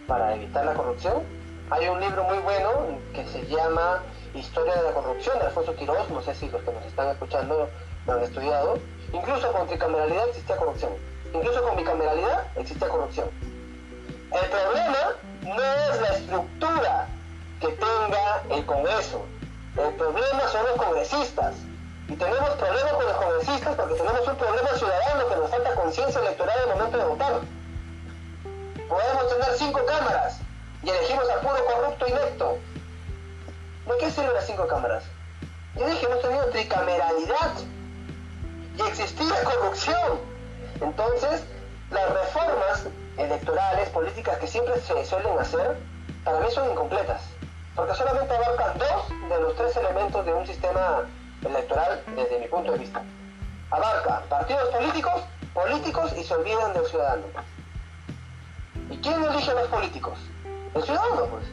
¿Para 0.07 0.35
evitar 0.35 0.65
la 0.65 0.73
corrupción? 0.73 1.23
Hay 1.71 1.87
un 1.87 1.99
libro 1.99 2.23
muy 2.25 2.37
bueno 2.39 2.99
que 3.13 3.25
se 3.27 3.45
llama 3.47 4.03
Historia 4.35 4.75
de 4.75 4.83
la 4.83 4.91
corrupción 4.91 5.39
de 5.39 5.45
Alfonso 5.45 5.75
Quirós, 5.75 6.09
no 6.09 6.21
sé 6.21 6.35
si 6.35 6.49
los 6.49 6.61
que 6.61 6.71
nos 6.71 6.85
están 6.85 7.09
escuchando 7.09 7.69
lo 8.05 8.13
han 8.13 8.21
estudiado. 8.21 8.77
Incluso 9.11 9.51
con 9.51 9.67
tricameralidad 9.67 10.27
existía 10.29 10.57
corrupción. 10.57 10.91
Incluso 11.33 11.63
con 11.63 11.75
bicameralidad 11.75 12.45
existía 12.55 12.87
corrupción. 12.87 13.29
El 14.35 14.49
problema 14.49 15.15
no 15.43 15.63
es 15.63 16.01
la 16.01 16.07
estructura 16.09 17.07
que 17.61 17.67
tenga 17.69 18.43
el 18.49 18.65
Congreso. 18.65 19.25
El 19.77 19.93
problema 19.95 20.47
son 20.51 20.65
los 20.65 20.75
congresistas. 20.75 21.55
Y 22.09 22.15
tenemos 22.17 22.49
problemas 22.49 22.93
con 22.93 23.05
los 23.05 23.17
congresistas 23.17 23.75
porque 23.75 23.95
tenemos 23.95 24.27
un 24.27 24.35
problema 24.35 24.69
ciudadano 24.75 25.29
que 25.29 25.35
nos 25.37 25.49
falta 25.49 25.75
conciencia 25.75 26.19
electoral 26.19 26.59
el 26.63 26.75
momento 26.75 26.97
de 26.97 27.05
votar. 27.05 27.41
Podemos 28.89 29.29
tener 29.29 29.57
cinco 29.57 29.85
cámaras 29.85 30.39
y 30.83 30.89
elegimos 30.89 31.29
al 31.29 31.39
puro 31.39 31.65
corrupto 31.65 32.07
inepto. 32.07 32.57
¿De 33.85 33.97
qué 33.99 34.11
sirven 34.11 34.33
las 34.33 34.45
cinco 34.45 34.67
cámaras? 34.67 35.05
Yo 35.75 35.87
dije, 35.87 36.05
hemos 36.05 36.21
tenido 36.21 36.45
tricameralidad 36.47 37.53
y 38.77 38.81
existía 38.81 39.43
corrupción. 39.43 40.19
Entonces, 40.81 41.43
las 41.89 42.09
reformas 42.09 42.83
electorales, 43.17 43.89
políticas 43.89 44.37
que 44.37 44.47
siempre 44.47 44.79
se 44.81 45.05
suelen 45.05 45.37
hacer, 45.39 45.77
para 46.23 46.39
mí 46.39 46.47
son 46.51 46.69
incompletas, 46.71 47.21
porque 47.75 47.93
solamente 47.93 48.33
abarcan 48.33 48.77
dos 48.77 49.29
de 49.29 49.41
los 49.41 49.55
tres 49.55 49.75
elementos 49.77 50.25
de 50.25 50.33
un 50.33 50.45
sistema 50.45 51.03
electoral 51.43 52.03
desde 52.15 52.39
mi 52.39 52.47
punto 52.47 52.71
de 52.71 52.79
vista. 52.79 53.03
Abarca 53.71 54.21
partidos 54.29 54.69
políticos, 54.69 55.21
políticos 55.53 56.13
y 56.17 56.23
se 56.23 56.33
olvidan 56.33 56.73
del 56.73 56.85
ciudadano. 56.85 57.23
¿Y 58.89 58.97
quién 58.97 59.23
elige 59.23 59.51
a 59.51 59.53
los 59.55 59.67
políticos? 59.67 60.17
El 60.73 60.83
ciudadano, 60.83 61.25
pues. 61.25 61.45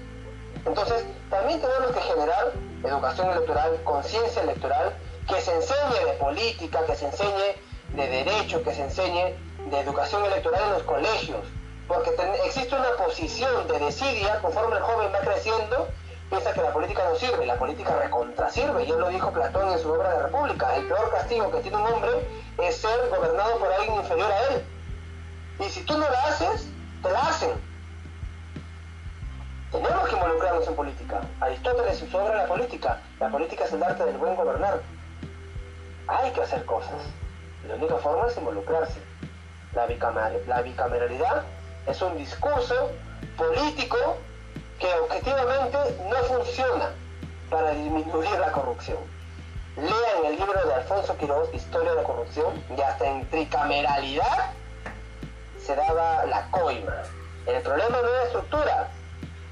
Entonces, 0.64 1.04
también 1.30 1.60
tenemos 1.60 1.92
que 1.92 2.00
generar 2.00 2.52
educación 2.84 3.30
electoral, 3.30 3.80
conciencia 3.84 4.42
electoral, 4.42 4.92
que 5.28 5.40
se 5.40 5.54
enseñe 5.54 6.04
de 6.06 6.12
política, 6.14 6.84
que 6.86 6.94
se 6.94 7.06
enseñe 7.06 7.56
de 7.94 8.06
derecho, 8.08 8.62
que 8.62 8.74
se 8.74 8.82
enseñe 8.82 9.34
de 9.70 9.80
educación 9.80 10.24
electoral 10.24 10.62
en 10.64 10.72
los 10.72 10.82
colegios, 10.82 11.46
porque 11.88 12.10
existe 12.44 12.74
una 12.74 12.92
posición 12.96 13.66
de 13.68 13.78
desidia 13.78 14.40
conforme 14.40 14.76
el 14.76 14.82
joven 14.82 15.12
va 15.12 15.20
creciendo, 15.20 15.88
piensa 16.30 16.52
que 16.52 16.62
la 16.62 16.72
política 16.72 17.04
no 17.08 17.16
sirve, 17.16 17.46
la 17.46 17.56
política 17.56 17.96
recontra 17.96 18.50
sirve, 18.50 18.84
y 18.84 18.90
él 18.90 18.98
lo 18.98 19.08
dijo 19.08 19.30
Platón 19.32 19.70
en 19.70 19.78
su 19.78 19.92
obra 19.92 20.14
de 20.14 20.22
República, 20.22 20.76
el 20.76 20.86
peor 20.86 21.10
castigo 21.10 21.50
que 21.50 21.60
tiene 21.60 21.76
un 21.76 21.86
hombre 21.86 22.10
es 22.58 22.76
ser 22.76 23.08
gobernado 23.10 23.58
por 23.58 23.72
alguien 23.72 23.96
inferior 23.96 24.30
a 24.30 24.54
él. 24.54 24.64
Y 25.60 25.64
si 25.64 25.84
tú 25.84 25.98
no 25.98 26.08
la 26.08 26.22
haces, 26.24 26.68
te 27.02 27.10
la 27.10 27.20
hacen. 27.20 27.50
Tenemos 29.70 30.08
que 30.08 30.14
involucrarnos 30.14 30.68
en 30.68 30.76
política. 30.76 31.20
Aristóteles 31.40 31.98
su 31.98 32.16
obra 32.16 32.34
La 32.34 32.46
política, 32.46 33.00
la 33.18 33.30
política 33.30 33.64
es 33.64 33.72
el 33.72 33.82
arte 33.82 34.04
del 34.04 34.18
buen 34.18 34.36
gobernar. 34.36 34.82
Hay 36.08 36.30
que 36.32 36.42
hacer 36.42 36.64
cosas. 36.66 37.00
La 37.66 37.76
única 37.76 37.96
forma 37.96 38.28
es 38.28 38.36
involucrarse. 38.36 39.11
La, 39.74 39.86
bicameralidad 39.86 41.42
es 41.86 42.02
un 42.02 42.16
discurso 42.18 42.90
político 43.36 44.18
que 44.78 44.92
objetivamente 44.94 45.78
no 46.08 46.16
funciona 46.24 46.90
para 47.48 47.70
disminuir 47.70 48.38
la 48.38 48.52
corrupción. 48.52 48.98
Lean 49.76 50.26
el 50.26 50.36
libro 50.36 50.66
de 50.66 50.74
Alfonso 50.74 51.16
Quiroz, 51.16 51.54
Historia 51.54 51.90
de 51.90 51.96
la 51.96 52.02
Corrupción, 52.02 52.62
y 52.76 52.80
hasta 52.80 53.06
en 53.06 53.26
tricameralidad 53.30 54.50
se 55.58 55.74
daba 55.74 56.26
la 56.26 56.50
coima. 56.50 57.02
El 57.46 57.62
problema 57.62 57.98
no 58.02 58.08
es 58.08 58.14
la 58.14 58.22
estructura, 58.24 58.88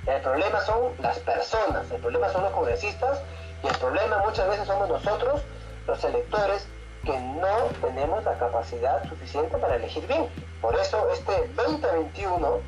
el 0.07 0.21
problema 0.23 0.61
son 0.61 0.93
las 1.01 1.19
personas, 1.21 1.91
el 1.91 2.01
problema 2.01 2.29
son 2.31 2.43
los 2.43 2.53
congresistas 2.53 3.21
y 3.63 3.69
el 3.69 3.77
problema 3.77 4.19
muchas 4.19 4.49
veces 4.49 4.67
somos 4.67 4.89
nosotros, 4.89 5.43
los 5.87 6.05
electores, 6.05 6.67
que 7.05 7.19
no 7.19 7.57
tenemos 7.81 8.23
la 8.25 8.39
capacidad 8.39 9.09
suficiente 9.09 9.57
para 9.57 9.77
elegir 9.77 10.07
bien. 10.07 10.29
Por 10.61 10.75
eso 10.79 11.09
este 11.13 11.49
2021 11.57 12.61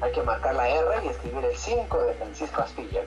hay 0.00 0.12
que 0.12 0.22
marcar 0.22 0.54
la 0.54 0.68
R 0.68 1.04
y 1.04 1.08
escribir 1.08 1.44
el 1.44 1.56
5 1.56 1.98
de 2.02 2.14
Francisco 2.14 2.62
Aspilla. 2.62 3.02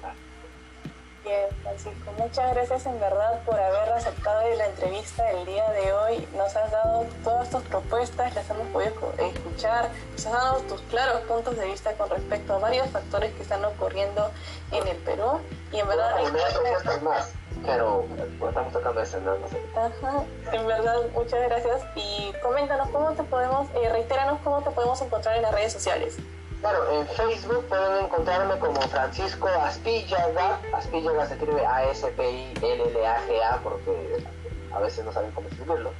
Bien, 1.23 1.47
Francisco, 1.61 2.11
muchas 2.17 2.55
gracias 2.55 2.85
en 2.87 2.99
verdad 2.99 3.43
por 3.45 3.53
haber 3.53 3.93
aceptado 3.93 4.41
la 4.55 4.65
entrevista 4.65 5.29
el 5.29 5.45
día 5.45 5.69
de 5.69 5.93
hoy. 5.93 6.27
Nos 6.35 6.55
has 6.55 6.71
dado 6.71 7.05
todas 7.23 7.47
tus 7.51 7.61
propuestas, 7.63 8.33
las 8.33 8.49
hemos 8.49 8.67
podido 8.69 9.13
escuchar, 9.19 9.91
nos 10.13 10.25
has 10.25 10.33
dado 10.33 10.59
tus 10.61 10.81
claros 10.83 11.21
puntos 11.21 11.55
de 11.57 11.67
vista 11.67 11.93
con 11.93 12.09
respecto 12.09 12.55
a 12.55 12.57
varios 12.57 12.89
factores 12.89 13.31
que 13.35 13.43
están 13.43 13.63
ocurriendo 13.63 14.31
en 14.71 14.87
el 14.87 14.97
Perú. 14.97 15.39
Y 15.71 15.79
en 15.79 15.87
verdad... 15.87 16.17
Hay 16.17 16.25
propuestas 16.25 17.01
más, 17.03 17.33
pero 17.65 18.05
estamos 18.47 18.73
tocando 18.73 19.01
ese, 19.01 19.21
¿no? 19.21 19.33
Ajá, 19.75 20.23
en 20.51 20.67
verdad, 20.67 20.97
muchas 21.13 21.41
gracias. 21.43 21.83
Y 21.95 22.33
coméntanos 22.41 22.89
cómo 22.89 23.11
te 23.11 23.23
podemos, 23.23 23.67
eh, 23.75 23.89
reitéranos 23.89 24.39
cómo 24.43 24.61
te 24.61 24.71
podemos 24.71 25.01
encontrar 25.01 25.37
en 25.37 25.43
las 25.43 25.53
redes 25.53 25.73
sociales. 25.73 26.17
Claro, 26.61 26.91
en 26.91 27.07
Facebook 27.07 27.65
pueden 27.69 28.05
encontrarme 28.05 28.59
como 28.59 28.79
Francisco 28.81 29.47
Aspillaga. 29.47 30.59
Aspillaga 30.73 31.25
se 31.25 31.33
escribe 31.33 31.65
A-S-P-I-L-L-A-G-A 31.65 33.59
porque 33.63 34.23
a 34.71 34.79
veces 34.79 35.03
no 35.03 35.11
saben 35.11 35.31
cómo 35.31 35.47
escribirlo. 35.47 35.91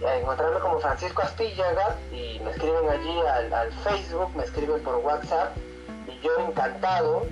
Encontrarme 0.00 0.60
como 0.60 0.78
Francisco 0.78 1.22
Aspillaga 1.22 1.96
y 2.12 2.38
me 2.44 2.50
escriben 2.52 2.88
allí 2.88 3.18
al, 3.26 3.72
Facebook, 3.72 4.30
me 4.36 4.44
escriben 4.44 4.80
por 4.84 4.96
WhatsApp 4.96 5.56
y 6.06 6.20
yo 6.20 6.30
encantado 6.46 7.26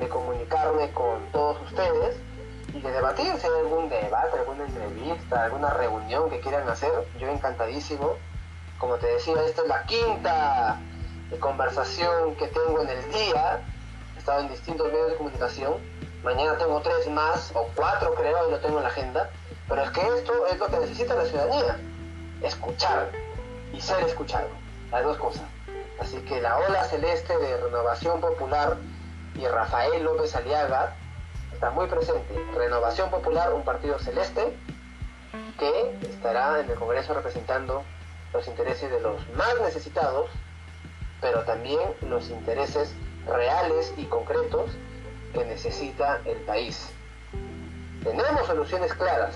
de 0.00 0.08
comunicarme 0.08 0.90
con 0.92 1.24
todos 1.32 1.60
ustedes 1.62 2.16
y 2.78 2.80
de 2.80 2.92
debatir 2.92 3.34
si 3.38 3.46
hay 3.46 3.60
algún 3.60 3.88
debate, 3.88 4.38
alguna 4.38 4.64
entrevista, 4.64 5.44
alguna 5.44 5.70
reunión 5.70 6.30
que 6.30 6.38
quieran 6.40 6.68
hacer, 6.68 6.92
yo 7.18 7.28
encantadísimo. 7.28 8.14
Como 8.78 8.94
te 8.96 9.08
decía, 9.08 9.34
esta 9.44 9.62
es 9.62 9.68
la 9.68 9.82
quinta 9.82 10.78
conversación 11.40 12.36
que 12.36 12.46
tengo 12.46 12.80
en 12.82 12.88
el 12.88 13.12
día, 13.12 13.60
he 14.14 14.18
estado 14.18 14.40
en 14.40 14.48
distintos 14.48 14.86
medios 14.86 15.10
de 15.10 15.16
comunicación, 15.16 15.74
mañana 16.22 16.56
tengo 16.56 16.80
tres 16.80 17.08
más, 17.10 17.50
o 17.54 17.68
cuatro 17.74 18.14
creo, 18.14 18.48
y 18.48 18.52
lo 18.52 18.60
tengo 18.60 18.78
en 18.78 18.84
la 18.84 18.90
agenda, 18.90 19.28
pero 19.68 19.82
es 19.82 19.90
que 19.90 20.00
esto 20.00 20.46
es 20.46 20.58
lo 20.58 20.66
que 20.68 20.78
necesita 20.78 21.14
la 21.16 21.24
ciudadanía, 21.24 21.80
escuchar 22.42 23.10
y 23.72 23.80
ser 23.80 24.04
escuchado, 24.04 24.48
las 24.92 25.02
dos 25.02 25.16
cosas. 25.18 25.42
Así 26.00 26.18
que 26.18 26.40
la 26.40 26.56
ola 26.58 26.84
celeste 26.84 27.36
de 27.36 27.56
Renovación 27.56 28.20
Popular 28.20 28.76
y 29.34 29.44
Rafael 29.46 30.04
López 30.04 30.36
Aliaga 30.36 30.94
está 31.58 31.70
muy 31.72 31.88
presente. 31.88 32.40
Renovación 32.56 33.10
Popular, 33.10 33.52
un 33.52 33.64
partido 33.64 33.98
celeste 33.98 34.56
que 35.58 35.98
estará 36.08 36.60
en 36.60 36.70
el 36.70 36.76
Congreso 36.76 37.14
representando 37.14 37.82
los 38.32 38.46
intereses 38.46 38.88
de 38.88 39.00
los 39.00 39.28
más 39.30 39.60
necesitados 39.60 40.30
pero 41.20 41.42
también 41.42 41.80
los 42.02 42.30
intereses 42.30 42.94
reales 43.26 43.92
y 43.96 44.04
concretos 44.04 44.70
que 45.34 45.44
necesita 45.46 46.20
el 46.24 46.36
país. 46.42 46.92
Tenemos 48.04 48.46
soluciones 48.46 48.94
claras. 48.94 49.34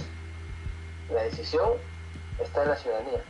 La 1.13 1.25
decisión 1.25 1.73
está 2.39 2.63
en 2.63 2.69
la 2.69 2.77
ciudadanía. 2.77 3.25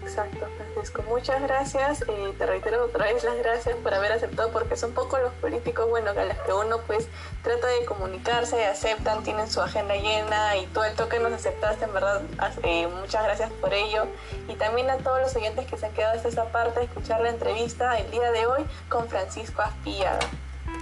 Exacto, 0.00 0.46
Francisco. 0.56 1.02
Muchas 1.08 1.42
gracias. 1.42 2.02
Eh, 2.08 2.34
te 2.38 2.46
reitero 2.46 2.84
otra 2.84 3.04
vez 3.04 3.22
las 3.24 3.36
gracias 3.38 3.76
por 3.76 3.94
haber 3.94 4.12
aceptado, 4.12 4.50
porque 4.50 4.76
son 4.76 4.92
pocos 4.92 5.20
los 5.20 5.32
políticos, 5.34 5.88
bueno, 5.88 6.10
a 6.10 6.24
los 6.24 6.36
que 6.38 6.52
uno 6.52 6.78
pues 6.86 7.08
trata 7.42 7.66
de 7.66 7.84
comunicarse, 7.84 8.64
aceptan, 8.64 9.22
tienen 9.22 9.50
su 9.50 9.60
agenda 9.60 9.94
llena 9.94 10.56
y 10.56 10.66
todo 10.66 10.84
el 10.84 10.94
toque 10.94 11.18
nos 11.18 11.32
aceptaste, 11.32 11.84
en 11.84 11.92
verdad. 11.92 12.22
Eh, 12.62 12.86
muchas 12.88 13.24
gracias 13.24 13.50
por 13.52 13.72
ello. 13.72 14.06
Y 14.48 14.54
también 14.54 14.90
a 14.90 14.98
todos 14.98 15.20
los 15.20 15.34
oyentes 15.36 15.66
que 15.66 15.76
se 15.76 15.86
han 15.86 15.92
quedado 15.92 16.16
hasta 16.16 16.28
esta 16.28 16.44
parte 16.46 16.80
de 16.80 16.86
escuchar 16.86 17.20
la 17.20 17.30
entrevista 17.30 17.98
el 17.98 18.10
día 18.10 18.30
de 18.32 18.46
hoy 18.46 18.64
con 18.88 19.08
Francisco 19.08 19.62
Aspillaga. 19.62 20.20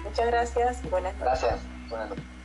Muchas 0.05 0.27
gracias 0.27 0.85
y 0.85 0.89
buenas 0.89 1.15
noches. 1.17 1.41
Gracias. 1.41 1.61
Buenas 1.89 2.11
noches. 2.11 2.40